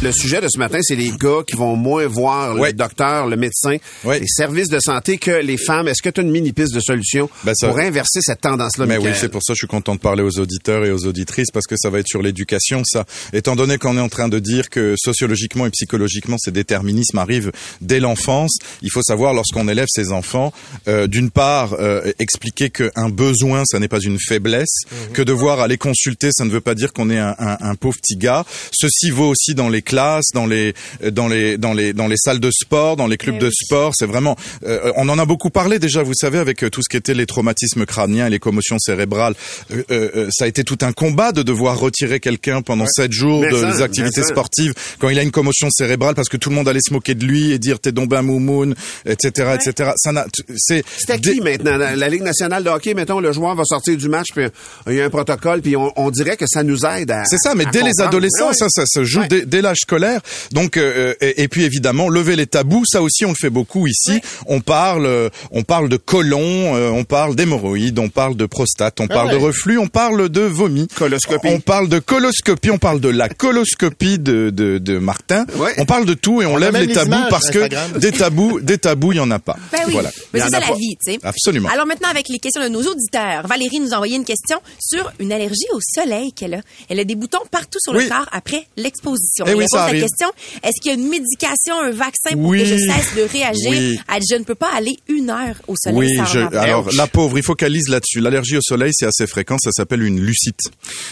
Le 0.03 0.11
sujet 0.11 0.41
de 0.41 0.49
ce 0.49 0.59
matin, 0.59 0.79
c'est 0.81 0.97
les 0.97 1.11
gars 1.11 1.43
qui 1.47 1.55
vont 1.55 1.77
moins 1.77 2.05
voir 2.07 2.55
le 2.55 2.73
docteur, 2.73 3.27
le 3.27 3.37
médecin, 3.37 3.77
les 4.05 4.27
services 4.27 4.67
de 4.67 4.79
santé 4.79 5.17
que 5.17 5.31
les 5.31 5.55
femmes. 5.55 5.87
Est-ce 5.87 6.01
que 6.01 6.09
tu 6.09 6.19
as 6.19 6.23
une 6.23 6.31
mini-piste 6.31 6.73
de 6.73 6.81
solution 6.81 7.29
Ben, 7.45 7.53
ça- 7.55 7.69
pour 7.69 7.79
inverser 7.79 8.19
cette 8.21 8.41
tendance-là, 8.41 8.85
Mais 8.85 8.97
oui, 8.97 9.03
Michael? 9.05 9.21
c'est 9.21 9.29
pour 9.29 9.41
ça 9.41 9.53
que 9.53 9.55
je 9.55 9.59
suis 9.59 9.67
content 9.67 9.95
de 9.95 10.01
parler 10.01 10.21
aux 10.21 10.39
auditeurs 10.39 10.83
et 10.83 10.91
aux 10.91 11.05
auditrices 11.05 11.51
parce 11.51 11.67
que 11.67 11.75
ça 11.77 11.89
va 11.89 11.99
être 11.99 12.07
sur 12.09 12.21
l'éducation, 12.21 12.81
ça. 12.83 13.05
Étant 13.31 13.55
donné 13.55 13.77
qu'on 13.77 13.95
est 13.97 14.01
en 14.01 14.09
train 14.09 14.27
de 14.27 14.39
dire 14.39 14.69
que 14.69 14.95
sociologiquement 14.97 15.67
et 15.67 15.69
psychologiquement, 15.69 16.35
ces 16.37 16.51
déterminismes 16.51 17.17
arrivent 17.19 17.53
dès 17.79 18.01
l'enfance, 18.01 18.57
il 18.81 18.91
faut 18.91 19.03
savoir 19.03 19.33
lorsqu'on 19.33 19.69
élève 19.69 19.87
ses 19.89 20.11
enfants, 20.11 20.51
euh, 20.89 21.07
d'une 21.07 21.29
part, 21.31 21.75
euh, 21.79 22.11
expliquer 22.19 22.69
qu'un 22.69 23.07
besoin, 23.09 23.63
ça 23.65 23.79
n'est 23.79 23.87
pas 23.87 24.01
une 24.01 24.17
faiblesse, 24.19 24.73
Mhm. 24.91 25.13
que 25.13 25.21
devoir 25.21 25.61
aller 25.61 25.77
consulter, 25.77 26.29
ça 26.33 26.43
ne 26.43 26.49
veut 26.49 26.59
pas 26.61 26.75
dire 26.75 26.91
qu'on 26.91 27.09
est 27.09 27.19
un, 27.19 27.35
un- 27.39 27.57
un 27.61 27.75
pauvre 27.75 27.95
petit 28.01 28.17
gars. 28.17 28.43
Ceci 28.73 29.09
vaut 29.09 29.29
aussi 29.29 29.55
dans 29.55 29.69
les 29.69 29.81
classes, 29.93 30.31
dans 30.33 30.47
les 30.47 30.73
dans 31.11 31.27
les 31.27 31.57
dans 31.57 31.73
les 31.73 31.93
dans 31.93 32.07
les 32.07 32.17
salles 32.17 32.39
de 32.39 32.49
sport, 32.51 32.95
dans 32.95 33.05
les 33.07 33.17
clubs 33.17 33.37
de 33.37 33.51
sport. 33.51 33.93
C'est 33.95 34.07
vraiment, 34.07 34.35
euh, 34.65 34.91
on 34.95 35.07
en 35.07 35.19
a 35.19 35.25
beaucoup 35.25 35.51
parlé 35.51 35.77
déjà, 35.77 36.01
vous 36.01 36.15
savez, 36.15 36.39
avec 36.39 36.63
euh, 36.63 36.69
tout 36.69 36.81
ce 36.83 36.89
qui 36.89 36.97
était 36.97 37.13
les 37.13 37.27
traumatismes 37.27 37.85
crâniens 37.85 38.27
et 38.27 38.29
les 38.31 38.39
commotions 38.39 38.79
cérébrales. 38.79 39.35
Euh, 39.71 39.83
euh, 39.91 40.09
euh, 40.15 40.27
ça 40.31 40.45
a 40.45 40.47
été 40.47 40.63
tout 40.63 40.79
un 40.81 40.93
combat 40.93 41.31
de 41.31 41.43
devoir 41.43 41.79
retirer 41.79 42.19
quelqu'un 42.19 42.61
pendant 42.61 42.87
sept 42.87 43.11
jours 43.11 43.41
Mais 43.41 43.51
de 43.51 43.57
ça, 43.57 43.71
des 43.71 43.81
activités 43.81 44.23
sportives 44.23 44.73
quand 44.99 45.09
il 45.09 45.19
a 45.19 45.21
une 45.21 45.31
commotion 45.31 45.69
cérébrale 45.69 46.15
parce 46.15 46.29
que 46.29 46.37
tout 46.37 46.49
le 46.49 46.55
monde 46.55 46.67
allait 46.67 46.79
se 46.85 46.93
moquer 46.93 47.13
de 47.13 47.25
lui 47.25 47.51
et 47.51 47.59
dire 47.59 47.79
t'es 47.79 47.91
donc 47.91 48.11
un 48.13 48.21
moumoun, 48.21 48.73
etc., 49.05 49.55
etc. 49.55 49.91
Ça 49.97 50.11
n'a, 50.11 50.25
c'est 50.55 50.83
C'était 50.97 51.19
qui 51.19 51.39
maintenant? 51.41 51.77
La, 51.77 51.95
la 51.95 52.09
Ligue 52.09 52.23
nationale 52.23 52.63
de 52.63 52.69
hockey, 52.69 52.93
mettons, 52.93 53.19
le 53.19 53.31
joueur 53.31 53.55
va 53.55 53.63
sortir 53.65 53.97
du 53.97 54.09
match, 54.09 54.27
puis 54.33 54.45
il 54.87 54.93
y 54.93 55.01
a 55.01 55.05
un 55.05 55.09
protocole, 55.09 55.61
puis 55.61 55.75
on, 55.75 55.91
on 55.95 56.09
dirait 56.09 56.37
que 56.37 56.45
ça 56.47 56.63
nous 56.63 56.85
aide 56.85 57.11
à. 57.11 57.25
C'est 57.25 57.37
ça, 57.37 57.53
mais 57.55 57.67
à 57.67 57.71
dès 57.71 57.83
les 57.83 58.01
adolescents, 58.01 58.47
Ouais, 58.47 58.53
ça, 58.53 58.67
ça 58.69 58.83
se 58.85 59.03
joue 59.03 59.21
dès, 59.29 59.45
dès 59.45 59.61
scolaire. 59.75 60.21
Donc, 60.51 60.77
euh, 60.77 61.13
et, 61.21 61.43
et 61.43 61.47
puis 61.47 61.63
évidemment, 61.63 62.09
lever 62.09 62.35
les 62.35 62.47
tabous, 62.47 62.83
ça 62.85 63.01
aussi, 63.01 63.25
on 63.25 63.29
le 63.29 63.35
fait 63.39 63.49
beaucoup 63.49 63.87
ici. 63.87 64.19
On 64.47 64.61
parle, 64.61 65.05
euh, 65.05 65.29
on 65.51 65.63
parle 65.63 65.89
de 65.89 65.97
côlon, 65.97 66.41
euh, 66.75 66.89
on 66.89 67.03
parle 67.03 67.35
d'hémorroïdes, 67.35 67.99
on 67.99 68.09
parle 68.09 68.35
de 68.35 68.45
prostate, 68.45 68.99
on 68.99 69.05
Ah 69.09 69.13
parle 69.13 69.27
ouais. 69.27 69.33
de 69.33 69.39
reflux, 69.43 69.77
on 69.77 69.87
parle 69.87 70.29
de 70.29 70.41
vomi, 70.41 70.87
coloscopie, 70.87 71.47
on 71.49 71.59
parle 71.59 71.89
de 71.89 71.99
coloscopie, 71.99 72.71
on 72.71 72.77
parle 72.77 72.99
de 72.99 73.09
la 73.09 73.29
coloscopie 73.29 74.19
de 74.19 74.49
de, 74.49 74.77
de 74.77 74.97
Martin. 74.97 75.45
On 75.77 75.85
parle 75.85 76.05
de 76.05 76.13
tout 76.13 76.41
et 76.41 76.45
on, 76.45 76.57
lève 76.57 76.75
les 76.75 76.87
tabous 76.93 77.07
images 77.13 77.29
parce 77.29 77.49
que 77.49 77.97
des 77.99 78.11
tabous, 78.11 78.59
des 78.59 78.77
tabous, 78.77 79.11
il 79.13 79.17
y 79.17 79.19
en 79.19 79.31
a 79.31 79.39
pas. 79.39 79.55
Ben 79.71 79.79
oui, 79.87 79.93
Voilà. 79.93 80.11
mais 80.33 80.39
c'est 80.39 80.49
ça 80.49 80.57
a 80.57 80.59
la 80.59 80.67
pas. 80.67 80.73
vie, 80.75 80.95
tu 81.05 81.13
sais. 81.13 81.19
Absolument. 81.23 81.69
Alors 81.69 81.85
maintenant, 81.85 82.09
avec 82.09 82.27
les 82.29 82.39
questions 82.39 82.61
de 82.63 82.67
nos 82.69 82.81
auditeurs, 82.83 83.47
Valérie 83.47 83.79
nous 83.79 83.93
a 83.93 83.95
envoyé 83.95 84.15
une 84.15 84.25
question 84.25 84.59
sur 84.79 85.11
une 85.19 85.31
allergie 85.31 85.67
au 85.73 85.79
soleil 85.81 86.33
qu'elle 86.33 86.55
a. 86.55 86.61
Elle 86.89 86.99
a 86.99 87.03
des 87.03 87.15
boutons 87.15 87.39
partout 87.51 87.79
sur 87.81 87.93
Oui. 87.93 88.03
le 88.03 88.09
corps 88.09 88.27
après 88.31 88.67
l'exposition. 88.77 89.45
Eh 89.47 89.53
oui, 89.63 89.67
pose 89.71 89.93
la 89.93 89.99
question, 89.99 90.27
est-ce 90.63 90.81
qu'il 90.81 90.91
y 90.91 90.95
a 90.95 90.97
une 90.97 91.09
médication, 91.09 91.79
un 91.81 91.91
vaccin 91.91 92.31
pour 92.33 92.41
Oui. 92.45 92.59
que 92.59 92.65
je 92.65 92.77
cesse 92.77 93.15
de 93.15 93.21
réagir? 93.31 93.69
Oui. 93.71 93.99
Elle 94.13 94.19
dit, 94.21 94.27
je 94.31 94.35
ne 94.37 94.43
peux 94.43 94.55
pas 94.55 94.69
aller 94.75 94.97
une 95.07 95.29
heure 95.29 95.55
au 95.67 95.75
soleil 95.75 95.97
Oui, 95.99 96.15
sans 96.17 96.25
je, 96.25 96.39
alors 96.57 96.89
la 96.93 97.07
pauvre, 97.07 97.37
il 97.37 97.43
focalise 97.43 97.89
là-dessus. 97.89 98.19
L'allergie 98.19 98.57
au 98.57 98.61
soleil, 98.61 98.91
c'est 98.93 99.05
assez 99.05 99.27
fréquent, 99.27 99.57
ça 99.59 99.71
s'appelle 99.71 100.03
une 100.03 100.19
lucite. 100.19 100.59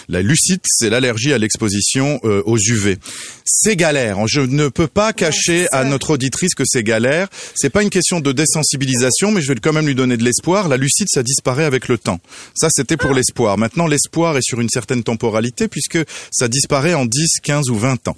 La 0.10 0.22
lucite, 0.22 0.64
c'est 0.68 0.90
l'allergie 0.90 1.34
à 1.34 1.38
l'exposition 1.38 2.20
euh, 2.24 2.42
aux 2.46 2.58
UV. 2.58 2.98
C'est 3.46 3.76
galère. 3.76 4.18
Je 4.28 4.42
ne 4.42 4.70
peux 4.70 4.88
pas 4.88 5.14
cacher 5.14 5.68
à 5.72 5.84
notre 5.84 6.12
auditrice 6.12 6.54
que 6.56 6.64
c'est 6.66 6.84
galère. 6.84 7.28
C'est 7.56 7.70
pas 7.70 7.82
une 7.84 7.90
question 7.90 8.20
de 8.20 8.32
désensibilisation, 8.32 9.32
mais 9.32 9.42
je 9.42 9.48
vais 9.48 9.56
quand 9.60 9.74
même 9.74 9.88
lui 9.88 9.96
donner 9.96 10.18
de 10.18 10.24
l'espoir. 10.24 10.68
La 10.68 10.78
lucite, 10.78 11.08
ça 11.10 11.24
disparaît 11.24 11.66
avec 11.66 11.88
le 11.88 11.98
temps. 11.98 12.20
Ça, 12.56 12.68
c'était 12.72 12.98
pour 12.98 13.14
l'espoir. 13.14 13.58
Maintenant, 13.58 13.88
l'espoir 13.88 14.38
est 14.38 14.42
sur 14.44 14.60
une 14.62 14.70
certaine 14.70 15.04
temporalité 15.04 15.68
puisque 15.68 16.00
ça 16.32 16.48
disparaît 16.48 16.94
en 16.94 17.06
10, 17.06 17.40
15 17.44 17.70
ou 17.70 17.76
20 17.76 18.08
ans. 18.08 18.18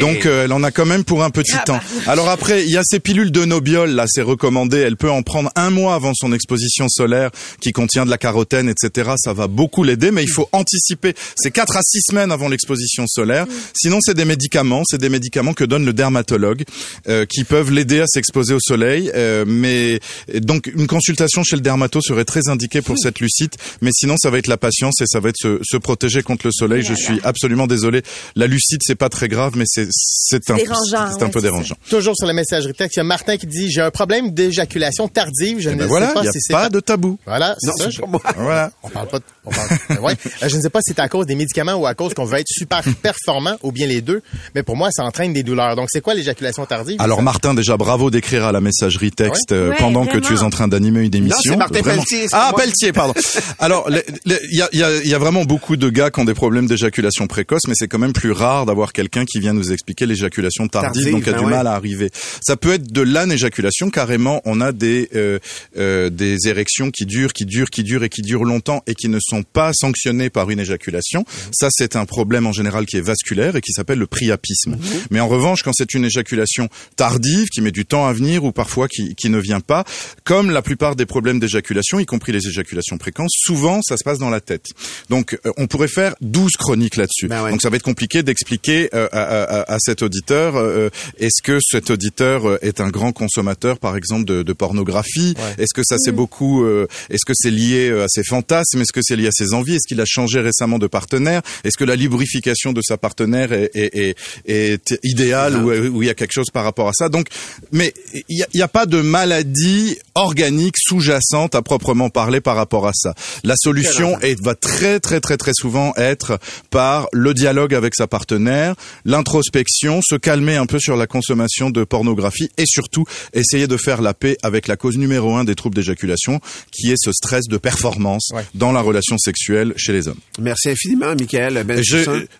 Donc, 0.00 0.26
euh, 0.26 0.44
elle 0.44 0.52
en 0.52 0.62
a 0.62 0.70
quand 0.70 0.86
même 0.86 1.04
pour 1.04 1.22
un 1.22 1.30
petit 1.30 1.52
Ah 1.54 1.62
temps. 1.64 1.80
bah. 2.06 2.12
Alors 2.12 2.28
après, 2.28 2.64
il 2.64 2.70
y 2.70 2.76
a 2.76 2.82
ces 2.84 3.00
pilules 3.00 3.30
de 3.32 3.44
Nobiol, 3.44 3.90
là, 3.90 4.04
c'est 4.08 4.22
recommandé. 4.22 4.78
Elle 4.78 4.96
peut 4.96 5.10
en 5.10 5.22
prendre 5.22 5.50
un 5.56 5.70
mois 5.70 5.94
avant 5.94 6.12
son 6.14 6.32
exposition 6.32 6.88
solaire 6.88 7.30
qui 7.60 7.72
contient 7.72 8.04
de 8.04 8.10
la 8.10 8.18
carotène, 8.18 8.68
etc. 8.68 9.10
Ça 9.18 9.32
va 9.32 9.46
beaucoup 9.46 9.84
l'aider, 9.84 10.10
mais 10.10 10.22
il 10.22 10.30
faut 10.30 10.48
anticiper. 10.52 11.14
C'est 11.36 11.50
quatre 11.50 11.76
à 11.76 11.80
six 11.82 12.00
semaines 12.02 12.32
avant 12.32 12.48
l'exposition 12.48 13.06
solaire. 13.06 13.46
Sinon, 13.74 13.98
c'est 14.00 14.14
des 14.14 14.24
médicaments. 14.24 14.82
C'est 14.88 14.98
des 14.98 15.08
médicaments 15.08 15.54
que 15.54 15.64
donne 15.64 15.84
le 15.84 15.92
dermatologue 15.92 16.64
euh, 17.08 17.26
qui 17.26 17.44
peuvent 17.44 17.70
l'aider 17.70 18.00
à 18.00 18.06
s'exposer 18.06 18.54
au 18.54 18.60
soleil. 18.60 19.10
Euh, 19.14 19.44
mais 19.46 20.00
donc, 20.34 20.70
une 20.74 20.86
consultation 20.86 21.42
chez 21.42 21.56
le 21.56 21.62
dermato 21.62 22.00
serait 22.00 22.24
très 22.24 22.48
indiquée 22.48 22.82
pour 22.82 22.98
cette 22.98 23.20
lucite. 23.20 23.56
Mais 23.80 23.90
sinon, 23.92 24.16
ça 24.20 24.30
va 24.30 24.38
être 24.38 24.46
la 24.46 24.56
patience 24.56 25.00
et 25.00 25.06
ça 25.06 25.20
va 25.20 25.28
être 25.30 25.36
se, 25.38 25.58
se 25.62 25.76
protéger 25.76 26.22
contre 26.22 26.46
le 26.46 26.52
soleil. 26.52 26.82
Je 26.82 26.94
suis 26.94 27.20
absolument 27.24 27.66
désolé. 27.66 28.02
La 28.36 28.46
lucite, 28.46 28.80
c'est 28.84 28.94
pas 28.94 29.08
très 29.08 29.28
grave, 29.28 29.49
mais 29.56 29.64
c'est 29.66 29.88
c'est 29.90 30.50
un, 30.50 30.56
dérangeant, 30.56 30.82
c'est 31.12 31.22
un 31.22 31.26
ouais, 31.26 31.30
peu 31.30 31.40
c'est 31.40 31.42
dérangeant. 31.46 31.74
Toujours 31.88 32.14
sur 32.16 32.26
la 32.26 32.32
messagerie 32.32 32.72
texte, 32.74 32.96
il 32.96 32.98
y 32.98 33.02
a 33.02 33.04
Martin 33.04 33.36
qui 33.36 33.46
dit 33.46 33.70
j'ai 33.70 33.80
un 33.82 33.90
problème 33.90 34.30
d'éjaculation 34.32 35.08
tardive. 35.08 35.58
Je 35.60 35.70
Eh 35.70 35.72
ne 35.72 35.78
ben 35.78 35.82
sais 35.84 35.88
voilà, 35.88 36.08
pas 36.08 36.20
il 36.22 36.26
y 36.26 36.28
a 36.28 36.32
si 36.32 36.38
c'est 36.40 36.52
pas 36.52 36.68
de 36.68 36.80
tabou. 36.80 37.18
Voilà, 37.26 37.50
Non, 37.50 37.72
c'est 37.76 37.82
ça. 37.82 37.84
c'est 37.84 37.90
je- 37.90 38.00
pas 38.00 38.06
moi. 38.06 38.20
Voilà. 38.36 38.70
On 38.82 38.88
parle 38.88 39.08
pas. 39.08 39.18
De, 39.18 39.24
ouais. 39.46 40.14
Euh, 40.42 40.48
Je 40.48 40.56
ne 40.56 40.60
sais 40.62 40.70
pas 40.70 40.80
si 40.82 40.92
c'est 40.94 41.00
à 41.00 41.08
cause 41.08 41.26
des 41.26 41.34
médicaments 41.34 41.74
ou 41.74 41.86
à 41.86 41.94
cause 41.94 42.14
qu'on 42.14 42.24
veut 42.24 42.38
être 42.38 42.48
super 42.48 42.82
performant 43.02 43.56
ou 43.62 43.72
bien 43.72 43.86
les 43.86 44.00
deux. 44.00 44.22
Mais 44.54 44.62
pour 44.62 44.76
moi, 44.76 44.90
ça 44.92 45.04
entraîne 45.04 45.32
des 45.32 45.42
douleurs. 45.42 45.76
Donc 45.76 45.88
c'est 45.90 46.00
quoi 46.00 46.14
l'éjaculation 46.14 46.66
tardive? 46.66 47.00
Alors 47.00 47.22
Martin, 47.22 47.54
déjà 47.54 47.76
bravo 47.76 48.10
d'écrire 48.10 48.44
à 48.44 48.52
la 48.52 48.60
messagerie 48.60 49.10
texte 49.10 49.50
Ouais. 49.52 49.56
euh, 49.56 49.70
Ouais, 49.70 49.76
pendant 49.78 50.04
que 50.06 50.18
tu 50.18 50.34
es 50.34 50.40
en 50.42 50.50
train 50.50 50.68
d'animer 50.68 51.00
une 51.02 51.14
émission. 51.14 51.52
c'est 51.52 51.56
Martin 51.56 51.80
Vraiment. 51.80 52.02
Pelletier, 52.02 52.26
Ah 52.32 52.48
moi. 52.52 52.60
Pelletier, 52.60 52.92
pardon. 52.92 53.14
Alors 53.58 53.88
il 53.90 54.34
y 54.56 54.62
a, 54.62 54.68
il 54.72 54.78
y, 54.78 54.82
a, 54.82 54.96
il 55.02 55.08
y 55.08 55.14
a 55.14 55.18
vraiment 55.18 55.44
beaucoup 55.44 55.76
de 55.76 55.88
gars 55.88 56.10
qui 56.10 56.20
ont 56.20 56.24
des 56.24 56.34
problèmes 56.34 56.66
d'éjaculation 56.66 57.26
précoce, 57.26 57.62
mais 57.68 57.74
c'est 57.76 57.88
quand 57.88 57.98
même 57.98 58.12
plus 58.12 58.32
rare 58.32 58.66
d'avoir 58.66 58.92
quelqu'un 58.92 59.24
qui 59.24 59.40
vient 59.40 59.52
nous 59.54 59.72
expliquer 59.72 60.06
l'éjaculation 60.06 60.66
tardive, 60.68 60.92
Tardive, 61.04 61.12
donc 61.12 61.22
il 61.22 61.26
y 61.26 61.30
a 61.30 61.32
ben 61.32 61.38
du 61.38 61.44
ouais. 61.46 61.50
mal 61.50 61.66
à 61.66 61.72
arriver. 61.72 62.10
Ça 62.42 62.56
peut 62.56 62.72
être 62.74 62.90
de 62.92 63.00
l'anéjaculation, 63.00 63.90
carrément. 63.90 64.40
On 64.44 64.60
a 64.60 64.72
des 64.72 65.08
euh, 65.14 65.38
euh, 65.78 66.10
des 66.10 66.48
érections 66.48 66.90
qui 66.90 67.06
durent, 67.06 67.32
qui 67.32 67.44
durent, 67.46 67.70
qui 67.70 67.82
durent 67.84 68.04
et 68.04 68.08
qui 68.08 68.22
durent 68.22 68.44
longtemps 68.44 68.82
et 68.86 68.94
qui 68.94 69.08
ne 69.08 69.18
sont 69.20 69.29
pas 69.42 69.72
sanctionnées 69.74 70.30
par 70.30 70.50
une 70.50 70.60
éjaculation. 70.60 71.24
Ça, 71.52 71.68
c'est 71.70 71.96
un 71.96 72.04
problème 72.04 72.46
en 72.46 72.52
général 72.52 72.86
qui 72.86 72.96
est 72.96 73.00
vasculaire 73.00 73.56
et 73.56 73.60
qui 73.60 73.72
s'appelle 73.72 73.98
le 73.98 74.06
priapisme. 74.06 74.76
Mais 75.10 75.20
en 75.20 75.28
revanche, 75.28 75.62
quand 75.62 75.72
c'est 75.74 75.94
une 75.94 76.04
éjaculation 76.04 76.68
tardive, 76.96 77.48
qui 77.48 77.60
met 77.60 77.70
du 77.72 77.84
temps 77.86 78.06
à 78.06 78.12
venir 78.12 78.44
ou 78.44 78.52
parfois 78.52 78.88
qui, 78.88 79.14
qui 79.14 79.30
ne 79.30 79.38
vient 79.38 79.60
pas, 79.60 79.84
comme 80.24 80.50
la 80.50 80.62
plupart 80.62 80.96
des 80.96 81.06
problèmes 81.06 81.40
d'éjaculation, 81.40 81.98
y 81.98 82.06
compris 82.06 82.32
les 82.32 82.46
éjaculations 82.46 82.98
précoces, 82.98 83.32
souvent 83.34 83.80
ça 83.82 83.96
se 83.96 84.04
passe 84.04 84.18
dans 84.18 84.30
la 84.30 84.40
tête. 84.40 84.66
Donc 85.08 85.38
euh, 85.46 85.52
on 85.56 85.66
pourrait 85.66 85.88
faire 85.88 86.14
12 86.20 86.52
chroniques 86.58 86.96
là-dessus. 86.96 87.28
Donc 87.52 87.62
ça 87.62 87.70
va 87.70 87.76
être 87.76 87.82
compliqué 87.82 88.22
d'expliquer 88.22 88.88
euh, 88.94 89.08
à, 89.12 89.20
à- 89.22 89.74
à 89.74 89.76
cet 89.80 90.02
auditeur 90.02 90.56
euh, 90.56 90.88
est-ce 91.18 91.42
que 91.42 91.58
cet 91.60 91.90
auditeur 91.90 92.46
euh, 92.48 92.58
est 92.62 92.80
un 92.80 92.88
grand 92.90 93.12
consommateur 93.12 93.78
par 93.78 93.96
exemple 93.96 94.24
de, 94.24 94.42
de 94.42 94.52
pornographie? 94.52 95.34
Est-ce 95.58 95.74
que 95.74 95.82
ça 95.84 95.96
c'est 95.98 96.12
beaucoup 96.12 96.64
euh, 96.64 96.86
Est-ce 97.10 97.24
que 97.26 97.32
c'est 97.34 97.50
lié 97.50 97.88
euh, 97.90 98.04
à 98.04 98.08
ses 98.08 98.22
fantasmes? 98.24 98.80
Est-ce 98.80 98.92
que 98.92 99.00
c'est 99.02 99.16
lié 99.20 99.28
à 99.28 99.32
ses 99.32 99.54
envies? 99.54 99.74
Est-ce 99.74 99.86
qu'il 99.86 100.00
a 100.00 100.06
changé 100.06 100.40
récemment 100.40 100.78
de 100.78 100.86
partenaire? 100.86 101.42
Est-ce 101.64 101.76
que 101.76 101.84
la 101.84 101.96
lubrification 101.96 102.72
de 102.72 102.80
sa 102.82 102.96
partenaire 102.96 103.52
est, 103.52 103.70
est, 103.74 103.96
est, 103.96 104.16
est 104.46 104.98
idéale 105.04 105.56
ou 105.56 105.70
ou 105.70 106.02
il 106.02 106.06
y 106.06 106.10
a 106.10 106.14
quelque 106.14 106.32
chose 106.32 106.50
par 106.52 106.64
rapport 106.64 106.88
à 106.88 106.92
ça? 106.94 107.08
Donc, 107.08 107.28
mais 107.72 107.92
il 108.28 108.44
n'y 108.54 108.62
a, 108.62 108.68
pas 108.68 108.86
de 108.86 109.00
maladie 109.00 109.98
organique 110.14 110.76
sous-jacente 110.78 111.54
à 111.54 111.62
proprement 111.62 112.10
parler 112.10 112.40
par 112.40 112.56
rapport 112.56 112.86
à 112.86 112.92
ça. 112.94 113.14
La 113.44 113.54
solution 113.56 114.18
est, 114.20 114.40
va 114.42 114.54
très 114.54 115.00
très 115.00 115.20
très 115.20 115.36
très 115.36 115.52
souvent 115.54 115.92
être 115.96 116.38
par 116.70 117.08
le 117.12 117.34
dialogue 117.34 117.74
avec 117.74 117.94
sa 117.94 118.06
partenaire, 118.06 118.74
l'introspection, 119.04 120.00
se 120.02 120.14
calmer 120.16 120.56
un 120.56 120.66
peu 120.66 120.78
sur 120.78 120.96
la 120.96 121.06
consommation 121.06 121.70
de 121.70 121.84
pornographie 121.84 122.50
et 122.58 122.64
surtout 122.66 123.04
essayer 123.32 123.66
de 123.66 123.76
faire 123.76 124.02
la 124.02 124.14
paix 124.14 124.36
avec 124.42 124.68
la 124.68 124.76
cause 124.76 124.98
numéro 124.98 125.34
un 125.36 125.44
des 125.44 125.54
troubles 125.54 125.76
d'éjaculation, 125.76 126.40
qui 126.70 126.90
est 126.90 126.96
ce 126.98 127.12
stress 127.12 127.46
de 127.48 127.56
performance 127.56 128.30
dans 128.54 128.72
la 128.72 128.80
relation 128.80 129.09
sexuelle 129.18 129.72
chez 129.76 129.92
les 129.92 130.08
hommes. 130.08 130.18
Merci 130.40 130.70
infiniment, 130.70 131.14
Michael. 131.18 131.62
Ben, 131.64 131.82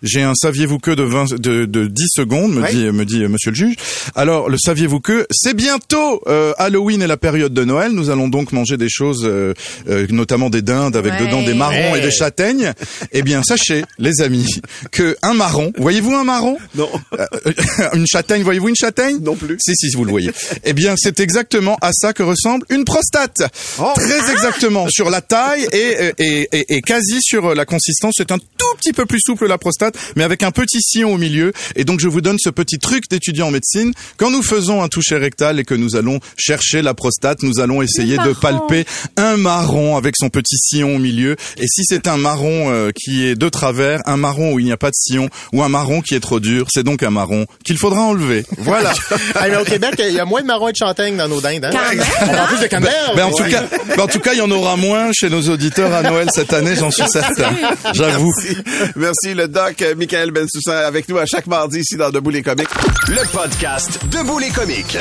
J'ai 0.03 0.21
un 0.21 0.33
saviez-vous 0.35 0.79
que 0.79 0.91
de, 0.91 1.03
20, 1.03 1.39
de, 1.39 1.65
de 1.65 1.85
10 1.87 2.03
secondes, 2.15 2.53
me 2.53 2.69
dit, 2.69 2.85
me 2.91 3.05
dit 3.05 3.23
euh, 3.23 3.29
monsieur 3.29 3.51
le 3.51 3.55
juge. 3.55 3.75
Alors, 4.15 4.49
le 4.49 4.57
saviez-vous 4.57 4.99
que 4.99 5.25
c'est 5.31 5.53
bientôt 5.55 6.21
euh, 6.27 6.53
Halloween 6.57 7.01
et 7.01 7.07
la 7.07 7.17
période 7.17 7.53
de 7.53 7.63
Noël. 7.63 7.91
Nous 7.91 8.09
allons 8.09 8.27
donc 8.27 8.51
manger 8.51 8.77
des 8.77 8.89
choses, 8.89 9.23
euh, 9.25 9.53
euh, 9.89 10.07
notamment 10.09 10.49
des 10.49 10.61
dindes 10.61 10.95
avec 10.95 11.11
Ouais. 11.13 11.25
dedans 11.25 11.41
des 11.43 11.53
marrons 11.53 11.95
et 11.95 12.01
des 12.01 12.11
châtaignes. 12.11 12.73
eh 13.11 13.21
bien, 13.21 13.41
sachez, 13.43 13.83
les 13.99 14.21
amis, 14.21 14.47
que 14.91 15.17
un 15.23 15.33
marron, 15.33 15.73
voyez-vous 15.77 16.13
un 16.13 16.23
marron? 16.23 16.57
Non. 16.75 16.89
une 17.93 18.05
châtaigne, 18.07 18.43
voyez-vous 18.43 18.69
une 18.69 18.75
châtaigne? 18.75 19.17
Non 19.21 19.35
plus. 19.35 19.57
Si, 19.59 19.73
si, 19.75 19.89
vous 19.95 20.05
le 20.05 20.11
voyez. 20.11 20.31
eh 20.63 20.73
bien, 20.73 20.93
c'est 20.97 21.19
exactement 21.19 21.77
à 21.81 21.91
ça 21.93 22.13
que 22.13 22.23
ressemble 22.23 22.65
une 22.69 22.85
prostate. 22.85 23.41
Oh. 23.79 23.91
Très 23.95 24.31
exactement 24.31 24.87
sur 24.89 25.09
la 25.09 25.21
taille 25.21 25.67
et, 25.73 26.11
et, 26.19 26.47
et, 26.53 26.60
et 26.69 26.81
quasi 26.81 27.17
sur 27.21 27.55
la 27.55 27.65
consistance. 27.65 28.15
C'est 28.17 28.31
un 28.31 28.37
tout 28.37 28.75
petit 28.77 28.93
peu 28.93 29.05
plus 29.05 29.19
souple 29.19 29.47
la 29.47 29.57
prostate, 29.57 29.95
mais 30.15 30.23
avec 30.23 30.43
un 30.43 30.51
petit 30.51 30.81
sillon 30.81 31.13
au 31.13 31.17
milieu. 31.17 31.53
Et 31.75 31.83
donc, 31.83 31.99
je 31.99 32.07
vous 32.07 32.21
donne 32.21 32.37
ce 32.39 32.49
petit 32.49 32.79
truc 32.79 33.03
d'étudiant 33.09 33.47
en 33.47 33.51
médecine. 33.51 33.93
Quand 34.17 34.31
nous 34.31 34.43
faisons 34.43 34.81
un 34.81 34.87
toucher 34.87 35.17
rectal 35.17 35.59
et 35.59 35.63
que 35.63 35.73
nous 35.73 35.95
allons 35.95 36.19
chercher 36.37 36.81
la 36.81 36.93
prostate, 36.93 37.43
nous 37.43 37.59
allons 37.59 37.81
essayer 37.81 38.17
de 38.17 38.33
palper 38.33 38.85
un 39.17 39.37
marron 39.37 39.97
avec 39.97 40.15
son 40.17 40.29
petit 40.29 40.57
sillon 40.57 40.95
au 40.95 40.99
milieu. 40.99 41.35
Et 41.57 41.67
si 41.67 41.83
c'est 41.85 42.07
un 42.07 42.17
marron 42.17 42.71
euh, 42.71 42.91
qui 42.93 43.25
est 43.25 43.35
de 43.35 43.49
travers, 43.49 43.99
un 44.05 44.17
marron 44.17 44.53
où 44.53 44.59
il 44.59 44.65
n'y 44.65 44.71
a 44.71 44.77
pas 44.77 44.89
de 44.89 44.95
sillon 44.95 45.29
ou 45.53 45.63
un 45.63 45.69
marron 45.69 46.01
qui 46.01 46.15
est 46.15 46.19
trop 46.19 46.39
dur, 46.39 46.67
c'est 46.71 46.83
donc 46.83 47.03
un 47.03 47.09
marron 47.09 47.45
qu'il 47.63 47.77
faudra 47.77 48.01
enlever. 48.01 48.45
Voilà. 48.57 48.93
Ah, 49.35 49.47
mais 49.49 49.55
au 49.55 49.63
Québec, 49.63 49.95
il 49.99 50.13
y 50.13 50.19
a 50.19 50.25
moins 50.25 50.41
de 50.41 50.45
marrons 50.45 50.67
et 50.67 50.71
de 50.71 50.77
châtaignes 50.77 51.15
dans 51.15 51.27
nos 51.27 51.41
dindes. 51.41 51.63
Hein? 51.65 51.71
Quand 51.71 51.95
même, 51.95 52.03
On 52.21 52.27
prend 52.27 52.47
plus 52.47 52.59
de 52.59 52.67
canneberge. 52.67 53.15
Ben, 53.15 53.25
en 53.25 53.31
tout 53.31 53.43
cas, 53.43 53.63
ben, 53.95 54.03
en 54.03 54.07
tout 54.07 54.19
cas, 54.19 54.33
il 54.33 54.39
y 54.39 54.41
en 54.41 54.51
aura 54.51 54.75
moins 54.75 55.11
chez 55.13 55.29
nos 55.29 55.41
auditeurs 55.49 55.93
à 55.93 56.03
Noël 56.03 56.27
cette 56.33 56.50
année, 56.53 56.75
j'en 56.75 56.91
suis 56.91 57.07
certain. 57.07 57.51
J'avoue. 57.93 58.31
Merci. 58.41 58.57
Merci, 58.95 59.33
le 59.33 59.47
doc 59.47 59.81
euh, 59.81 59.95
Michael 59.95 60.31
Bensoussan 60.31 60.85
avec 60.85 61.07
nous 61.09 61.17
à 61.17 61.25
chaque 61.25 61.47
mardi 61.47 61.79
ici 61.79 61.97
dans 61.97 62.09
Debout 62.09 62.29
les 62.29 62.41
comiques. 62.41 62.69
Le 63.07 63.27
podcast 63.31 63.99
Debout 64.11 64.39
les 64.39 64.49
comiques. 64.49 64.97